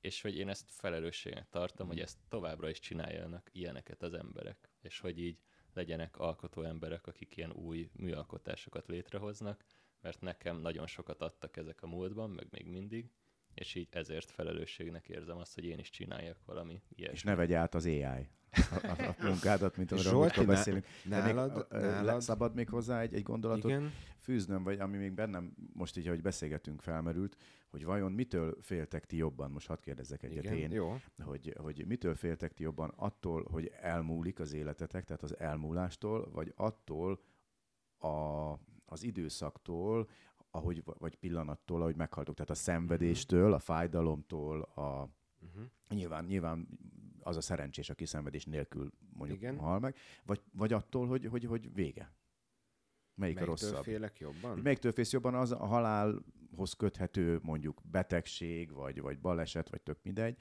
és 0.00 0.20
hogy 0.20 0.36
én 0.36 0.48
ezt 0.48 0.70
felelősségnek 0.70 1.48
tartom, 1.48 1.86
mm. 1.86 1.90
hogy 1.90 2.00
ezt 2.00 2.18
továbbra 2.28 2.68
is 2.68 2.78
csináljanak 2.78 3.48
ilyeneket 3.52 4.02
az 4.02 4.14
emberek, 4.14 4.70
és 4.80 5.00
hogy 5.00 5.18
így 5.18 5.38
legyenek 5.72 6.18
alkotó 6.18 6.62
emberek, 6.62 7.06
akik 7.06 7.36
ilyen 7.36 7.52
új 7.52 7.90
műalkotásokat 7.92 8.86
létrehoznak, 8.86 9.64
mert 10.00 10.20
nekem 10.20 10.56
nagyon 10.56 10.86
sokat 10.86 11.20
adtak 11.20 11.56
ezek 11.56 11.82
a 11.82 11.86
múltban, 11.86 12.30
meg 12.30 12.46
még 12.50 12.66
mindig, 12.66 13.10
és 13.54 13.74
így 13.74 13.88
ezért 13.90 14.30
felelősségnek 14.30 15.08
érzem 15.08 15.36
azt, 15.36 15.54
hogy 15.54 15.64
én 15.64 15.78
is 15.78 15.90
csináljak 15.90 16.38
valami 16.46 16.82
ilyesmit. 16.88 17.16
És 17.16 17.22
ne 17.22 17.34
vegye 17.34 17.56
át 17.56 17.74
az 17.74 17.84
AI 17.86 18.28
a, 18.54 18.86
a, 18.86 19.08
a 19.08 19.14
munkádat, 19.26 19.76
mint 19.76 19.92
amiről 19.92 20.12
múltkor 20.12 20.46
beszélünk. 20.46 20.86
Nálad, 21.04 21.66
még, 21.70 21.80
nálad? 21.80 22.20
Szabad 22.20 22.54
még 22.54 22.68
hozzá 22.68 23.00
egy, 23.00 23.14
egy 23.14 23.22
gondolatot 23.22 23.70
Igen? 23.70 23.92
fűznöm, 24.18 24.62
vagy 24.62 24.80
ami 24.80 24.96
még 24.96 25.12
bennem 25.12 25.54
most 25.72 25.96
így, 25.96 26.06
ahogy 26.06 26.22
beszélgetünk, 26.22 26.82
felmerült, 26.82 27.36
hogy 27.70 27.84
vajon 27.84 28.12
mitől 28.12 28.56
féltek 28.60 29.06
ti 29.06 29.16
jobban, 29.16 29.50
most 29.50 29.66
hadd 29.66 29.80
kérdezzek 29.80 30.22
egyet 30.22 30.44
Igen, 30.44 30.56
én, 30.56 30.70
jó. 30.70 30.96
Hogy, 31.24 31.54
hogy 31.56 31.86
mitől 31.86 32.14
féltek 32.14 32.52
ti 32.52 32.62
jobban 32.62 32.92
attól, 32.96 33.46
hogy 33.50 33.70
elmúlik 33.80 34.40
az 34.40 34.52
életetek, 34.52 35.04
tehát 35.04 35.22
az 35.22 35.38
elmúlástól, 35.38 36.30
vagy 36.30 36.52
attól 36.56 37.20
a, 37.98 38.52
az 38.84 39.02
időszaktól, 39.02 40.08
ahogy, 40.54 40.82
vagy 40.84 41.14
pillanattól, 41.14 41.80
ahogy 41.80 41.96
meghaltok. 41.96 42.34
Tehát 42.34 42.50
a 42.50 42.54
szenvedéstől, 42.54 43.52
a 43.52 43.58
fájdalomtól, 43.58 44.62
a, 44.62 45.08
uh-huh. 45.40 45.64
nyilván, 45.88 46.24
nyilván 46.24 46.68
az 47.20 47.36
a 47.36 47.40
szerencsés, 47.40 47.90
aki 47.90 48.06
szenvedés 48.06 48.44
nélkül 48.44 48.92
mondjuk 49.12 49.38
Igen. 49.38 49.58
hal 49.58 49.78
meg, 49.78 49.96
vagy, 50.24 50.42
vagy 50.52 50.72
attól, 50.72 51.06
hogy, 51.06 51.26
hogy, 51.26 51.44
hogy 51.44 51.74
vége. 51.74 52.12
Melyik 53.14 53.34
Melyiktől 53.34 53.46
a 53.46 53.50
rosszabb? 53.50 53.82
félek 53.82 54.18
jobban? 54.18 54.58
Melyiktől 54.58 54.92
félsz 54.92 55.12
jobban? 55.12 55.34
Az 55.34 55.52
a 55.52 55.66
halálhoz 55.66 56.72
köthető 56.76 57.38
mondjuk 57.42 57.80
betegség, 57.90 58.72
vagy, 58.72 59.00
vagy 59.00 59.20
baleset, 59.20 59.70
vagy 59.70 59.80
tök 59.80 59.98
mindegy, 60.02 60.36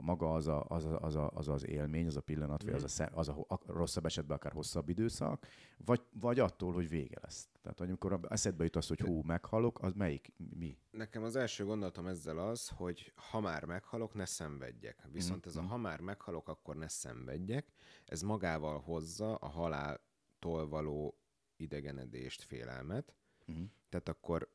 maga 0.00 0.34
az 0.34 0.46
a, 0.46 0.64
az, 0.68 0.84
a, 0.84 1.00
az, 1.00 1.14
a, 1.14 1.30
az, 1.34 1.48
az 1.48 1.66
élmény, 1.66 2.06
az 2.06 2.16
a 2.16 2.20
pillanat, 2.20 2.64
mm. 2.64 2.66
vagy 2.66 2.82
az 2.82 3.00
a, 3.00 3.04
mhm. 3.04 3.18
az 3.18 3.28
a, 3.28 3.44
a 3.48 3.60
rosszabb 3.66 4.04
esetben 4.04 4.36
akár 4.36 4.52
hosszabb 4.52 4.88
időszak, 4.88 5.46
vagy, 5.84 6.02
vagy 6.12 6.38
attól, 6.38 6.72
hogy 6.72 6.88
vége 6.88 7.18
lesz. 7.22 7.48
Tehát 7.62 7.80
amikor 7.80 8.20
eszedbe 8.28 8.64
jut 8.64 8.76
az, 8.76 8.86
hogy 8.86 9.00
hú, 9.00 9.22
meghalok, 9.22 9.82
az 9.82 9.92
melyik, 9.92 10.32
mi? 10.58 10.78
Nekem 10.90 11.22
az 11.22 11.36
első 11.36 11.64
gondolatom 11.64 12.06
ezzel 12.06 12.38
az, 12.38 12.68
hogy 12.68 13.12
ha 13.30 13.40
már 13.40 13.64
meghalok, 13.64 14.14
ne 14.14 14.24
szenvedjek. 14.24 15.08
Viszont 15.12 15.46
mm. 15.46 15.48
ez 15.48 15.56
a 15.56 15.62
ha 15.62 15.76
már 15.76 16.00
meghalok, 16.00 16.48
akkor 16.48 16.76
ne 16.76 16.88
szenvedjek, 16.88 17.72
ez 18.04 18.22
magával 18.22 18.80
hozza 18.80 19.34
a 19.34 19.48
haláltól 19.48 20.68
való 20.68 21.18
idegenedést, 21.56 22.42
félelmet. 22.42 23.14
Mm. 23.52 23.64
Tehát 23.88 24.08
akkor 24.08 24.54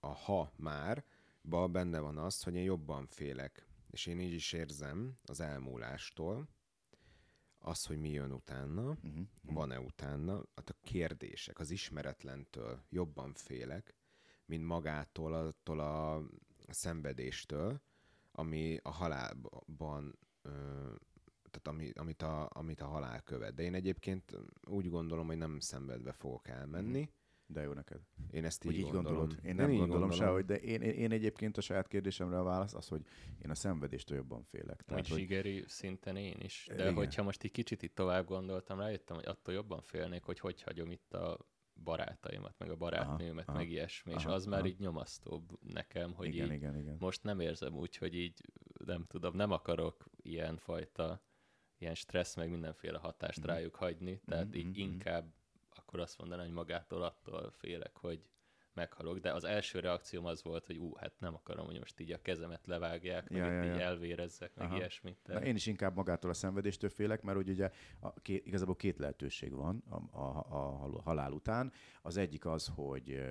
a 0.00 0.14
ha 0.14 0.52
már, 0.56 1.04
ba 1.42 1.68
benne 1.68 1.98
van 1.98 2.18
az, 2.18 2.42
hogy 2.42 2.54
én 2.54 2.62
jobban 2.62 3.06
félek 3.06 3.66
és 3.92 4.06
én 4.06 4.20
így 4.20 4.32
is 4.32 4.52
érzem 4.52 5.18
az 5.24 5.40
elmúlástól, 5.40 6.48
az, 7.58 7.84
hogy 7.84 7.98
mi 7.98 8.10
jön 8.10 8.32
utána, 8.32 8.88
uh-huh. 8.90 9.26
van-e 9.42 9.80
utána, 9.80 10.44
hát 10.54 10.70
a 10.70 10.78
kérdések, 10.82 11.58
az 11.58 11.70
ismeretlentől 11.70 12.82
jobban 12.88 13.34
félek, 13.34 13.96
mint 14.44 14.64
magától, 14.64 15.34
attól 15.34 15.80
a 15.80 16.22
szenvedéstől, 16.68 17.80
ami 18.32 18.78
a 18.82 18.90
halálban, 18.90 20.18
tehát 21.50 21.66
ami, 21.68 21.90
amit, 21.90 22.22
a, 22.22 22.48
amit 22.52 22.80
a 22.80 22.86
halál 22.86 23.22
követ. 23.22 23.54
De 23.54 23.62
én 23.62 23.74
egyébként 23.74 24.36
úgy 24.64 24.88
gondolom, 24.88 25.26
hogy 25.26 25.36
nem 25.36 25.60
szenvedve 25.60 26.12
fogok 26.12 26.48
elmenni. 26.48 27.00
Uh-huh 27.00 27.20
De 27.52 27.62
jó 27.62 27.72
neked. 27.72 28.00
Én 28.30 28.44
ezt 28.44 28.64
így, 28.64 28.72
így 28.72 28.82
gondolom. 28.82 29.04
gondolod. 29.04 29.44
Én 29.44 29.54
nem 29.54 29.70
én 29.70 29.78
gondolom, 29.78 30.00
gondolom 30.00 30.26
sehogy, 30.26 30.44
de 30.44 30.56
én, 30.56 30.80
én, 30.80 30.90
én, 30.90 31.12
egyébként 31.12 31.56
a 31.56 31.60
saját 31.60 31.88
kérdésemre 31.88 32.38
a 32.38 32.42
válasz 32.42 32.74
az, 32.74 32.88
hogy 32.88 33.02
én 33.44 33.50
a 33.50 33.54
szenvedéstől 33.54 34.16
jobban 34.16 34.42
félek. 34.42 34.82
Tehát, 34.82 35.08
hogy 35.08 35.18
zsigeri 35.18 35.64
szinten 35.66 36.16
én 36.16 36.36
is. 36.38 36.66
De 36.68 36.74
igen. 36.74 36.94
hogyha 36.94 37.22
most 37.22 37.42
egy 37.42 37.50
kicsit 37.50 37.82
itt 37.82 37.94
tovább 37.94 38.26
gondoltam, 38.26 38.78
rájöttem, 38.78 39.16
hogy 39.16 39.26
attól 39.26 39.54
jobban 39.54 39.80
félnék, 39.80 40.22
hogy 40.22 40.38
hogy 40.38 40.62
hagyom 40.62 40.90
itt 40.90 41.14
a 41.14 41.38
barátaimat, 41.74 42.54
meg 42.58 42.70
a 42.70 42.76
barátnőmet, 42.76 43.48
aha, 43.48 43.56
meg 43.56 43.66
aha, 43.66 43.72
ilyesmi, 43.72 44.12
aha, 44.12 44.20
és 44.20 44.26
az 44.26 44.46
aha. 44.46 44.56
már 44.56 44.64
így 44.64 44.78
nyomasztóbb 44.78 45.58
nekem, 45.72 46.12
hogy 46.12 46.26
igen, 46.26 46.46
így 46.46 46.52
igen, 46.52 46.78
igen. 46.78 46.96
most 46.98 47.22
nem 47.22 47.40
érzem 47.40 47.74
úgy, 47.74 47.96
hogy 47.96 48.14
így 48.14 48.40
nem 48.84 49.04
tudom, 49.04 49.36
nem 49.36 49.50
akarok 49.50 50.10
ilyen 50.16 50.56
fajta 50.56 51.22
ilyen 51.82 51.94
stressz, 51.94 52.36
meg 52.36 52.50
mindenféle 52.50 52.98
hatást 52.98 53.40
mm. 53.40 53.44
rájuk 53.44 53.74
hagyni, 53.74 54.20
tehát 54.26 54.46
mm-hmm. 54.46 54.58
így 54.58 54.64
mhm, 54.64 54.80
mhm. 54.80 54.92
inkább 54.92 55.32
akkor 55.92 56.04
azt 56.04 56.18
mondanám, 56.18 56.44
hogy 56.44 56.54
magától 56.54 57.02
attól 57.02 57.50
félek, 57.50 57.96
hogy 57.96 58.24
meghalok, 58.74 59.18
de 59.18 59.32
az 59.32 59.44
első 59.44 59.80
reakcióm 59.80 60.24
az 60.24 60.42
volt, 60.42 60.66
hogy 60.66 60.76
ú, 60.76 60.94
hát 60.96 61.12
nem 61.18 61.34
akarom, 61.34 61.66
hogy 61.66 61.78
most 61.78 62.00
így 62.00 62.12
a 62.12 62.22
kezemet 62.22 62.66
levágják, 62.66 63.26
ja, 63.30 63.46
meg 63.46 63.52
ja, 63.52 63.62
ja. 63.62 63.74
így 63.74 63.80
elvérezzek, 63.80 64.54
meg 64.54 64.66
Aha. 64.66 64.76
ilyesmit. 64.76 65.18
De... 65.24 65.32
Na, 65.32 65.44
én 65.44 65.54
is 65.54 65.66
inkább 65.66 65.94
magától 65.94 66.30
a 66.30 66.34
szenvedéstől 66.34 66.90
félek, 66.90 67.22
mert 67.22 67.38
ugye 67.38 67.70
a, 68.00 68.12
két, 68.12 68.46
igazából 68.46 68.76
két 68.76 68.98
lehetőség 68.98 69.54
van 69.54 69.82
a, 69.88 70.18
a, 70.18 70.46
a 70.48 71.02
halál 71.02 71.32
után. 71.32 71.72
Az 72.02 72.16
egyik 72.16 72.46
az, 72.46 72.70
hogy, 72.74 73.22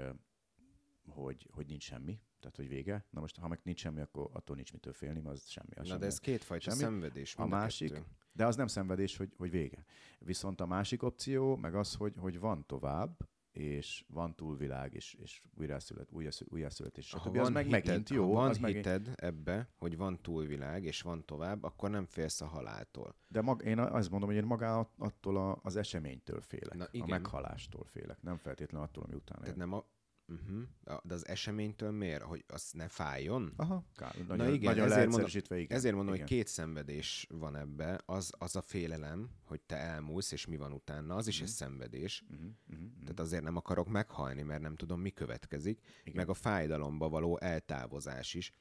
hogy, 1.08 1.48
hogy 1.52 1.66
nincs 1.66 1.84
semmi, 1.84 2.20
tehát 2.40 2.56
hogy 2.56 2.68
vége. 2.68 3.06
Na 3.10 3.20
most, 3.20 3.38
ha 3.38 3.48
meg 3.48 3.60
nincs 3.64 3.80
semmi, 3.80 4.02
akkor 4.02 4.30
attól 4.34 4.56
nincs 4.56 4.74
mitől 4.74 4.94
félni, 4.94 5.20
mert 5.20 5.36
az 5.36 5.48
semmi. 5.48 5.72
Az 5.72 5.78
Na 5.78 5.86
semmi. 5.86 6.00
de 6.00 6.06
ez 6.06 6.20
kétfajta 6.20 6.70
semmi. 6.70 6.82
szenvedés. 6.82 7.36
A 7.36 7.46
másik, 7.46 7.92
kettő. 7.92 8.06
De 8.34 8.46
az 8.46 8.56
nem 8.56 8.68
szenvedés, 8.68 9.18
hogy, 9.18 9.34
hogy 9.38 9.52
vége. 9.52 9.86
Viszont 10.20 10.62
a 10.62 10.66
másik 10.66 11.04
opció, 11.04 11.56
meg 11.56 11.76
az, 11.76 11.96
hogy, 11.96 12.14
hogy 12.18 12.40
van 12.40 12.66
tovább, 12.66 13.30
és 13.52 14.06
van 14.08 14.36
túlvilág, 14.36 14.94
és, 14.94 15.14
és 15.14 15.42
újjászület, 15.58 16.08
újjászületés, 16.50 17.08
stb. 17.08 17.38
Az 17.38 17.50
meg 17.50 17.66
hited, 17.66 17.86
megint 17.86 18.10
jó. 18.10 18.28
Ha 18.28 18.34
van 18.34 18.50
az 18.50 18.58
hited 18.58 18.84
megint... 18.84 19.22
ebbe, 19.22 19.70
hogy 19.78 19.98
van 19.98 20.22
túlvilág, 20.22 20.84
és 20.84 21.02
van 21.02 21.26
tovább, 21.26 21.64
akkor 21.64 21.90
nem 21.90 22.06
félsz 22.06 22.42
a 22.42 22.46
haláltól. 22.46 23.16
De 23.28 23.42
mag, 23.42 23.66
én 23.66 23.80
azt 23.80 24.10
mondom, 24.10 24.30
hogy 24.30 24.38
én 24.38 24.46
magá 24.46 24.88
attól 24.98 25.38
a, 25.38 25.60
az 25.64 25.76
eseménytől 25.76 26.42
félek, 26.42 26.78
Na, 26.78 26.88
igen. 26.92 27.08
a 27.08 27.10
meghalástól 27.10 27.86
félek, 27.86 28.22
nem 28.22 28.38
feltétlenül 28.38 28.88
attól, 28.88 29.04
ami 29.04 29.16
utána 29.16 29.42
Tehát 29.42 29.56
nem 29.56 29.74
a, 29.74 29.86
Uh-huh. 30.32 31.02
De 31.04 31.14
az 31.14 31.28
eseménytől 31.28 31.92
miért? 31.92 32.22
Hogy 32.22 32.44
az 32.48 32.72
ne 32.72 32.88
fájjon? 32.88 33.54
Aha, 33.56 33.86
kár, 33.96 34.16
nagyon, 34.16 34.38
Na 34.38 34.54
igen, 34.54 34.76
nagyon 34.76 34.92
ezért 34.92 35.10
mondom, 35.10 35.30
igen. 35.50 35.78
Ezért 35.78 35.96
mondom, 35.96 36.14
igen. 36.14 36.28
hogy 36.28 36.38
két 36.38 36.48
szenvedés 36.48 37.28
van 37.30 37.56
ebbe. 37.56 38.02
Az, 38.06 38.34
az 38.38 38.56
a 38.56 38.62
félelem, 38.62 39.30
hogy 39.44 39.62
te 39.62 39.78
elmúlsz, 39.78 40.32
és 40.32 40.46
mi 40.46 40.58
van 40.58 40.72
utána, 40.72 41.16
az 41.16 41.28
is 41.28 41.34
uh-huh. 41.34 41.50
egy 41.50 41.56
szenvedés. 41.56 42.24
Uh-huh. 42.32 42.48
Uh-huh. 42.70 42.90
Tehát 43.02 43.20
azért 43.20 43.44
nem 43.44 43.56
akarok 43.56 43.88
meghalni, 43.88 44.42
mert 44.42 44.62
nem 44.62 44.76
tudom, 44.76 45.00
mi 45.02 45.10
következik. 45.10 45.80
Igen. 46.04 46.16
Meg 46.16 46.30
a 46.30 46.34
fájdalomba 46.34 47.10
való 47.10 47.40
eltávozás 47.40 48.34
is. 48.34 48.52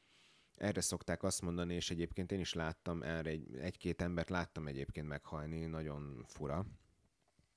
Erre 0.55 0.81
szokták 0.81 1.23
azt 1.23 1.43
mondani, 1.43 1.75
és 1.75 1.91
egyébként 1.91 2.33
én 2.33 2.41
is 2.41 2.53
láttam 2.53 3.03
erre, 3.03 3.31
egy, 3.31 3.57
egy-két 3.57 4.03
embert 4.03 4.31
láttam 4.31 4.67
egyébként 4.67 5.07
meghalni, 5.07 5.67
nagyon 5.67 6.25
fura, 6.27 6.67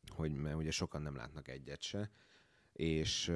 hogy 0.07 0.33
mert 0.33 0.55
ugye 0.55 0.71
sokan 0.71 1.01
nem 1.01 1.15
látnak 1.15 1.47
egyet 1.47 1.81
se, 1.81 2.11
és 2.73 3.31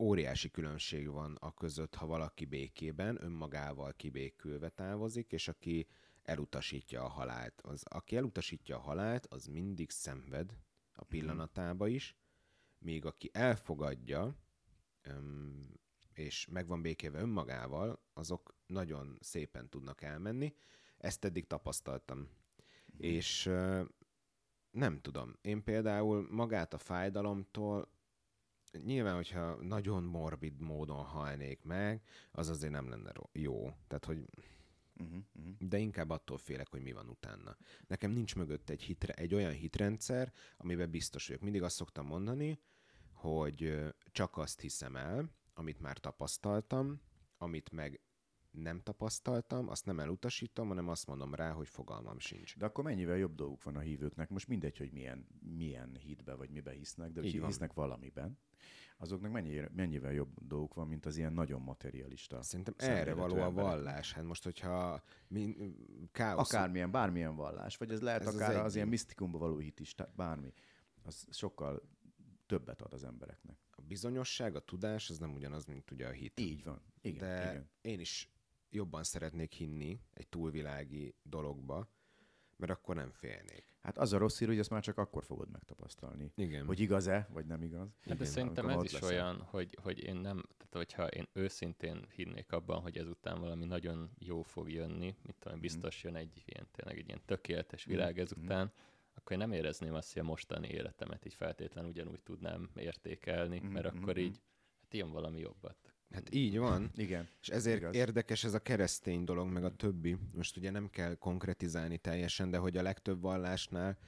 óriási 0.00 0.50
különbség 0.50 1.08
van 1.08 1.36
a 1.40 1.54
között, 1.54 1.94
ha 1.94 2.06
valaki 2.06 2.44
békében, 2.44 3.22
önmagával 3.24 3.92
kibékülve 3.92 4.68
távozik, 4.68 5.32
és 5.32 5.48
aki 5.48 5.86
elutasítja 6.22 7.04
a 7.04 7.08
halált. 7.08 7.60
Az, 7.60 7.82
aki 7.88 8.16
elutasítja 8.16 8.76
a 8.76 8.80
halált, 8.80 9.26
az 9.26 9.46
mindig 9.46 9.90
szenved 9.90 10.56
a 10.92 11.04
pillanatába 11.04 11.88
is, 11.88 12.16
míg 12.78 13.04
aki 13.04 13.30
elfogadja, 13.32 14.36
és 16.12 16.46
meg 16.46 16.66
van 16.66 16.82
békéve 16.82 17.18
önmagával, 17.20 18.02
azok 18.12 18.54
nagyon 18.66 19.18
szépen 19.20 19.68
tudnak 19.68 20.02
elmenni. 20.02 20.54
Ezt 20.98 21.24
eddig 21.24 21.46
tapasztaltam. 21.46 22.18
Mm. 22.18 22.26
És 22.96 23.50
nem 24.70 25.00
tudom. 25.00 25.36
Én 25.40 25.62
például 25.64 26.26
magát 26.30 26.74
a 26.74 26.78
fájdalomtól 26.78 27.88
nyilván, 28.84 29.14
hogyha 29.14 29.54
nagyon 29.62 30.02
morbid 30.02 30.60
módon 30.60 31.04
halnék 31.04 31.62
meg, 31.62 32.02
az 32.30 32.48
azért 32.48 32.72
nem 32.72 32.88
lenne 32.88 33.12
jó. 33.32 33.72
Tehát, 33.88 34.04
hogy 34.04 34.24
Uh-huh, 35.00 35.22
uh-huh. 35.38 35.54
De 35.58 35.78
inkább 35.78 36.10
attól 36.10 36.38
félek, 36.38 36.68
hogy 36.68 36.82
mi 36.82 36.92
van 36.92 37.08
utána. 37.08 37.56
Nekem 37.86 38.10
nincs 38.10 38.36
mögött 38.36 38.70
egy, 38.70 38.82
hitre, 38.82 39.12
egy 39.12 39.34
olyan 39.34 39.52
hitrendszer, 39.52 40.32
amiben 40.56 40.90
biztos 40.90 41.26
vagyok. 41.26 41.42
Mindig 41.42 41.62
azt 41.62 41.76
szoktam 41.76 42.06
mondani, 42.06 42.60
hogy 43.12 43.78
csak 44.12 44.36
azt 44.36 44.60
hiszem 44.60 44.96
el, 44.96 45.30
amit 45.54 45.80
már 45.80 45.98
tapasztaltam, 45.98 47.00
amit 47.38 47.70
meg 47.70 48.00
nem 48.50 48.80
tapasztaltam, 48.80 49.68
azt 49.68 49.86
nem 49.86 50.00
elutasítom, 50.00 50.68
hanem 50.68 50.88
azt 50.88 51.06
mondom 51.06 51.34
rá, 51.34 51.50
hogy 51.50 51.68
fogalmam 51.68 52.18
sincs. 52.18 52.56
De 52.56 52.64
akkor 52.64 52.84
mennyivel 52.84 53.16
jobb 53.16 53.34
dolguk 53.34 53.62
van 53.62 53.76
a 53.76 53.80
hívőknek? 53.80 54.28
Most 54.28 54.48
mindegy, 54.48 54.76
hogy 54.76 54.92
milyen, 54.92 55.26
milyen 55.40 55.96
hitbe 55.96 56.34
vagy 56.34 56.50
mibe 56.50 56.72
hisznek, 56.72 57.12
de 57.12 57.20
hogy 57.20 57.44
hisznek 57.46 57.72
valamiben, 57.72 58.38
azoknak 59.00 59.32
mennyi, 59.32 59.62
mennyivel 59.76 60.12
jobb 60.12 60.46
dolguk 60.46 60.74
van, 60.74 60.88
mint 60.88 61.06
az 61.06 61.16
ilyen 61.16 61.32
nagyon 61.32 61.60
materialista. 61.60 62.42
Szerintem 62.42 62.74
erre 62.76 63.14
való 63.14 63.36
a 63.36 63.50
vallás. 63.50 64.12
Hát 64.12 64.24
most, 64.24 64.44
hogyha 64.44 65.02
mi, 65.28 65.54
káosz... 66.12 66.52
Akármilyen, 66.52 66.90
bármilyen 66.90 67.36
vallás, 67.36 67.76
vagy 67.76 67.90
ez 67.90 68.00
lehet 68.00 68.20
ez 68.20 68.34
akár 68.34 68.56
az, 68.56 68.64
az 68.64 68.74
ilyen 68.74 68.88
misztikumba 68.88 69.38
való 69.38 69.58
hit 69.58 69.80
is, 69.80 69.94
tehát 69.94 70.14
bármi. 70.14 70.52
Az 71.02 71.26
sokkal 71.30 71.82
többet 72.46 72.82
ad 72.82 72.92
az 72.92 73.04
embereknek. 73.04 73.56
A 73.70 73.82
bizonyosság, 73.82 74.54
a 74.54 74.60
tudás, 74.60 75.10
az 75.10 75.18
nem 75.18 75.34
ugyanaz, 75.34 75.64
mint 75.64 75.90
ugye 75.90 76.06
a 76.06 76.12
hit. 76.12 76.40
Így 76.40 76.64
van. 76.64 76.82
Igen, 77.00 77.18
De 77.18 77.50
igen. 77.50 77.70
én 77.80 78.00
is 78.00 78.32
jobban 78.70 79.04
szeretnék 79.04 79.52
hinni 79.52 80.00
egy 80.14 80.28
túlvilági 80.28 81.14
dologba, 81.22 81.88
mert 82.60 82.72
akkor 82.72 82.94
nem 82.94 83.10
félnék. 83.12 83.64
Hát 83.82 83.98
az 83.98 84.12
a 84.12 84.18
rossz 84.18 84.38
hír, 84.38 84.48
hogy 84.48 84.58
ezt 84.58 84.70
már 84.70 84.82
csak 84.82 84.98
akkor 84.98 85.24
fogod 85.24 85.50
megtapasztalni. 85.50 86.32
Igen. 86.34 86.66
Hogy 86.66 86.80
igaz-e, 86.80 87.28
vagy 87.32 87.46
nem 87.46 87.62
igaz. 87.62 87.80
Hát 87.80 88.04
Igen, 88.04 88.16
de 88.16 88.24
szerintem 88.24 88.68
ez 88.68 88.82
is 88.82 88.92
leszel. 88.92 89.08
olyan, 89.08 89.40
hogy, 89.40 89.78
hogy 89.82 90.02
én 90.02 90.16
nem, 90.16 90.42
tehát 90.56 90.70
hogyha 90.70 91.06
én 91.06 91.28
őszintén 91.32 92.06
hinnék 92.08 92.52
abban, 92.52 92.80
hogy 92.80 92.98
ezután 92.98 93.40
valami 93.40 93.64
nagyon 93.64 94.10
jó 94.18 94.42
fog 94.42 94.70
jönni, 94.70 95.16
mint 95.22 95.38
tudom, 95.38 95.52
mhm. 95.52 95.60
biztos 95.60 96.02
jön 96.02 96.16
egy 96.16 96.42
ilyen, 96.44 96.68
tényleg 96.72 96.98
egy 96.98 97.06
ilyen 97.06 97.22
tökéletes 97.24 97.84
mhm. 97.84 97.94
világ 97.94 98.18
ezután, 98.18 98.64
mm. 98.64 98.78
akkor 99.14 99.32
én 99.32 99.38
nem 99.38 99.52
érezném 99.52 99.94
azt, 99.94 100.12
hogy 100.12 100.22
a 100.22 100.24
mostani 100.24 100.68
életemet 100.68 101.24
így 101.24 101.34
feltétlen 101.34 101.84
ugyanúgy 101.84 102.20
tudnám 102.22 102.70
értékelni, 102.74 103.60
mm. 103.64 103.68
mert 103.68 103.86
akkor 103.86 104.16
így, 104.16 104.40
hát 104.80 104.94
ilyen 104.94 105.10
valami 105.10 105.38
jobbat. 105.38 105.94
Hát 106.10 106.34
így 106.34 106.58
van. 106.58 106.90
Igen. 106.94 107.28
És 107.40 107.48
ezért 107.48 107.78
igaz. 107.78 107.94
érdekes 107.94 108.44
ez 108.44 108.54
a 108.54 108.58
keresztény 108.58 109.24
dolog, 109.24 109.48
meg 109.48 109.64
a 109.64 109.76
többi. 109.76 110.16
Most 110.34 110.56
ugye 110.56 110.70
nem 110.70 110.90
kell 110.90 111.14
konkretizálni 111.14 111.98
teljesen, 111.98 112.50
de 112.50 112.58
hogy 112.58 112.76
a 112.76 112.82
legtöbb 112.82 113.20
vallásnál 113.20 113.98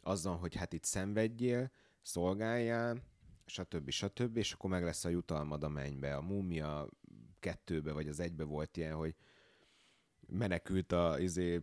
azon, 0.00 0.36
hogy 0.36 0.54
hát 0.54 0.72
itt 0.72 0.84
szenvedjél, 0.84 1.70
szolgáljál, 2.02 3.02
stb. 3.46 3.90
stb. 3.90 4.36
és 4.36 4.52
akkor 4.52 4.70
meg 4.70 4.84
lesz 4.84 5.04
a 5.04 5.08
jutalmad 5.08 5.64
a 5.64 5.68
mennybe. 5.68 6.16
A 6.16 6.20
múmia 6.20 6.88
kettőbe, 7.38 7.92
vagy 7.92 8.08
az 8.08 8.20
egybe 8.20 8.44
volt 8.44 8.76
ilyen, 8.76 8.94
hogy 8.94 9.14
menekült 10.26 10.92
a 10.92 11.16
izé, 11.18 11.60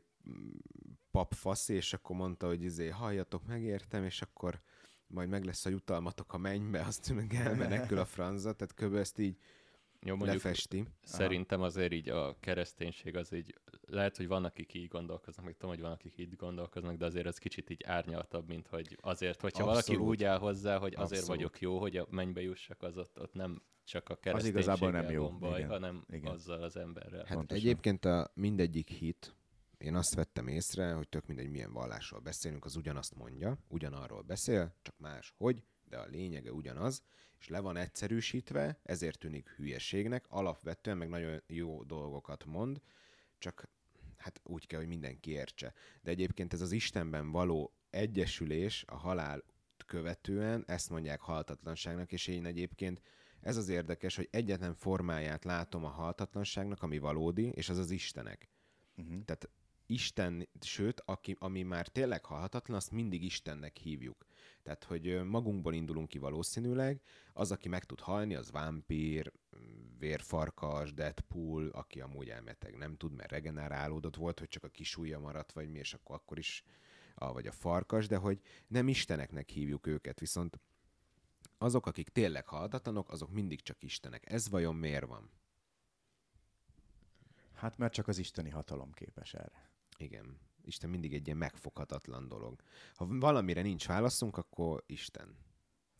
pap 1.11 1.33
fasz, 1.33 1.69
és 1.69 1.93
akkor 1.93 2.15
mondta, 2.15 2.47
hogy 2.47 2.63
izé, 2.63 2.89
halljatok, 2.89 3.45
megértem, 3.45 4.03
és 4.03 4.21
akkor 4.21 4.61
majd 5.07 5.29
meg 5.29 5.43
lesz 5.43 5.65
a 5.65 5.69
jutalmatok 5.69 6.33
a 6.33 6.37
mennybe, 6.37 6.81
azt 6.81 7.13
meg 7.13 7.33
elmenekül 7.33 7.97
a 7.97 8.05
franza, 8.05 8.53
tehát 8.53 8.73
kb. 8.73 8.95
ezt 8.95 9.19
így 9.19 9.37
jó, 10.01 10.15
mondjuk 10.15 10.43
lefesti. 10.43 10.85
Szerintem 11.03 11.61
azért 11.61 11.91
így 11.91 12.09
a 12.09 12.35
kereszténység 12.39 13.15
az 13.15 13.33
így, 13.33 13.55
lehet, 13.87 14.17
hogy 14.17 14.27
van, 14.27 14.45
akik 14.45 14.73
így 14.73 14.87
gondolkoznak, 14.87 15.45
meg 15.45 15.53
tudom, 15.53 15.69
hogy 15.69 15.81
van, 15.81 15.91
akik 15.91 16.17
így 16.17 16.35
gondolkoznak, 16.35 16.95
de 16.95 17.05
azért 17.05 17.25
ez 17.25 17.37
kicsit 17.37 17.69
így 17.69 17.83
árnyaltabb, 17.83 18.47
mint 18.47 18.67
hogy 18.67 18.97
azért, 19.01 19.41
hogyha 19.41 19.63
Abszolút. 19.63 19.85
valaki 19.85 20.09
úgy 20.09 20.23
áll 20.23 20.37
hozzá, 20.37 20.77
hogy 20.77 20.93
azért 20.95 21.21
Abszolút. 21.21 21.27
vagyok 21.27 21.59
jó, 21.59 21.79
hogy 21.79 21.97
a 21.97 22.07
mennybe 22.09 22.41
jussak, 22.41 22.81
az 22.83 22.97
ott, 22.97 23.19
ott 23.19 23.33
nem 23.33 23.61
csak 23.83 24.09
a 24.09 24.15
kereszténységgel 24.15 24.71
az 24.71 24.77
igazából 24.77 25.01
nem 25.01 25.11
jó. 25.11 25.29
baj, 25.29 25.57
Igen. 25.57 25.69
hanem 25.69 26.05
Igen. 26.09 26.31
azzal 26.31 26.63
az 26.63 26.77
emberrel. 26.77 27.25
Hát 27.25 27.37
Pontosan. 27.37 27.63
egyébként 27.63 28.05
a 28.05 28.31
mindegyik 28.33 28.89
hit, 28.89 29.35
én 29.77 29.95
azt 29.95 30.15
vettem 30.15 30.47
észre, 30.47 30.93
hogy 30.93 31.09
tök 31.09 31.25
mindegy 31.27 31.49
milyen 31.49 31.73
vallásról 31.73 32.19
beszélünk, 32.19 32.65
az 32.65 32.75
ugyanazt 32.75 33.15
mondja, 33.15 33.57
ugyanarról 33.67 34.21
beszél, 34.21 34.73
csak 34.81 34.97
más, 34.97 35.33
hogy, 35.37 35.63
de 35.83 35.97
a 35.97 36.05
lényege 36.05 36.51
ugyanaz, 36.53 37.01
és 37.39 37.47
le 37.47 37.59
van 37.59 37.77
egyszerűsítve, 37.77 38.79
ezért 38.83 39.19
tűnik 39.19 39.49
hülyeségnek, 39.49 40.25
alapvetően 40.29 40.97
meg 40.97 41.09
nagyon 41.09 41.41
jó 41.47 41.83
dolgokat 41.83 42.45
mond, 42.45 42.81
csak 43.37 43.69
hát 44.17 44.41
úgy 44.43 44.67
kell, 44.67 44.79
hogy 44.79 44.87
mindenki 44.87 45.31
értse. 45.31 45.73
De 46.01 46.11
egyébként 46.11 46.53
ez 46.53 46.61
az 46.61 46.71
Istenben 46.71 47.31
való 47.31 47.73
egyesülés 47.89 48.83
a 48.87 48.95
halál 48.95 49.43
követően, 49.85 50.63
ezt 50.67 50.89
mondják 50.89 51.21
haltatlanságnak, 51.21 52.11
és 52.11 52.27
én 52.27 52.45
egyébként 52.45 53.01
ez 53.41 53.57
az 53.57 53.69
érdekes, 53.69 54.15
hogy 54.15 54.27
egyetlen 54.31 54.73
formáját 54.73 55.43
látom 55.43 55.85
a 55.85 55.89
haltatlanságnak, 55.89 56.83
ami 56.83 56.97
valódi, 56.97 57.49
és 57.49 57.69
az 57.69 57.77
az 57.77 57.91
Istenek. 57.91 58.49
Uh-huh. 58.95 59.23
Tehát 59.25 59.49
Isten, 59.85 60.47
sőt, 60.61 61.01
aki, 61.05 61.35
ami 61.39 61.63
már 61.63 61.87
tényleg 61.87 62.25
halhatatlan, 62.25 62.77
azt 62.77 62.91
mindig 62.91 63.23
Istennek 63.23 63.77
hívjuk. 63.77 64.26
Tehát, 64.67 64.83
hogy 64.83 65.23
magunkból 65.23 65.73
indulunk 65.73 66.07
ki 66.07 66.17
valószínűleg, 66.17 67.01
az, 67.33 67.51
aki 67.51 67.69
meg 67.69 67.83
tud 67.83 67.99
halni, 67.99 68.35
az 68.35 68.51
vámpír, 68.51 69.31
vérfarkas, 69.97 70.93
Deadpool, 70.93 71.67
aki 71.67 72.01
amúgy 72.01 72.29
elmeteg 72.29 72.77
nem 72.77 72.95
tud, 72.95 73.13
mert 73.13 73.31
regenerálódott 73.31 74.15
volt, 74.15 74.39
hogy 74.39 74.47
csak 74.47 74.63
a 74.63 74.69
kis 74.69 74.97
ujja 74.97 75.19
maradt, 75.19 75.51
vagy 75.51 75.69
mi, 75.69 75.77
és 75.77 75.93
akkor, 75.93 76.15
akkor 76.15 76.37
is 76.37 76.63
a, 77.15 77.33
vagy 77.33 77.47
a 77.47 77.51
farkas, 77.51 78.07
de 78.07 78.17
hogy 78.17 78.41
nem 78.67 78.87
isteneknek 78.87 79.49
hívjuk 79.49 79.87
őket, 79.87 80.19
viszont 80.19 80.59
azok, 81.57 81.85
akik 81.85 82.09
tényleg 82.09 82.47
halhatatlanok, 82.47 83.11
azok 83.11 83.31
mindig 83.31 83.61
csak 83.61 83.83
istenek. 83.83 84.31
Ez 84.31 84.49
vajon 84.49 84.75
miért 84.75 85.05
van? 85.05 85.29
Hát 87.53 87.77
mert 87.77 87.93
csak 87.93 88.07
az 88.07 88.17
isteni 88.17 88.49
hatalom 88.49 88.91
képes 88.91 89.33
erre. 89.33 89.69
Igen. 89.97 90.46
Isten 90.67 90.89
mindig 90.89 91.13
egy 91.13 91.25
ilyen 91.25 91.37
megfoghatatlan 91.37 92.27
dolog. 92.27 92.61
Ha 92.95 93.07
valamire 93.09 93.61
nincs 93.61 93.87
válaszunk, 93.87 94.37
akkor 94.37 94.83
Isten. 94.85 95.37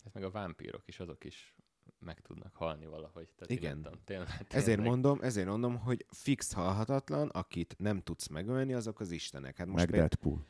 Ez 0.06 0.12
meg 0.14 0.24
a 0.24 0.32
vámpírok 0.32 0.88
is, 0.88 1.00
azok 1.00 1.24
is 1.24 1.56
meg 2.00 2.20
tudnak 2.22 2.56
halni 2.56 2.86
valahogy. 2.86 3.30
Tehát 3.30 3.64
Igen. 3.64 3.82
Tudom, 3.82 4.00
tényleg, 4.04 4.28
tényleg. 4.28 4.48
Ezért 4.50 4.82
mondom, 4.82 5.20
ezért 5.22 5.48
mondom, 5.48 5.78
hogy 5.78 6.06
fix 6.10 6.54
halhatatlan, 6.54 7.30
akit 7.30 7.76
nem 7.78 8.02
tudsz 8.02 8.28
megölni, 8.28 8.74
azok 8.74 9.00
az 9.00 9.12
istenek. 9.12 9.58
Hát 9.58 9.68
most 9.68 9.78
meg 9.78 9.90
péld... 9.90 10.00
Deadpool. 10.00 10.46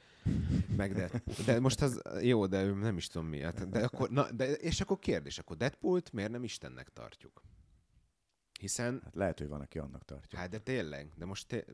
Meg 0.75 0.93
Deadpool. 0.93 1.45
De 1.45 1.59
most 1.59 1.81
az 1.81 2.01
jó, 2.21 2.45
de 2.45 2.63
nem 2.63 2.97
is 2.97 3.07
tudom 3.07 3.27
miért. 3.27 3.69
De 3.69 3.83
akkor, 3.83 4.09
na, 4.09 4.31
de, 4.31 4.51
és 4.51 4.81
akkor 4.81 4.99
kérdés, 4.99 5.39
akkor 5.39 5.57
Deadpoolt 5.57 6.11
miért 6.11 6.31
nem 6.31 6.43
istennek 6.43 6.89
tartjuk? 6.89 7.41
Hiszen... 8.59 9.01
Hát 9.03 9.15
lehet, 9.15 9.37
hogy 9.37 9.47
van, 9.47 9.61
aki 9.61 9.79
annak 9.79 10.05
tartja. 10.05 10.39
Hát 10.39 10.49
de 10.49 10.59
tényleg, 10.59 11.13
de 11.15 11.25
most 11.25 11.47
te, 11.47 11.65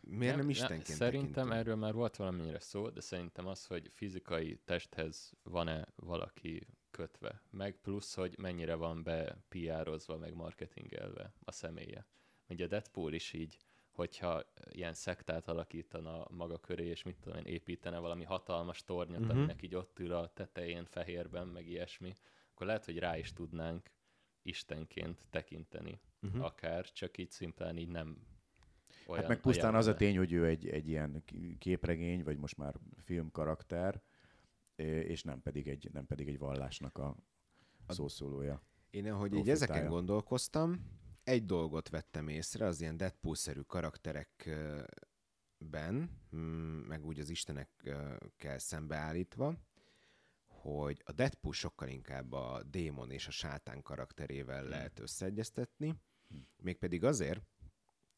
miért 0.00 0.34
nem, 0.36 0.40
nem 0.40 0.50
istenként 0.50 0.98
Szerintem 0.98 1.32
tekintünk? 1.32 1.60
erről 1.60 1.76
már 1.76 1.92
volt 1.92 2.16
valamennyire 2.16 2.60
szó, 2.60 2.88
de 2.88 3.00
szerintem 3.00 3.46
az, 3.46 3.66
hogy 3.66 3.88
fizikai 3.92 4.60
testhez 4.64 5.32
van-e 5.42 5.86
valaki 5.96 6.66
kötve, 6.90 7.42
meg 7.50 7.76
plusz, 7.76 8.14
hogy 8.14 8.34
mennyire 8.38 8.74
van 8.74 9.02
be 9.02 9.44
PR-ozva, 9.48 10.16
meg 10.16 10.34
marketingelve 10.34 11.34
a 11.44 11.52
személye. 11.52 12.06
Ugye 12.48 12.66
Deadpool 12.66 13.12
is 13.12 13.32
így, 13.32 13.58
hogyha 13.90 14.42
ilyen 14.70 14.94
szektát 14.94 15.48
alakítana 15.48 16.26
maga 16.30 16.58
köré, 16.58 16.86
és 16.86 17.02
mit 17.02 17.16
tudom 17.20 17.38
én, 17.38 17.44
építene 17.44 17.98
valami 17.98 18.24
hatalmas 18.24 18.84
tornyot, 18.84 19.20
uh-huh. 19.20 19.36
aminek 19.36 19.62
így 19.62 19.74
ott 19.74 19.98
ül 19.98 20.12
a 20.12 20.32
tetején 20.32 20.84
fehérben, 20.84 21.46
meg 21.46 21.68
ilyesmi, 21.68 22.14
akkor 22.52 22.66
lehet, 22.66 22.84
hogy 22.84 22.98
rá 22.98 23.18
is 23.18 23.32
tudnánk 23.32 23.90
istenként 24.42 25.24
tekinteni. 25.30 26.00
Uh-huh. 26.22 26.44
Akár, 26.44 26.92
csak 26.92 27.18
így 27.18 27.30
szimplán 27.30 27.76
így 27.76 27.88
nem 27.88 28.26
olyan 29.10 29.22
Hát 29.22 29.28
meg 29.28 29.40
pusztán 29.40 29.74
az 29.74 29.86
a 29.86 29.94
tény, 29.94 30.16
hogy 30.16 30.32
ő 30.32 30.46
egy, 30.46 30.68
egy 30.68 30.88
ilyen 30.88 31.24
képregény, 31.58 32.22
vagy 32.22 32.36
most 32.36 32.56
már 32.56 32.74
filmkarakter, 32.96 34.02
és 34.84 35.22
nem 35.22 35.42
pedig 35.42 35.68
egy, 35.68 35.88
nem 35.92 36.06
pedig 36.06 36.28
egy 36.28 36.38
vallásnak 36.38 36.98
a 36.98 37.16
szószólója. 37.88 38.62
Én, 38.90 39.12
ahogy 39.12 39.34
így 39.34 39.50
ezeken 39.50 39.88
gondolkoztam, 39.88 40.98
egy 41.24 41.44
dolgot 41.44 41.88
vettem 41.88 42.28
észre, 42.28 42.66
az 42.66 42.80
ilyen 42.80 42.96
Deadpool-szerű 42.96 43.60
karakterekben, 43.60 46.10
mm, 46.36 46.80
meg 46.86 47.06
úgy 47.06 47.20
az 47.20 47.28
istenekkel 47.28 48.58
szembeállítva, 48.58 49.54
hogy 50.46 51.02
a 51.04 51.12
Deadpool 51.12 51.52
sokkal 51.52 51.88
inkább 51.88 52.32
a 52.32 52.62
démon 52.62 53.10
és 53.10 53.26
a 53.26 53.30
sátán 53.30 53.82
karakterével 53.82 54.60
hmm. 54.60 54.70
lehet 54.70 54.98
összeegyeztetni, 54.98 55.94
hmm. 56.28 56.46
mégpedig 56.56 57.04
azért, 57.04 57.42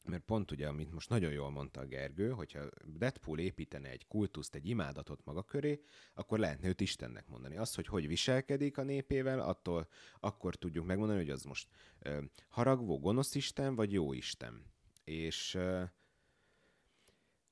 mert 0.03 0.23
pont 0.23 0.51
ugye, 0.51 0.67
amit 0.67 0.91
most 0.91 1.09
nagyon 1.09 1.31
jól 1.31 1.49
mondta 1.49 1.81
a 1.81 1.85
Gergő, 1.85 2.29
hogyha 2.29 2.69
Deadpool 2.85 3.39
építene 3.39 3.89
egy 3.89 4.07
kultuszt, 4.07 4.55
egy 4.55 4.69
imádatot 4.69 5.25
maga 5.25 5.43
köré, 5.43 5.81
akkor 6.13 6.39
lehetne 6.39 6.67
őt 6.67 6.81
Istennek 6.81 7.27
mondani. 7.27 7.57
Az, 7.57 7.75
hogy 7.75 7.87
hogy 7.87 8.07
viselkedik 8.07 8.77
a 8.77 8.83
népével, 8.83 9.39
attól 9.39 9.87
akkor 10.19 10.55
tudjuk 10.55 10.85
megmondani, 10.85 11.19
hogy 11.19 11.29
az 11.29 11.43
most 11.43 11.69
ö, 11.99 12.21
haragvó, 12.49 12.99
gonosz 12.99 13.35
Isten, 13.35 13.75
vagy 13.75 13.91
jó 13.91 14.13
Isten. 14.13 14.71
És 15.03 15.53
ö, 15.53 15.83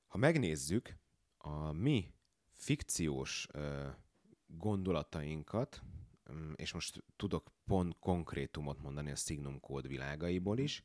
ha 0.06 0.18
megnézzük 0.18 0.96
a 1.36 1.72
mi 1.72 2.14
fikciós 2.50 3.48
ö, 3.52 3.88
gondolatainkat, 4.46 5.82
és 6.54 6.72
most 6.72 7.04
tudok 7.16 7.52
pont 7.64 7.98
konkrétumot 7.98 8.82
mondani 8.82 9.10
a 9.10 9.16
Signum 9.16 9.60
kód 9.60 9.88
világaiból 9.88 10.58
is, 10.58 10.82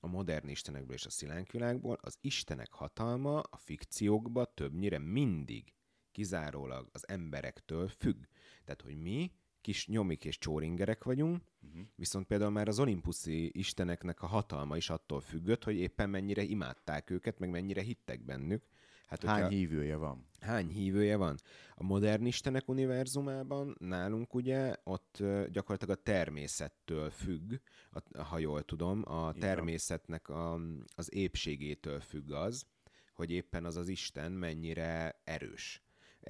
a 0.00 0.06
modern 0.06 0.48
istenekből 0.48 0.94
és 0.94 1.06
a 1.06 1.10
szilánkvilágból, 1.10 1.98
az 2.00 2.18
istenek 2.20 2.72
hatalma 2.72 3.40
a 3.40 3.56
fikciókba 3.56 4.44
többnyire 4.44 4.98
mindig 4.98 5.72
kizárólag 6.12 6.88
az 6.92 7.08
emberektől 7.08 7.88
függ. 7.88 8.24
Tehát, 8.64 8.82
hogy 8.82 8.96
mi 8.96 9.32
kis 9.60 9.86
nyomik 9.86 10.24
és 10.24 10.38
csóringerek 10.38 11.04
vagyunk, 11.04 11.42
uh-huh. 11.62 11.82
viszont 11.94 12.26
például 12.26 12.50
már 12.50 12.68
az 12.68 12.78
olimpuszi 12.78 13.58
isteneknek 13.58 14.22
a 14.22 14.26
hatalma 14.26 14.76
is 14.76 14.90
attól 14.90 15.20
függött, 15.20 15.64
hogy 15.64 15.76
éppen 15.76 16.10
mennyire 16.10 16.42
imádták 16.42 17.10
őket, 17.10 17.38
meg 17.38 17.50
mennyire 17.50 17.82
hittek 17.82 18.24
bennük, 18.24 18.64
Hát, 19.08 19.24
hány 19.24 19.42
hogyha, 19.42 19.56
hívője 19.56 19.96
van? 19.96 20.26
Hány 20.40 20.68
hívője 20.68 21.16
van? 21.16 21.38
A 21.74 21.82
modern 21.82 22.26
istenek 22.26 22.68
univerzumában 22.68 23.76
nálunk 23.78 24.34
ugye 24.34 24.74
ott 24.84 25.22
gyakorlatilag 25.50 25.98
a 25.98 26.02
természettől 26.02 27.10
függ, 27.10 27.54
a, 27.90 28.22
ha 28.22 28.38
jól 28.38 28.62
tudom, 28.62 29.02
a 29.06 29.32
természetnek 29.32 30.28
a, 30.28 30.60
az 30.94 31.14
épségétől 31.14 32.00
függ 32.00 32.30
az, 32.30 32.66
hogy 33.14 33.30
éppen 33.30 33.64
az 33.64 33.76
az 33.76 33.88
Isten 33.88 34.32
mennyire 34.32 35.20
erős. 35.24 35.82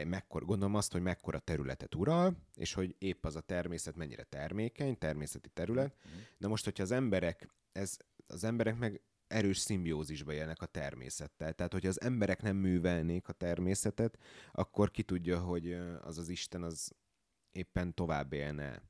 Mekkor, 0.04 0.44
gondolom 0.44 0.74
azt, 0.74 0.92
hogy 0.92 1.02
mekkora 1.02 1.38
területet 1.38 1.94
ural, 1.94 2.36
és 2.54 2.72
hogy 2.72 2.94
épp 2.98 3.24
az 3.24 3.36
a 3.36 3.40
természet 3.40 3.96
mennyire 3.96 4.22
termékeny, 4.22 4.98
természeti 4.98 5.48
terület. 5.48 5.96
Mm-hmm. 6.08 6.18
De 6.38 6.48
most, 6.48 6.64
hogyha 6.64 6.82
az 6.82 6.90
emberek, 6.90 7.48
ez, 7.72 7.96
az 8.26 8.44
emberek 8.44 8.78
meg 8.78 9.00
erős 9.28 9.58
szimbiózisba 9.58 10.32
élnek 10.32 10.62
a 10.62 10.66
természettel. 10.66 11.52
Tehát, 11.52 11.72
hogyha 11.72 11.88
az 11.88 12.00
emberek 12.00 12.42
nem 12.42 12.56
művelnék 12.56 13.28
a 13.28 13.32
természetet, 13.32 14.18
akkor 14.52 14.90
ki 14.90 15.02
tudja, 15.02 15.40
hogy 15.40 15.72
az 16.00 16.18
az 16.18 16.28
Isten 16.28 16.62
az 16.62 16.92
éppen 17.52 17.94
tovább 17.94 18.32
élne. 18.32 18.82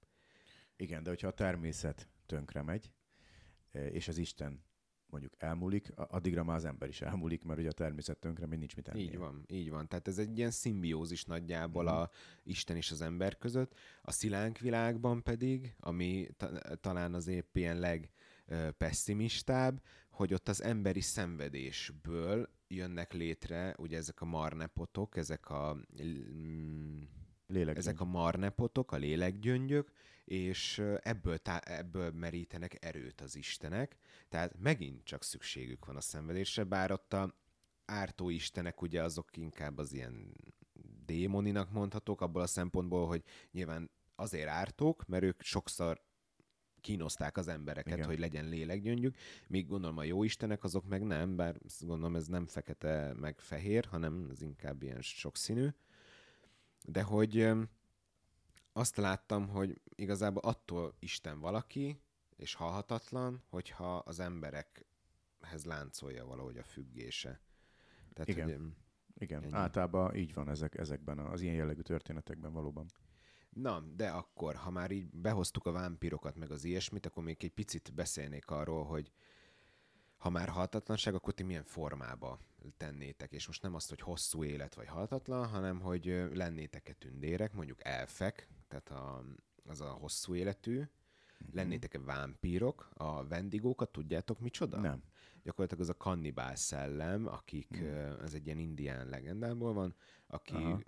Igen, 0.76 1.02
de 1.02 1.08
hogyha 1.08 1.28
a 1.28 1.32
természet 1.32 2.08
tönkre 2.26 2.62
megy, 2.62 2.92
és 3.72 4.08
az 4.08 4.18
Isten 4.18 4.66
mondjuk 5.10 5.32
elmúlik, 5.38 5.92
addigra 5.94 6.44
már 6.44 6.56
az 6.56 6.64
ember 6.64 6.88
is 6.88 7.00
elmúlik, 7.00 7.44
mert 7.44 7.58
ugye 7.58 7.68
a 7.68 7.72
természet 7.72 8.18
tönkre 8.18 8.46
még 8.46 8.58
nincs 8.58 8.76
mit 8.76 8.88
enni. 8.88 9.00
Így 9.00 9.16
van, 9.16 9.44
így 9.46 9.70
van. 9.70 9.88
Tehát 9.88 10.08
ez 10.08 10.18
egy 10.18 10.38
ilyen 10.38 10.50
szimbiózis 10.50 11.24
nagyjából 11.24 11.82
mm. 11.82 11.86
a 11.86 12.10
Isten 12.42 12.76
és 12.76 12.90
az 12.90 13.00
ember 13.00 13.38
között. 13.38 13.74
A 14.02 14.12
szilánk 14.12 14.58
világban 14.58 15.22
pedig, 15.22 15.74
ami 15.78 16.28
ta- 16.36 16.80
talán 16.80 17.14
az 17.14 17.26
épp 17.26 17.56
ilyen 17.56 17.76
legpesszimistább, 18.48 19.82
hogy 20.10 20.34
ott 20.34 20.48
az 20.48 20.62
emberi 20.62 21.00
szenvedésből 21.00 22.48
jönnek 22.68 23.12
létre 23.12 23.74
ugye 23.78 23.96
ezek 23.96 24.20
a 24.20 24.24
marnepotok, 24.24 25.16
ezek 25.16 25.50
a 25.50 25.76
mm, 26.02 27.02
ezek 27.54 28.00
a 28.00 28.04
marnepotok, 28.04 28.92
a 28.92 28.96
lélekgyöngyök, 28.96 29.92
és 30.24 30.82
ebből, 31.02 31.38
tá- 31.38 31.68
ebből 31.68 32.10
merítenek 32.10 32.84
erőt 32.84 33.20
az 33.20 33.36
istenek, 33.36 33.96
tehát 34.28 34.58
megint 34.58 35.04
csak 35.04 35.22
szükségük 35.22 35.86
van 35.86 35.96
a 35.96 36.00
szenvedésre, 36.00 36.64
bár 36.64 36.92
ott 36.92 37.12
a 37.12 37.34
ártó 37.84 38.28
istenek 38.28 38.82
ugye 38.82 39.02
azok 39.02 39.36
inkább 39.36 39.78
az 39.78 39.92
ilyen 39.92 40.34
démoninak 41.04 41.70
mondhatók, 41.70 42.20
abból 42.20 42.42
a 42.42 42.46
szempontból, 42.46 43.06
hogy 43.06 43.22
nyilván 43.50 43.90
azért 44.14 44.48
ártók, 44.48 45.06
mert 45.06 45.24
ők 45.24 45.42
sokszor 45.42 46.00
kínozták 46.80 47.36
az 47.36 47.48
embereket, 47.48 47.96
Igen. 47.96 48.06
hogy 48.06 48.18
legyen 48.18 48.48
lélekgyöngyük, 48.48 49.16
míg 49.46 49.66
gondolom 49.66 49.98
a 49.98 50.04
jó 50.04 50.24
istenek 50.24 50.64
azok 50.64 50.88
meg 50.88 51.02
nem, 51.02 51.36
bár 51.36 51.56
gondolom 51.80 52.16
ez 52.16 52.26
nem 52.26 52.46
fekete 52.46 53.12
meg 53.16 53.40
fehér, 53.40 53.84
hanem 53.84 54.28
ez 54.30 54.42
inkább 54.42 54.82
ilyen 54.82 55.02
sokszínű. 55.02 55.68
De 56.84 57.02
hogy 57.02 57.50
azt 58.72 58.96
láttam, 58.96 59.48
hogy 59.48 59.80
igazából 59.94 60.42
attól 60.42 60.94
Isten 60.98 61.40
valaki, 61.40 62.00
és 62.36 62.54
halhatatlan, 62.54 63.42
hogyha 63.48 63.96
az 63.96 64.20
emberekhez 64.20 65.64
láncolja 65.64 66.26
valahogy 66.26 66.58
a 66.58 66.62
függése. 66.62 67.40
Tehát, 68.12 68.28
Igen. 68.28 68.46
Hogy, 68.46 68.72
Igen, 69.14 69.42
ennyi. 69.42 69.52
általában 69.52 70.14
így 70.14 70.34
van 70.34 70.48
ezek, 70.48 70.78
ezekben 70.78 71.18
az 71.18 71.40
ilyen 71.40 71.54
jellegű 71.54 71.80
történetekben 71.80 72.52
valóban. 72.52 72.86
Na, 73.48 73.80
de 73.80 74.08
akkor, 74.08 74.54
ha 74.54 74.70
már 74.70 74.90
így 74.90 75.10
behoztuk 75.10 75.66
a 75.66 75.72
vámpirokat, 75.72 76.36
meg 76.36 76.50
az 76.50 76.64
ilyesmit, 76.64 77.06
akkor 77.06 77.22
még 77.22 77.36
egy 77.44 77.52
picit 77.52 77.94
beszélnék 77.94 78.50
arról, 78.50 78.84
hogy 78.84 79.12
ha 80.16 80.30
már 80.30 80.48
haltatlanság, 80.48 81.14
akkor 81.14 81.34
ti 81.34 81.42
milyen 81.42 81.64
formába 81.64 82.38
tennétek, 82.76 83.32
és 83.32 83.46
most 83.46 83.62
nem 83.62 83.74
azt, 83.74 83.88
hogy 83.88 84.00
hosszú 84.00 84.44
élet 84.44 84.74
vagy 84.74 84.86
haltatlan, 84.86 85.46
hanem 85.48 85.80
hogy 85.80 86.04
lennétek-e 86.32 86.92
tündérek, 86.92 87.52
mondjuk 87.52 87.84
elfek, 87.84 88.48
tehát 88.68 88.88
a, 88.90 89.24
az 89.64 89.80
a 89.80 89.90
hosszú 89.90 90.34
életű, 90.34 90.82
lennétek-e 91.52 91.98
vámpírok, 91.98 92.90
a 92.94 93.26
vendigókat 93.26 93.90
tudjátok 93.90 94.40
micsoda? 94.40 94.80
Nem. 94.80 95.02
Gyakorlatilag 95.42 95.82
az 95.82 95.88
a 95.88 95.96
kannibál 95.96 96.56
szellem, 96.56 97.26
akik, 97.26 97.76
hmm. 97.76 98.16
ez 98.22 98.34
egy 98.34 98.46
ilyen 98.46 98.58
indián 98.58 99.08
legendából 99.08 99.72
van, 99.72 99.94
aki 100.26 100.54
Aha. 100.54 100.80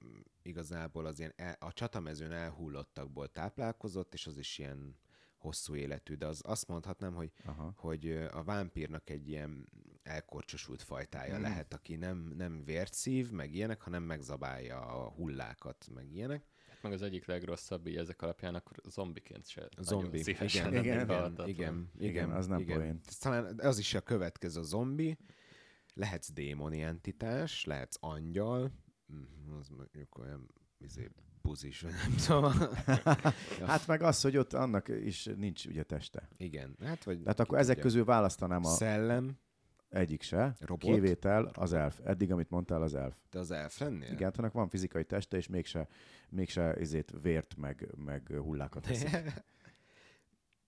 igazából 0.42 1.06
az 1.06 1.18
ilyen 1.18 1.32
el, 1.36 1.56
a 1.58 1.72
csatamezőn 1.72 2.32
elhullottakból 2.32 3.28
táplálkozott, 3.28 4.14
és 4.14 4.26
az 4.26 4.38
is 4.38 4.58
ilyen 4.58 4.96
hosszú 5.36 5.74
életű, 5.74 6.14
de 6.14 6.26
az 6.26 6.40
azt 6.44 6.68
mondhatnám, 6.68 7.14
hogy, 7.14 7.32
Aha. 7.44 7.72
hogy 7.76 8.10
a 8.10 8.42
vámpírnak 8.42 9.10
egy 9.10 9.28
ilyen 9.28 9.68
elkorcsosult 10.02 10.82
fajtája 10.82 11.38
mm. 11.38 11.42
lehet, 11.42 11.74
aki 11.74 11.96
nem, 11.96 12.18
nem 12.18 12.64
vért 12.64 12.92
szív, 12.92 13.30
meg 13.30 13.54
ilyenek, 13.54 13.80
hanem 13.80 14.02
megzabálja 14.02 14.86
a 14.86 15.10
hullákat, 15.10 15.88
meg 15.94 16.12
ilyenek. 16.12 16.44
Meg 16.82 16.92
az 16.92 17.02
egyik 17.02 17.26
legrosszabb, 17.26 17.86
így 17.86 17.96
ezek 17.96 18.22
alapján 18.22 18.54
akkor 18.54 18.76
zombiként 18.88 19.48
se 19.48 19.68
Zombi, 19.78 20.18
igen, 20.18 20.46
igen, 20.46 20.74
igen, 20.74 21.42
igen, 21.46 21.90
igen, 21.98 22.30
az 22.30 22.46
nem 22.46 22.60
igen. 22.60 22.78
poén. 22.78 23.00
Talán 23.20 23.58
az 23.58 23.78
is 23.78 23.94
a 23.94 24.00
következő 24.00 24.62
zombi, 24.62 25.18
lehetsz 25.94 26.32
démoni 26.32 26.82
entitás, 26.82 27.64
lehetsz 27.64 27.96
angyal, 28.00 28.72
mm, 29.12 29.58
az 29.58 29.68
mondjuk 29.68 30.18
olyan 30.18 30.46
izé, 30.78 31.10
buzis, 31.42 31.80
vagy 31.80 31.92
nem 31.92 32.16
tudom. 32.26 32.52
hát 33.70 33.86
meg 33.86 34.02
az, 34.02 34.20
hogy 34.20 34.36
ott 34.36 34.52
annak 34.52 34.88
is 34.88 35.24
nincs 35.36 35.66
ugye 35.66 35.82
teste. 35.82 36.28
Igen. 36.36 36.76
Hát, 36.84 37.04
vagy 37.04 37.20
hát 37.24 37.40
akkor 37.40 37.58
ezek 37.58 37.74
ugye. 37.74 37.84
közül 37.84 38.04
választanám 38.04 38.64
a... 38.64 38.68
Szellem. 38.68 39.38
Egyik 39.90 40.22
se. 40.22 40.56
Robot? 40.60 40.94
Kivétel 40.94 41.50
az 41.54 41.72
elf. 41.72 42.00
Eddig, 42.04 42.32
amit 42.32 42.50
mondtál, 42.50 42.82
az 42.82 42.94
elf. 42.94 43.16
De 43.30 43.38
az 43.38 43.50
elf 43.50 43.78
lennél? 43.78 44.12
Igen, 44.12 44.32
annak 44.36 44.52
van 44.52 44.68
fizikai 44.68 45.04
teste, 45.04 45.36
és 45.36 45.48
mégse, 45.48 45.88
mégse 46.28 46.76
izét 46.80 47.12
vért, 47.22 47.56
meg, 47.56 47.88
meg 47.96 48.32
hullákat 48.38 48.88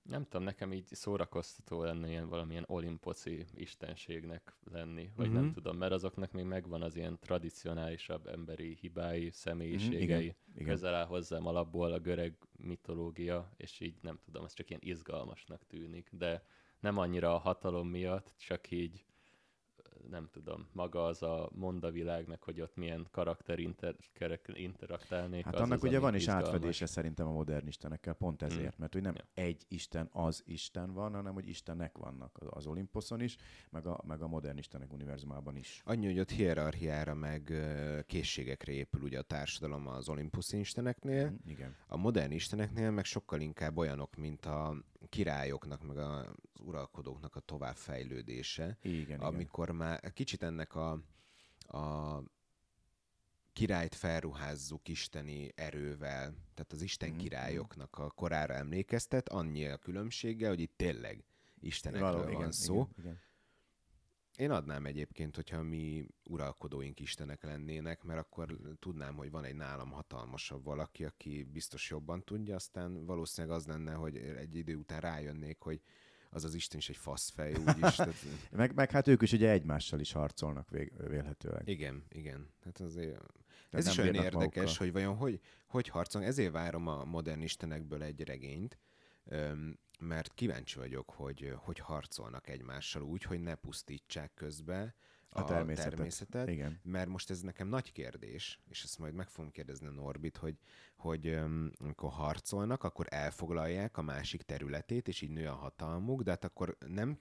Nem 0.03 0.25
tudom, 0.25 0.43
nekem 0.43 0.73
így 0.73 0.87
szórakoztató 0.91 1.83
lenne 1.83 2.09
ilyen 2.09 2.29
valamilyen 2.29 2.65
olimposzi 2.67 3.45
istenségnek 3.55 4.57
lenni, 4.65 5.11
vagy 5.17 5.27
mm-hmm. 5.27 5.35
nem 5.35 5.45
mhm. 5.45 5.53
tudom, 5.53 5.77
mert 5.77 5.93
azoknak 5.93 6.33
még 6.33 6.45
megvan 6.45 6.83
az 6.83 6.97
ilyen 6.97 7.19
tradicionálisabb 7.19 8.27
emberi 8.27 8.79
hibái, 8.81 9.31
személyiségei, 9.31 10.25
mm-hmm, 10.25 10.55
igen, 10.55 10.67
közel 10.67 10.95
áll 10.95 11.07
hozzám 11.07 11.47
alapból 11.47 11.93
a 11.93 11.99
görög 11.99 12.35
mitológia, 12.59 13.53
és 13.57 13.81
így 13.81 13.97
nem 14.01 14.19
tudom, 14.25 14.45
ez 14.45 14.53
csak 14.53 14.69
ilyen 14.69 14.81
izgalmasnak 14.85 15.67
tűnik, 15.67 16.09
de 16.13 16.45
nem 16.81 16.99
annyira 16.99 17.35
a 17.35 17.39
hatalom 17.39 17.89
miatt, 17.89 18.35
csak 18.37 18.71
így 18.71 19.05
nem 20.11 20.29
tudom, 20.33 20.69
maga 20.73 21.05
az 21.05 21.23
a 21.23 21.51
mondavilágnak, 21.55 22.43
hogy 22.43 22.61
ott 22.61 22.77
milyen 22.77 23.07
karakter 23.11 23.59
inter, 23.59 23.97
interaktálnék. 24.55 25.45
Hát 25.45 25.55
az 25.55 25.61
annak 25.61 25.83
az, 25.83 25.85
ugye 25.85 25.99
van 25.99 26.15
is 26.15 26.21
izgalmas. 26.21 26.47
átfedése 26.47 26.87
szerintem 26.87 27.27
a 27.27 27.33
modern 27.33 27.67
istenekkel, 27.67 28.15
pont 28.15 28.43
ezért, 28.43 28.61
hmm. 28.61 28.75
mert 28.77 28.93
hogy 28.93 29.03
nem 29.03 29.15
ja. 29.15 29.25
egy 29.35 29.65
isten 29.69 30.09
az 30.13 30.43
isten 30.47 30.93
van, 30.93 31.15
hanem 31.15 31.35
hogy 31.35 31.49
istenek 31.49 31.99
vannak 31.99 32.39
az 32.51 32.67
Olimposzon 32.67 33.21
is, 33.21 33.37
meg 33.71 33.87
a, 33.87 34.01
meg 34.07 34.23
a 34.23 34.29
modern 34.29 34.59
istenek 34.59 34.93
univerzumában 34.93 35.57
is. 35.57 35.83
Annyi, 35.85 36.07
hogy 36.07 36.19
ott 36.19 36.31
hierarchiára 36.31 37.15
meg 37.15 37.53
készségekre 38.07 38.73
épül 38.73 39.03
ugye 39.03 39.19
a 39.19 39.23
társadalom 39.23 39.87
az 39.87 40.09
olimposzi 40.09 40.59
isteneknél. 40.59 41.27
Hmm, 41.27 41.39
igen. 41.47 41.77
A 41.87 41.97
modern 41.97 42.31
isteneknél 42.31 42.91
meg 42.91 43.05
sokkal 43.05 43.41
inkább 43.41 43.77
olyanok, 43.77 44.17
mint 44.17 44.47
a 44.47 44.77
királyoknak, 45.09 45.83
meg 45.83 45.97
az 45.97 46.27
uralkodóknak 46.61 47.37
a 47.37 47.41
továbbfejlődése. 47.41 48.79
Igen, 48.83 49.21
amikor 49.21 49.65
igen. 49.65 49.77
már 49.77 50.13
kicsit 50.13 50.43
ennek 50.43 50.75
a, 50.75 50.91
a 51.59 52.23
királyt 53.53 53.95
felruházzuk 53.95 54.89
isteni 54.89 55.53
erővel, 55.55 56.35
tehát 56.55 56.73
az 56.73 56.83
isten 56.83 57.09
mm-hmm. 57.09 57.19
királyoknak 57.19 57.99
a 57.99 58.11
korára 58.11 58.55
emlékeztet, 58.55 59.29
annyi 59.29 59.67
a 59.67 59.77
különbsége, 59.77 60.49
hogy 60.49 60.61
itt 60.61 60.77
tényleg 60.77 61.25
istenekről 61.61 62.11
Való, 62.11 62.23
van 62.23 62.33
igen, 62.33 62.53
szó. 62.53 62.75
Igen, 62.75 62.89
igen. 62.99 63.21
Én 64.43 64.51
adnám 64.51 64.87
egyébként, 64.87 65.35
hogyha 65.35 65.63
mi 65.63 66.07
uralkodóink 66.25 67.01
istenek 67.01 67.43
lennének, 67.43 68.03
mert 68.03 68.21
akkor 68.21 68.57
tudnám, 68.79 69.15
hogy 69.15 69.31
van 69.31 69.45
egy 69.45 69.55
nálam 69.55 69.91
hatalmasabb 69.91 70.65
valaki, 70.65 71.05
aki 71.05 71.49
biztos 71.53 71.91
jobban 71.91 72.25
tudja, 72.25 72.55
aztán 72.55 73.07
valószínűleg 73.07 73.57
az 73.57 73.67
lenne, 73.67 73.93
hogy 73.93 74.17
egy 74.17 74.55
idő 74.55 74.75
után 74.75 75.01
rájönnék, 75.01 75.59
hogy 75.61 75.81
az 76.31 76.45
az 76.45 76.55
Isten 76.55 76.79
is 76.79 76.89
egy 76.89 76.97
faszfej, 76.97 77.53
úgyis. 77.53 77.95
tehát... 77.95 78.15
meg, 78.51 78.75
meg 78.75 78.91
hát 78.91 79.09
ők 79.09 79.23
is 79.23 79.33
ugye 79.33 79.51
egymással 79.51 80.01
is 80.01 80.13
harcolnak 80.13 80.71
vég, 80.71 80.93
vélhetőleg. 81.09 81.69
Igen, 81.69 82.05
igen. 82.09 82.49
Hát 82.65 82.81
azért... 82.81 83.17
Tehát 83.71 83.87
ez 83.87 83.87
is 83.87 83.99
olyan 83.99 84.15
érdekes, 84.15 84.35
magukkal. 84.35 84.75
hogy 84.79 84.93
vajon 84.93 85.17
hogy, 85.17 85.41
hogy 85.67 85.89
harcolnak. 85.89 86.31
Ezért 86.31 86.53
várom 86.53 86.87
a 86.87 87.05
modern 87.05 87.41
istenekből 87.41 88.03
egy 88.03 88.23
regényt, 88.23 88.79
mert 90.03 90.35
kíváncsi 90.35 90.79
vagyok, 90.79 91.11
hogy 91.11 91.55
hogy 91.57 91.79
harcolnak 91.79 92.49
egymással 92.49 93.03
úgy, 93.03 93.23
hogy 93.23 93.41
ne 93.41 93.55
pusztítsák 93.55 94.35
közbe 94.35 94.95
a, 95.29 95.41
a 95.41 95.45
természetet. 95.45 95.91
természetet 95.93 96.49
Igen. 96.49 96.81
Mert 96.83 97.09
most 97.09 97.31
ez 97.31 97.41
nekem 97.41 97.69
nagy 97.69 97.93
kérdés, 97.93 98.61
és 98.69 98.83
ezt 98.83 98.99
majd 98.99 99.15
meg 99.15 99.29
fogom 99.29 99.51
kérdezni 99.51 99.87
a 99.87 99.91
Norbit, 99.91 100.37
hogy, 100.37 100.59
hogy 100.97 101.29
um, 101.29 101.71
amikor 101.79 102.11
harcolnak, 102.11 102.85
akkor 102.85 103.07
elfoglalják 103.09 103.97
a 103.97 104.03
másik 104.03 104.43
területét, 104.43 105.09
és 105.09 105.21
így 105.21 105.31
nő 105.31 105.49
a 105.49 105.55
hatalmuk, 105.55 106.23
de 106.23 106.31
hát 106.31 106.45
akkor 106.45 106.77
nem, 106.87 107.19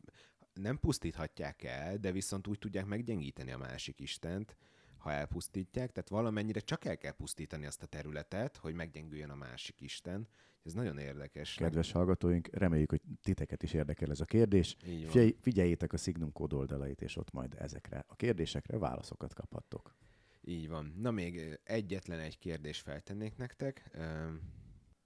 nem 0.54 0.80
pusztíthatják 0.80 1.64
el, 1.64 1.98
de 1.98 2.12
viszont 2.12 2.48
úgy 2.48 2.60
tudják 2.60 2.86
meggyengíteni 2.86 3.52
a 3.52 3.58
másik 3.58 4.00
istent, 4.00 4.56
ha 4.98 5.12
elpusztítják, 5.12 5.92
tehát 5.92 6.10
valamennyire 6.10 6.60
csak 6.60 6.86
el 6.86 6.98
kell 6.98 7.12
pusztítani 7.12 7.66
azt 7.66 7.84
a 7.84 7.86
területet, 7.86 8.58
hogy 8.58 8.74
meggyengüljön 8.74 9.30
a 9.30 9.36
másik 9.36 9.82
Isten. 9.82 10.28
Ez 10.64 10.74
nagyon 10.74 10.98
érdekes. 10.98 11.56
Kedves 11.56 11.92
hallgatóink, 11.92 12.48
reméljük, 12.52 12.90
hogy 12.90 13.02
titeket 13.22 13.64
is 13.64 13.74
érdekel 13.74 14.12
ez 14.12 14.20
a 14.20 14.26
kérdés. 14.26 14.76
Figyelj, 14.80 15.36
figyeljétek 15.40 15.94
a 15.94 15.98
Signum 15.98 16.32
kód 16.32 16.54
oldalait, 16.54 17.02
és 17.02 17.18
ott 17.18 17.32
majd 17.32 17.56
ezekre 17.60 18.06
a 18.08 18.16
kérdésekre 18.16 18.78
válaszokat 18.78 19.34
kaphattok. 19.34 19.96
Így 20.42 20.70
van. 20.70 20.94
Na 20.98 21.12
még 21.12 21.60
egyetlen 21.64 22.20
egy 22.20 22.38
kérdés 22.38 22.80
feltennék 22.80 23.38
nektek. 23.38 23.98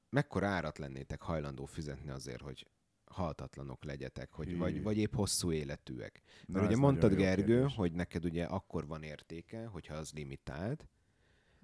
Mekkora 0.10 0.48
árat 0.48 0.78
lennétek 0.78 1.22
hajlandó 1.22 1.66
fizetni 1.66 2.10
azért, 2.10 2.42
hogy 2.42 2.68
haltatlanok 3.06 3.84
legyetek, 3.84 4.32
hogy 4.32 4.58
vagy, 4.58 4.84
vagy 4.84 4.98
épp 4.98 5.14
hosszú 5.14 5.52
életűek. 5.52 6.22
Mert 6.48 6.62
Na, 6.62 6.68
ugye 6.68 6.78
mondtad, 6.78 7.16
Gergő, 7.16 7.46
kérdés. 7.46 7.76
hogy 7.76 7.92
neked 7.92 8.26
ugye 8.26 8.46
akkor 8.46 8.88
van 8.88 9.04
értéke, 9.04 9.66
hogyha 9.66 9.96
az 9.96 10.12
limitált. 10.14 10.88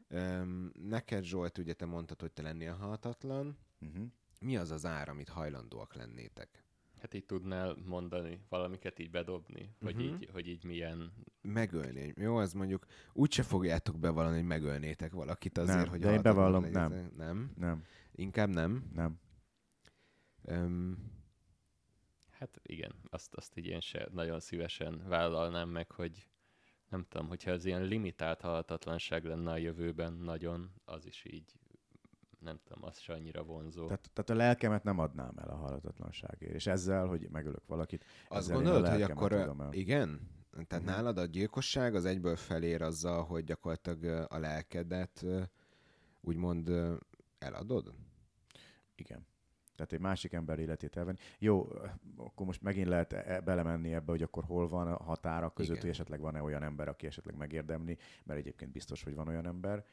Um, 0.09 0.71
neked, 0.73 1.23
Zsolt, 1.23 1.57
ugye 1.57 1.73
te 1.73 1.85
mondtad, 1.85 2.21
hogy 2.21 2.31
te 2.31 2.41
lennél 2.41 2.73
haltatlan. 2.73 3.57
Uh-huh. 3.81 4.05
Mi 4.39 4.57
az 4.57 4.71
az 4.71 4.85
ár, 4.85 5.09
amit 5.09 5.29
hajlandóak 5.29 5.95
lennétek? 5.95 6.65
Hát 7.01 7.13
így 7.13 7.25
tudnál 7.25 7.75
mondani, 7.85 8.45
valamiket 8.49 8.99
így 8.99 9.09
bedobni, 9.09 9.61
uh-huh. 9.61 9.91
hogy, 9.91 10.05
így, 10.05 10.29
hogy 10.31 10.47
így 10.47 10.63
milyen... 10.63 11.13
Megölni. 11.41 12.13
Jó, 12.15 12.35
az 12.35 12.53
mondjuk 12.53 12.85
úgyse 13.13 13.43
fogjátok 13.43 13.99
bevallani, 13.99 14.35
hogy 14.35 14.45
megölnétek 14.45 15.11
valakit 15.11 15.57
azért, 15.57 15.77
nem, 15.77 15.87
hogy... 15.87 15.99
De 15.99 16.13
én 16.13 16.21
bevallom, 16.21 16.65
nem. 16.65 17.11
Nem? 17.17 17.51
Nem. 17.55 17.83
Inkább 18.11 18.49
nem? 18.49 18.89
Nem. 18.93 19.19
Um, 20.41 21.19
Hát 22.41 22.59
igen, 22.63 22.95
azt, 23.09 23.33
azt 23.33 23.57
így 23.57 23.65
én 23.65 23.79
se 23.79 24.07
nagyon 24.11 24.39
szívesen 24.39 25.07
vállalnám 25.07 25.69
meg, 25.69 25.91
hogy 25.91 26.27
nem 26.89 27.05
tudom, 27.09 27.27
hogyha 27.27 27.51
ez 27.51 27.65
ilyen 27.65 27.83
limitált 27.83 28.41
halhatatlanság 28.41 29.25
lenne 29.25 29.51
a 29.51 29.57
jövőben 29.57 30.13
nagyon, 30.13 30.71
az 30.85 31.05
is 31.05 31.25
így 31.25 31.59
nem 32.41 32.59
tudom, 32.63 32.83
az 32.83 32.97
se 32.97 33.13
annyira 33.13 33.43
vonzó. 33.43 33.85
Tehát, 33.85 34.09
tehát 34.13 34.29
a 34.29 34.35
lelkemet 34.45 34.83
nem 34.83 34.99
adnám 34.99 35.37
el 35.37 35.49
a 35.49 35.55
halhatatlanságért, 35.55 36.53
és 36.53 36.67
ezzel, 36.67 37.05
hogy 37.05 37.27
megölök 37.31 37.67
valakit, 37.67 38.05
Azt 38.27 38.51
gondolod, 38.51 38.87
hogy 38.87 39.01
akkor 39.01 39.33
el. 39.33 39.69
igen? 39.71 40.29
Tehát 40.51 40.83
uh-huh. 40.83 40.85
nálad 40.85 41.17
a 41.17 41.25
gyilkosság 41.25 41.95
az 41.95 42.05
egyből 42.05 42.35
felér 42.35 42.81
azzal, 42.81 43.23
hogy 43.23 43.43
gyakorlatilag 43.43 44.27
a 44.29 44.37
lelkedet 44.37 45.25
úgymond 46.21 46.71
eladod? 47.39 47.93
Igen 48.95 49.29
tehát 49.81 49.93
egy 49.93 50.09
másik 50.09 50.33
ember 50.33 50.59
életét 50.59 50.97
elvenni. 50.97 51.17
Jó, 51.39 51.67
akkor 52.17 52.45
most 52.45 52.61
megint 52.61 52.87
lehet 52.87 53.13
e- 53.13 53.41
belemenni 53.41 53.93
ebbe, 53.93 54.11
hogy 54.11 54.21
akkor 54.21 54.43
hol 54.43 54.67
van 54.67 54.87
a 54.87 55.03
határa 55.03 55.49
között, 55.49 55.71
Igen. 55.71 55.81
hogy 55.81 55.89
esetleg 55.89 56.19
van-e 56.19 56.41
olyan 56.41 56.63
ember, 56.63 56.87
aki 56.87 57.07
esetleg 57.07 57.35
megérdemli, 57.35 57.97
mert 58.23 58.39
egyébként 58.39 58.71
biztos, 58.71 59.03
hogy 59.03 59.15
van 59.15 59.27
olyan 59.27 59.45
ember. 59.45 59.85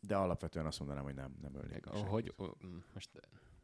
De 0.00 0.16
alapvetően 0.16 0.66
azt 0.66 0.78
mondanám, 0.78 1.04
hogy 1.04 1.14
nem, 1.14 1.36
nem 1.42 1.54
ölnék. 1.54 1.86
Hogy, 1.86 2.34
most 2.94 3.10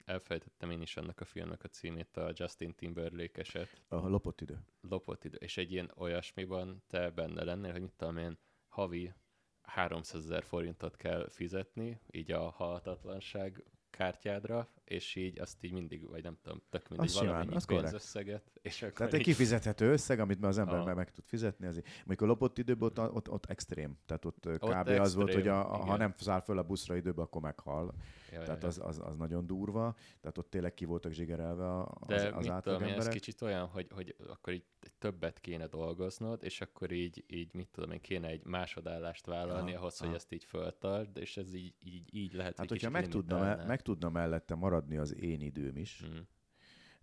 elfelejtettem 0.05 0.70
én 0.70 0.80
is 0.80 0.97
annak 0.97 1.20
a 1.20 1.24
filmnek 1.24 1.64
a 1.64 1.68
címét, 1.68 2.16
a 2.16 2.32
Justin 2.34 2.74
Timberlake 2.74 3.41
eset. 3.41 3.80
A 3.89 4.09
lopott 4.09 4.41
idő. 4.41 4.59
Lopott 4.80 5.24
idő. 5.24 5.37
És 5.41 5.57
egy 5.57 5.72
ilyen 5.72 5.93
olyasmiban 5.97 6.82
te 6.87 7.11
benne 7.11 7.45
lennél, 7.45 7.72
hogy 7.72 7.80
mit 7.80 7.93
tudom 7.97 8.16
én, 8.16 8.39
havi 8.68 9.14
300 9.62 10.24
ezer 10.24 10.43
forintot 10.43 10.97
kell 10.97 11.28
fizetni, 11.28 12.01
így 12.11 12.30
a 12.30 12.51
halhatatlanság 12.51 13.64
kártyádra, 13.91 14.68
és 14.87 15.14
így 15.14 15.41
azt 15.41 15.64
így 15.64 15.72
mindig, 15.72 16.09
vagy 16.09 16.22
nem 16.22 16.37
tudom, 16.43 16.62
tök 16.70 16.89
mindegy, 16.89 17.09
az 17.09 17.14
valamennyi 17.14 17.61
simán, 17.61 17.82
pénzösszeget. 17.82 18.51
És 18.62 18.82
akkor 18.82 18.95
Tehát 18.95 19.12
egy 19.12 19.22
kifizethető 19.22 19.93
összeg, 19.93 20.20
amit 20.20 20.45
az 20.45 20.59
ember 20.59 20.84
meg, 20.84 20.97
meg 20.97 21.12
tud 21.12 21.24
fizetni. 21.24 21.66
Azért. 21.66 21.87
Amikor 22.05 22.28
lopott 22.28 22.59
időben, 22.59 22.89
ott, 22.89 23.14
ott, 23.14 23.30
ott 23.30 23.47
extrém. 23.47 23.99
Tehát 24.07 24.24
ott, 24.24 24.47
ott 24.47 24.59
kb. 24.59 24.70
Extrém, 24.72 25.01
az 25.01 25.14
volt, 25.14 25.34
hogy 25.34 25.49
a, 25.49 25.62
ha 25.62 25.97
nem 25.97 26.14
száll 26.16 26.41
föl 26.41 26.59
a 26.59 26.62
buszra 26.62 26.97
időben, 26.97 27.24
akkor 27.24 27.43
meghal. 27.43 27.95
Ja, 28.32 28.43
Tehát 28.43 28.62
ja. 28.62 28.68
Az, 28.68 28.80
az, 28.84 29.01
az, 29.05 29.16
nagyon 29.16 29.47
durva. 29.47 29.97
Tehát 30.20 30.39
ott 30.39 30.51
tényleg 30.51 30.74
ki 30.74 30.84
voltak 30.84 31.12
zsigerelve 31.12 31.80
az, 31.80 32.07
De 32.07 32.34
az 32.34 32.47
mit 32.47 32.62
tudom 32.62 32.82
én, 32.82 32.95
ez 32.95 33.09
kicsit 33.09 33.43
olyan, 33.43 33.66
hogy, 33.66 33.87
hogy 33.91 34.16
akkor 34.28 34.53
így 34.53 34.64
többet 34.99 35.41
kéne 35.41 35.66
dolgoznod, 35.66 36.45
és 36.45 36.61
akkor 36.61 36.93
így, 36.93 37.24
így 37.26 37.55
mit 37.55 37.68
tudom 37.68 37.91
én, 37.91 38.01
kéne 38.01 38.28
egy 38.28 38.45
másodállást 38.45 39.26
vállalni 39.26 39.70
ja, 39.70 39.78
ahhoz, 39.78 39.99
ha. 39.99 40.07
hogy 40.07 40.14
ezt 40.14 40.32
így 40.32 40.45
föltart, 40.45 41.18
és 41.18 41.37
ez 41.37 41.55
így, 41.55 41.74
így, 41.84 42.14
így 42.14 42.32
lehet, 42.32 42.59
Hát, 42.59 42.68
hogyha 42.68 42.91
meg 42.91 43.09
tudna, 43.09 43.39
me, 43.39 43.64
meg 43.64 43.82
tudna 43.82 44.09
mellette 44.09 44.55
maradni 44.55 44.76
az 44.97 45.14
én 45.14 45.41
időm 45.41 45.77
is, 45.77 46.05
mm. 46.07 46.18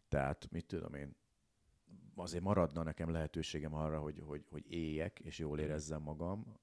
tehát 0.08 0.48
mit 0.52 0.66
tudom 0.66 0.94
én, 0.94 1.16
azért 2.16 2.44
maradna 2.44 2.84
nekem 2.84 3.10
lehetőségem 3.10 3.74
arra, 3.74 4.00
hogy, 4.00 4.20
hogy, 4.26 4.46
hogy 4.50 4.72
éljek, 4.72 5.20
és 5.20 5.40
jól 5.40 5.56
mhm. 5.56 5.64
érezzem 5.64 6.02
magam, 6.02 6.60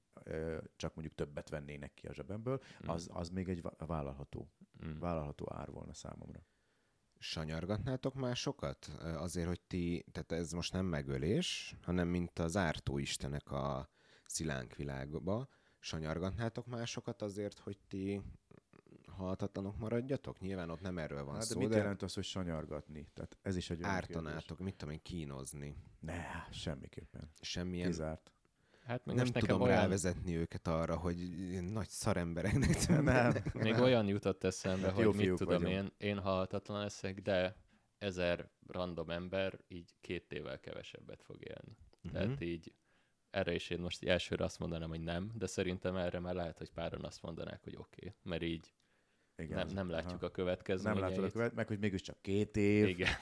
csak 0.75 0.95
mondjuk 0.95 1.15
többet 1.15 1.49
vennének 1.49 1.93
ki 1.93 2.07
a 2.07 2.13
zsebemből, 2.13 2.61
mm. 2.85 2.89
az, 2.89 3.09
az 3.13 3.29
még 3.29 3.49
egy 3.49 3.61
vállalható, 3.77 4.51
mm. 4.85 4.99
vállalható 4.99 5.45
ár 5.53 5.71
volna 5.71 5.93
számomra. 5.93 6.45
Sanyargatnátok 7.17 8.13
másokat? 8.13 8.85
Azért, 9.01 9.47
hogy 9.47 9.61
ti, 9.61 10.05
tehát 10.11 10.31
ez 10.31 10.51
most 10.51 10.73
nem 10.73 10.85
megölés, 10.85 11.75
hanem 11.81 12.07
mint 12.07 12.39
az 12.39 12.57
ártó 12.57 12.97
istenek 12.97 13.51
a 13.51 13.89
szilánk 14.25 14.75
világba, 14.75 15.47
sanyargatnátok 15.79 16.67
másokat 16.67 17.21
azért, 17.21 17.59
hogy 17.59 17.77
ti 17.87 18.21
halhatatlanok 19.11 19.77
maradjatok? 19.77 20.39
Nyilván 20.39 20.69
ott 20.69 20.81
nem 20.81 20.97
erről 20.97 21.23
van 21.23 21.35
hát, 21.35 21.43
szó, 21.43 21.59
de 21.59 21.65
mit 21.65 21.75
jelent 21.75 22.01
az, 22.01 22.13
hogy 22.13 22.23
sanyargatni? 22.23 23.07
Tehát 23.13 23.37
ez 23.41 23.55
is 23.55 23.69
egy 23.69 23.83
Ártanátok, 23.83 24.45
kérdés. 24.47 24.65
mit 24.65 24.75
tudom 24.75 24.93
én, 24.93 25.01
kínozni? 25.01 25.75
Ne, 25.99 26.23
semmiképpen. 26.51 27.31
Semmilyen... 27.41 27.87
Kizárt. 27.87 28.31
Hát 28.85 29.05
még 29.05 29.15
nem 29.15 29.25
most 29.33 29.45
tudom 29.45 29.61
olyan... 29.61 29.75
rávezetni 29.75 30.35
őket 30.35 30.67
arra, 30.67 30.97
hogy 30.97 31.17
nagy 31.71 31.89
szarembereknek 31.89 32.87
Nem. 32.87 33.33
Még 33.53 33.79
olyan 33.79 34.07
jutott 34.07 34.43
eszembe, 34.43 34.85
hát 34.85 34.95
hogy 34.95 35.15
mit 35.15 35.33
tudom 35.33 35.65
én, 35.65 35.91
én 35.97 36.19
halhatatlan 36.19 36.79
leszek, 36.79 37.21
de 37.21 37.55
ezer 37.97 38.49
random 38.67 39.09
ember 39.09 39.59
így 39.67 39.95
két 40.01 40.33
évvel 40.33 40.59
kevesebbet 40.59 41.23
fog 41.23 41.37
élni. 41.41 41.77
Uh-huh. 42.03 42.11
Tehát 42.11 42.41
így 42.41 42.73
erre 43.29 43.53
is 43.53 43.69
én 43.69 43.79
most 43.79 44.03
elsőre 44.03 44.43
azt 44.43 44.59
mondanám, 44.59 44.89
hogy 44.89 45.01
nem, 45.01 45.31
de 45.33 45.47
szerintem 45.47 45.95
erre 45.95 46.19
már 46.19 46.33
lehet, 46.33 46.57
hogy 46.57 46.71
páran 46.71 47.03
azt 47.03 47.21
mondanák, 47.21 47.63
hogy 47.63 47.75
oké, 47.75 48.05
okay, 48.05 48.13
mert 48.23 48.41
így 48.41 48.73
igen, 49.41 49.65
nem, 49.65 49.75
nem 49.75 49.89
látjuk 49.89 50.15
aha. 50.15 50.25
a 50.25 50.31
következményeit. 50.31 50.99
Nem 50.99 51.09
látjuk 51.09 51.25
a 51.25 51.31
következményeit, 51.31 51.55
meg 51.55 51.67
hogy 51.67 51.79
mégiscsak 51.79 52.21
két 52.21 52.57
év. 52.57 52.87
Igen. 52.87 53.13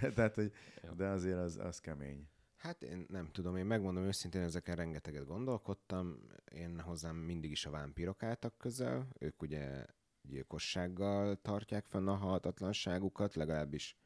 Tehát, 0.14 0.34
hogy, 0.34 0.52
de 0.96 1.06
azért 1.06 1.38
az, 1.38 1.56
az 1.56 1.80
kemény. 1.80 2.28
Hát 2.56 2.82
én 2.82 3.06
nem 3.08 3.30
tudom, 3.32 3.56
én 3.56 3.66
megmondom 3.66 4.04
őszintén, 4.04 4.42
ezeken 4.42 4.76
rengeteget 4.76 5.26
gondolkodtam. 5.26 6.18
Én 6.52 6.80
hozzám 6.80 7.16
mindig 7.16 7.50
is 7.50 7.66
a 7.66 7.70
vámpírok 7.70 8.22
álltak 8.22 8.58
közel. 8.58 9.08
Ők 9.18 9.42
ugye 9.42 9.84
gyilkossággal 10.22 11.36
tartják 11.42 11.86
fenn 11.86 12.08
a 12.08 12.14
halhatatlanságukat, 12.14 13.34
legalábbis 13.34 13.96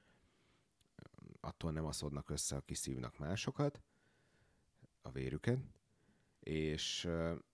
attól 1.40 1.72
nem 1.72 1.84
aszodnak 1.84 2.30
össze, 2.30 2.56
a 2.56 2.60
kiszívnak 2.60 3.18
másokat, 3.18 3.82
a 5.02 5.10
vérüket. 5.10 5.58
És 6.40 7.08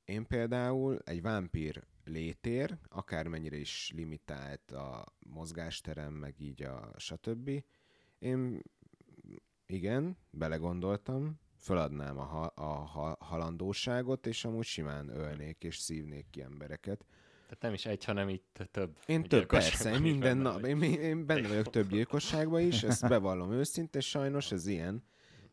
én 0.05 0.27
például 0.27 0.99
egy 1.05 1.23
vámpír 1.23 1.85
létér, 2.07 2.79
akármennyire 2.89 3.57
is 3.57 3.93
limitált 3.95 4.71
a 4.71 5.05
mozgásterem, 5.19 6.13
meg 6.13 6.35
így 6.41 6.63
a 6.63 6.95
stb. 6.97 7.51
Én 8.19 8.63
igen, 9.67 10.17
belegondoltam, 10.31 11.41
föladnám 11.59 12.19
a, 12.19 12.25
ha- 12.25 12.53
a 12.55 12.75
ha- 12.75 13.17
halandóságot, 13.21 14.27
és 14.27 14.45
amúgy 14.45 14.65
simán 14.65 15.09
ölnék 15.09 15.65
és 15.65 15.77
szívnék 15.77 16.27
ki 16.31 16.43
embereket. 16.43 17.07
Tehát 17.43 17.63
nem 17.63 17.73
is 17.73 17.87
egy, 17.87 18.05
hanem 18.05 18.29
így 18.29 18.43
több. 18.71 18.99
Én 19.07 19.23
több, 19.23 19.47
persze, 19.47 19.93
én 19.93 20.01
minden 20.01 20.37
nap, 20.37 20.65
én, 20.65 20.83
én 20.83 21.27
benne 21.27 21.49
vagyok 21.49 21.71
több 21.71 21.89
gyilkosságban 21.89 22.61
is, 22.61 22.83
ezt 22.83 23.09
bevallom 23.09 23.53
őszintén, 23.53 24.01
sajnos 24.01 24.53
ez 24.53 24.67
ilyen. 24.67 25.05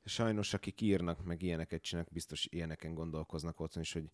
Sajnos 0.06 0.54
akik 0.54 0.82
írnak, 0.82 1.24
meg 1.24 1.42
ilyeneket 1.42 1.82
csinálnak, 1.82 2.14
biztos 2.14 2.46
ilyeneken 2.50 2.94
gondolkoznak 2.94 3.60
otthon 3.60 3.84
is, 3.84 3.94
hogy 3.94 4.10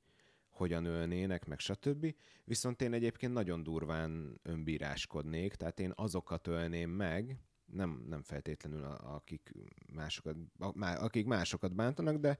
hogyan 0.59 0.85
ölnének, 0.85 1.45
meg 1.45 1.59
stb. 1.59 2.15
Viszont 2.43 2.81
én 2.81 2.93
egyébként 2.93 3.33
nagyon 3.33 3.63
durván 3.63 4.39
önbíráskodnék, 4.43 5.55
tehát 5.55 5.79
én 5.79 5.91
azokat 5.95 6.47
ölném 6.47 6.89
meg, 6.89 7.37
nem, 7.65 8.05
nem 8.07 8.21
feltétlenül 8.21 8.83
akik, 8.83 9.51
másokat, 9.93 10.35
akik 10.79 11.25
másokat 11.25 11.75
bántanak, 11.75 12.17
de 12.17 12.37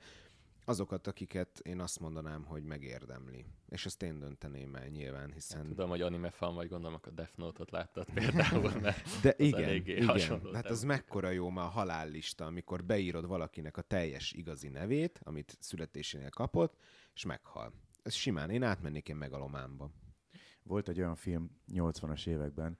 azokat, 0.69 1.07
akiket 1.07 1.59
én 1.59 1.79
azt 1.79 1.99
mondanám, 1.99 2.43
hogy 2.43 2.63
megérdemli. 2.63 3.45
És 3.69 3.85
ezt 3.85 4.03
én 4.03 4.19
dönteném 4.19 4.75
el 4.75 4.87
nyilván, 4.87 5.31
hiszen... 5.33 5.59
Hát, 5.59 5.67
tudom, 5.67 5.89
hogy 5.89 6.01
anime 6.01 6.29
fan 6.29 6.55
vagy, 6.55 6.69
gondolom, 6.69 6.99
a 7.03 7.09
Death 7.09 7.37
Note-ot 7.37 7.71
láttad 7.71 8.07
például, 8.13 8.71
mert 8.81 9.09
De 9.23 9.33
igen, 9.37 9.73
igen. 9.73 10.07
Hát 10.53 10.69
az 10.69 10.83
mekkora 10.83 11.29
jó 11.29 11.49
már 11.49 11.65
a 11.65 11.69
halállista, 11.69 12.45
amikor 12.45 12.83
beírod 12.83 13.27
valakinek 13.27 13.77
a 13.77 13.81
teljes 13.81 14.31
igazi 14.31 14.67
nevét, 14.67 15.19
amit 15.23 15.57
születésénél 15.59 16.29
kapott, 16.29 16.77
és 17.13 17.25
meghal. 17.25 17.73
Ez 18.03 18.13
simán, 18.13 18.49
én 18.49 18.63
átmennék 18.63 19.09
én 19.09 19.15
megalomámba. 19.15 19.91
Volt 20.63 20.87
egy 20.87 20.99
olyan 20.99 21.15
film 21.15 21.49
80-as 21.71 22.27
években, 22.27 22.79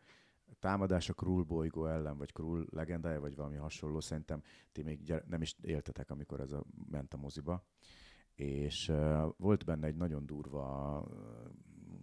támadás 0.59 1.09
a 1.09 1.13
Krull 1.13 1.43
bolygó 1.43 1.85
ellen, 1.85 2.17
vagy 2.17 2.31
Krull 2.31 2.65
legendája, 2.69 3.19
vagy 3.19 3.35
valami 3.35 3.55
hasonló, 3.55 3.99
szerintem 3.99 4.41
ti 4.71 4.81
még 4.81 5.03
gyere, 5.03 5.23
nem 5.27 5.41
is 5.41 5.55
éltetek, 5.61 6.09
amikor 6.09 6.39
ez 6.39 6.51
a, 6.51 6.63
ment 6.89 7.13
a 7.13 7.17
moziba. 7.17 7.65
És 8.33 8.89
uh, 8.89 9.23
volt 9.37 9.65
benne 9.65 9.87
egy 9.87 9.95
nagyon 9.95 10.25
durva, 10.25 10.99
uh, 11.01 11.51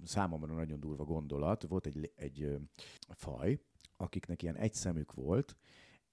számomra 0.05 0.55
nagyon 0.55 0.81
durva 0.81 1.05
gondolat. 1.05 1.63
Volt 1.63 1.87
egy, 1.87 2.13
egy 2.17 2.43
uh, 2.43 2.61
faj, 3.09 3.61
akiknek 3.97 4.43
ilyen 4.43 4.57
egy 4.57 4.75
szemük 4.75 5.13
volt, 5.13 5.57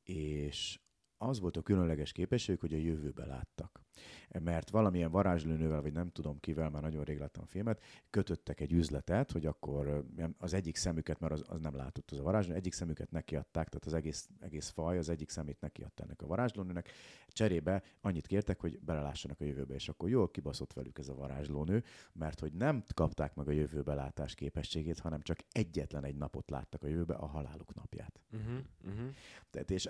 és 0.04 0.80
az 1.18 1.39
volt 1.39 1.58
a 1.58 1.62
különleges 1.62 2.12
képesség, 2.12 2.60
hogy 2.60 2.74
a 2.74 2.78
jövőbe 2.78 3.26
láttak. 3.26 3.82
Mert 4.39 4.69
valamilyen 4.69 5.11
varázslőnővel, 5.11 5.81
vagy 5.81 5.93
nem 5.93 6.09
tudom 6.09 6.39
kivel, 6.39 6.69
már 6.69 6.81
nagyon 6.81 7.03
rég 7.03 7.19
láttam 7.19 7.43
a 7.43 7.47
filmet, 7.47 7.81
kötöttek 8.09 8.59
egy 8.59 8.71
üzletet, 8.73 9.31
hogy 9.31 9.45
akkor 9.45 10.05
az 10.38 10.53
egyik 10.53 10.75
szemüket, 10.75 11.19
mert 11.19 11.34
az, 11.34 11.43
az 11.47 11.59
nem 11.59 11.75
látott 11.75 12.11
az 12.11 12.19
a 12.19 12.23
varázslónő, 12.23 12.57
egyik 12.57 12.73
szemüket 12.73 13.11
nekiadták, 13.11 13.69
tehát 13.69 13.86
az 13.86 13.93
egész, 13.93 14.29
egész 14.39 14.69
faj 14.69 14.97
az 14.97 15.09
egyik 15.09 15.29
szemét 15.29 15.59
nekiadta 15.59 16.03
ennek 16.03 16.21
a 16.21 16.27
varázslónőnek. 16.27 16.89
Cserébe 17.27 17.84
annyit 18.01 18.27
kértek, 18.27 18.59
hogy 18.59 18.79
belelássanak 18.79 19.41
a 19.41 19.45
jövőbe, 19.45 19.73
és 19.73 19.89
akkor 19.89 20.09
jól 20.09 20.31
kibaszott 20.31 20.73
velük 20.73 20.97
ez 20.97 21.07
a 21.07 21.15
varázslónő, 21.15 21.84
mert 22.13 22.39
hogy 22.39 22.53
nem 22.53 22.84
kapták 22.93 23.36
meg 23.36 23.47
a 23.47 23.51
jövőbe 23.51 23.93
látás 23.93 24.36
képességét, 24.36 24.99
hanem 24.99 25.21
csak 25.21 25.39
egyetlen 25.51 26.03
egy 26.03 26.15
napot 26.15 26.49
láttak 26.49 26.84
a 26.84 26.88
jövőbe, 26.88 27.13
a 27.13 27.25
haláluk 27.25 27.73
napját. 27.73 28.19
Uh-huh, 28.31 28.59
uh-huh. 28.86 29.09
Tehát, 29.49 29.71
és 29.71 29.86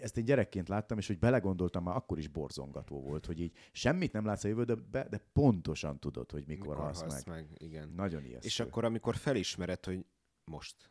ezt 0.00 0.16
én 0.16 0.24
gyerekként 0.24 0.68
láttam, 0.68 0.98
és 0.98 1.06
hogy 1.06 1.18
belegondoltam, 1.18 1.82
már 1.82 1.96
akkor 1.96 2.18
is 2.18 2.28
borzongató 2.28 3.00
volt, 3.00 3.26
hogy 3.26 3.40
így 3.40 3.56
semmit 3.88 4.12
nem 4.12 4.24
látsz 4.24 4.44
a 4.44 4.48
jövőbe, 4.48 5.06
de 5.10 5.20
pontosan 5.32 5.98
tudod, 5.98 6.30
hogy 6.30 6.44
mikor, 6.46 6.66
mikor 6.66 6.82
halsz, 6.82 7.00
halsz 7.00 7.24
meg. 7.24 7.34
meg. 7.34 7.62
Igen. 7.62 7.92
Nagyon 7.96 8.24
ijesztő. 8.24 8.46
És 8.46 8.60
akkor, 8.60 8.84
amikor 8.84 9.16
felismered, 9.16 9.84
hogy 9.84 10.04
most. 10.44 10.90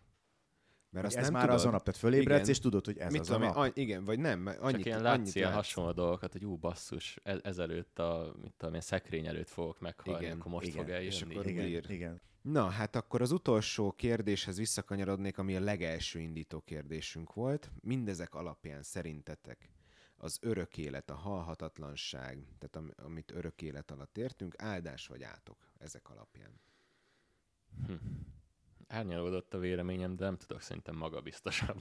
Mert 0.89 1.05
azt 1.05 1.15
ez 1.15 1.23
nem 1.23 1.33
már 1.33 1.41
tudod. 1.41 1.57
az 1.59 1.65
a 1.65 1.69
nap, 1.69 1.83
tehát 1.83 1.99
fölébredsz, 1.99 2.39
igen. 2.39 2.49
és 2.49 2.59
tudod, 2.59 2.85
hogy 2.85 2.97
ez 2.97 3.11
Mit 3.11 3.21
az 3.21 3.27
tudom, 3.27 3.41
a 3.41 3.45
nap. 3.45 3.55
An- 3.55 3.77
igen, 3.77 4.05
vagy 4.05 4.19
nem. 4.19 4.45
Annyit, 4.45 4.75
Csak 4.75 4.85
ilyen 4.85 5.01
látsz 5.01 5.35
ilyen 5.35 5.53
hasonló 5.53 5.91
dolgokat, 5.91 6.31
hogy 6.31 6.45
ú, 6.45 6.55
basszus, 6.55 7.19
e- 7.23 7.39
ezelőtt 7.43 7.99
a, 7.99 8.35
mit 8.41 8.53
tudom, 8.57 8.69
ilyen 8.69 8.85
szekrény 8.85 9.25
előtt 9.25 9.49
fogok 9.49 9.79
meghalni, 9.79 10.25
igen, 10.25 10.39
akkor 10.39 10.51
most 10.51 10.67
igen, 10.67 10.77
fog 10.77 10.89
eljönni. 10.89 11.15
És 11.15 11.21
akkor 11.21 11.47
igen, 11.47 11.65
bír. 11.65 11.85
igen. 11.89 12.21
Na, 12.41 12.67
hát 12.69 12.95
akkor 12.95 13.21
az 13.21 13.31
utolsó 13.31 13.91
kérdéshez 13.91 14.57
visszakanyarodnék, 14.57 15.37
ami 15.37 15.55
a 15.55 15.59
legelső 15.59 16.19
indító 16.19 16.59
kérdésünk 16.59 17.33
volt. 17.33 17.71
Mindezek 17.81 18.35
alapján 18.35 18.83
szerintetek 18.83 19.69
az 20.27 20.39
örök 20.41 20.77
élet, 20.77 21.09
a 21.09 21.15
halhatatlanság, 21.15 22.45
tehát 22.59 22.75
am, 22.75 23.05
amit 23.05 23.31
örök 23.31 23.61
élet 23.61 23.91
alatt 23.91 24.17
értünk, 24.17 24.53
áldás 24.57 25.07
vagy 25.07 25.23
átok 25.23 25.57
ezek 25.77 26.09
alapján? 26.09 26.59
Hm. 27.85 27.93
Árnyalódott 28.87 29.53
a 29.53 29.57
véleményem, 29.57 30.15
de 30.15 30.25
nem 30.25 30.37
tudok 30.37 30.61
szerintem 30.61 30.95
magabiztosabb 30.95 31.79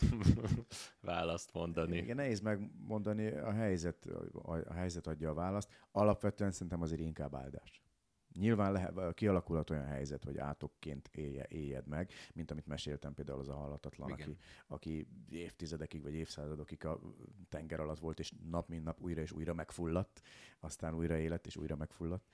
választ 1.01 1.52
mondani. 1.52 1.97
Igen, 1.97 2.16
nehéz 2.16 2.40
megmondani, 2.40 3.27
a 3.27 3.52
helyzet, 3.52 4.06
a 4.43 4.73
helyzet 4.73 5.06
adja 5.06 5.31
a 5.31 5.35
választ. 5.35 5.73
Alapvetően 5.90 6.52
szerintem 6.52 6.82
azért 6.82 7.01
inkább 7.01 7.35
áldás. 7.35 7.85
Nyilván 8.38 8.72
lehet, 8.72 9.14
kialakulhat 9.14 9.70
olyan 9.70 9.86
helyzet, 9.86 10.24
hogy 10.24 10.38
átokként 10.38 11.08
élje, 11.12 11.46
éljed 11.48 11.86
meg, 11.86 12.10
mint 12.34 12.50
amit 12.50 12.66
meséltem 12.66 13.14
például 13.14 13.40
az 13.40 13.48
a 13.48 13.54
halatatlan, 13.54 14.12
aki, 14.12 14.36
aki 14.66 15.08
évtizedekig 15.30 16.02
vagy 16.02 16.14
évszázadokig 16.14 16.84
a 16.84 17.00
tenger 17.48 17.80
alatt 17.80 17.98
volt, 17.98 18.18
és 18.18 18.32
nap 18.50 18.68
mint 18.68 18.84
nap 18.84 19.00
újra 19.00 19.20
és 19.20 19.32
újra 19.32 19.54
megfulladt, 19.54 20.22
aztán 20.60 20.94
újra 20.94 21.16
élet 21.16 21.46
és 21.46 21.56
újra 21.56 21.76
megfulladt. 21.76 22.30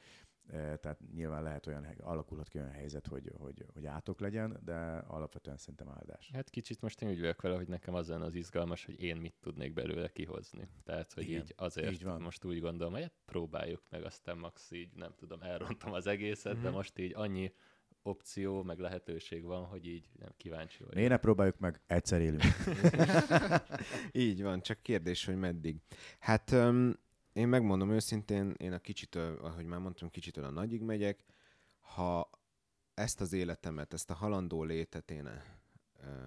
Tehát 0.52 0.98
nyilván 1.14 1.42
lehet 1.42 1.66
olyan, 1.66 1.86
alakulhat 2.00 2.48
ki 2.48 2.58
olyan 2.58 2.70
helyzet, 2.70 3.06
hogy, 3.06 3.32
hogy, 3.38 3.64
hogy 3.72 3.86
átok 3.86 4.20
legyen, 4.20 4.60
de 4.64 4.74
alapvetően 5.06 5.56
szerintem 5.56 5.88
áldás. 5.88 6.30
Hát 6.32 6.50
kicsit 6.50 6.80
most 6.80 7.02
én 7.02 7.08
úgy 7.08 7.20
vagyok 7.20 7.42
vele, 7.42 7.56
hogy 7.56 7.68
nekem 7.68 7.94
az 7.94 8.08
lenne 8.08 8.24
az 8.24 8.34
izgalmas, 8.34 8.84
hogy 8.84 9.02
én 9.02 9.16
mit 9.16 9.34
tudnék 9.40 9.72
belőle 9.72 10.08
kihozni. 10.08 10.68
Tehát, 10.84 11.12
hogy 11.12 11.28
Igen, 11.28 11.40
így 11.40 11.54
azért 11.56 11.92
így 11.92 12.04
van. 12.04 12.20
most 12.20 12.44
úgy 12.44 12.60
gondolom, 12.60 12.92
hogy 12.92 13.02
hát 13.02 13.14
próbáljuk 13.24 13.82
meg, 13.90 14.04
aztán 14.04 14.38
max 14.38 14.70
így, 14.70 14.92
nem 14.94 15.14
tudom, 15.16 15.42
elrontom 15.42 15.92
az 15.92 16.06
egészet, 16.06 16.52
mm-hmm. 16.52 16.62
de 16.62 16.68
mhm. 16.68 16.76
most 16.76 16.98
így 16.98 17.12
annyi 17.14 17.52
opció, 18.02 18.62
meg 18.62 18.78
lehetőség 18.78 19.44
van, 19.44 19.64
hogy 19.64 19.86
így 19.86 20.08
nem 20.18 20.30
kíváncsi 20.36 20.78
vagyok. 20.78 20.94
Miért 20.94 21.10
ne 21.10 21.16
próbáljuk 21.16 21.58
meg? 21.58 21.80
Egyszer 21.86 22.20
élünk. 22.20 22.42
így 24.12 24.42
van, 24.42 24.60
csak 24.60 24.82
kérdés, 24.82 25.24
hogy 25.24 25.36
meddig. 25.36 25.76
Hát 26.18 26.50
um, 26.50 26.92
én 27.32 27.48
megmondom 27.48 27.90
őszintén, 27.90 28.54
én 28.56 28.72
a 28.72 28.78
kicsitől, 28.78 29.38
ahogy 29.38 29.64
már 29.64 29.80
mondtam, 29.80 30.10
kicsitől 30.10 30.44
a 30.44 30.50
nagyig 30.50 30.82
megyek. 30.82 31.24
Ha 31.80 32.30
ezt 32.94 33.20
az 33.20 33.32
életemet, 33.32 33.92
ezt 33.92 34.10
a 34.10 34.14
halandó 34.14 34.64
létet 34.64 35.10
én 35.10 35.28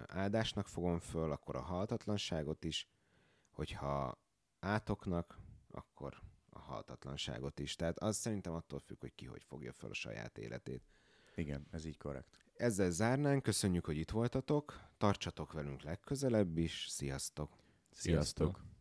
áldásnak 0.07 0.67
fogom 0.67 0.99
föl, 0.99 1.31
akkor 1.31 1.55
a 1.55 1.61
haltatlanságot 1.61 2.63
is, 2.63 2.87
hogyha 3.51 4.19
átoknak, 4.59 5.39
akkor 5.71 6.21
a 6.49 6.59
haltatlanságot 6.59 7.59
is. 7.59 7.75
Tehát 7.75 7.99
az 7.99 8.17
szerintem 8.17 8.53
attól 8.53 8.79
függ, 8.79 8.99
hogy 8.99 9.15
ki 9.15 9.25
hogy 9.25 9.43
fogja 9.43 9.73
föl 9.73 9.89
a 9.89 9.93
saját 9.93 10.37
életét. 10.37 10.83
Igen, 11.35 11.67
ez 11.71 11.85
így 11.85 11.97
korrekt. 11.97 12.37
Ezzel 12.53 12.91
zárnánk, 12.91 13.43
köszönjük, 13.43 13.85
hogy 13.85 13.97
itt 13.97 14.11
voltatok, 14.11 14.81
tartsatok 14.97 15.53
velünk 15.53 15.81
legközelebb 15.81 16.57
is, 16.57 16.85
sziasztok! 16.89 17.57
Sziasztok! 17.91 18.47
Sziasztok. 18.47 18.74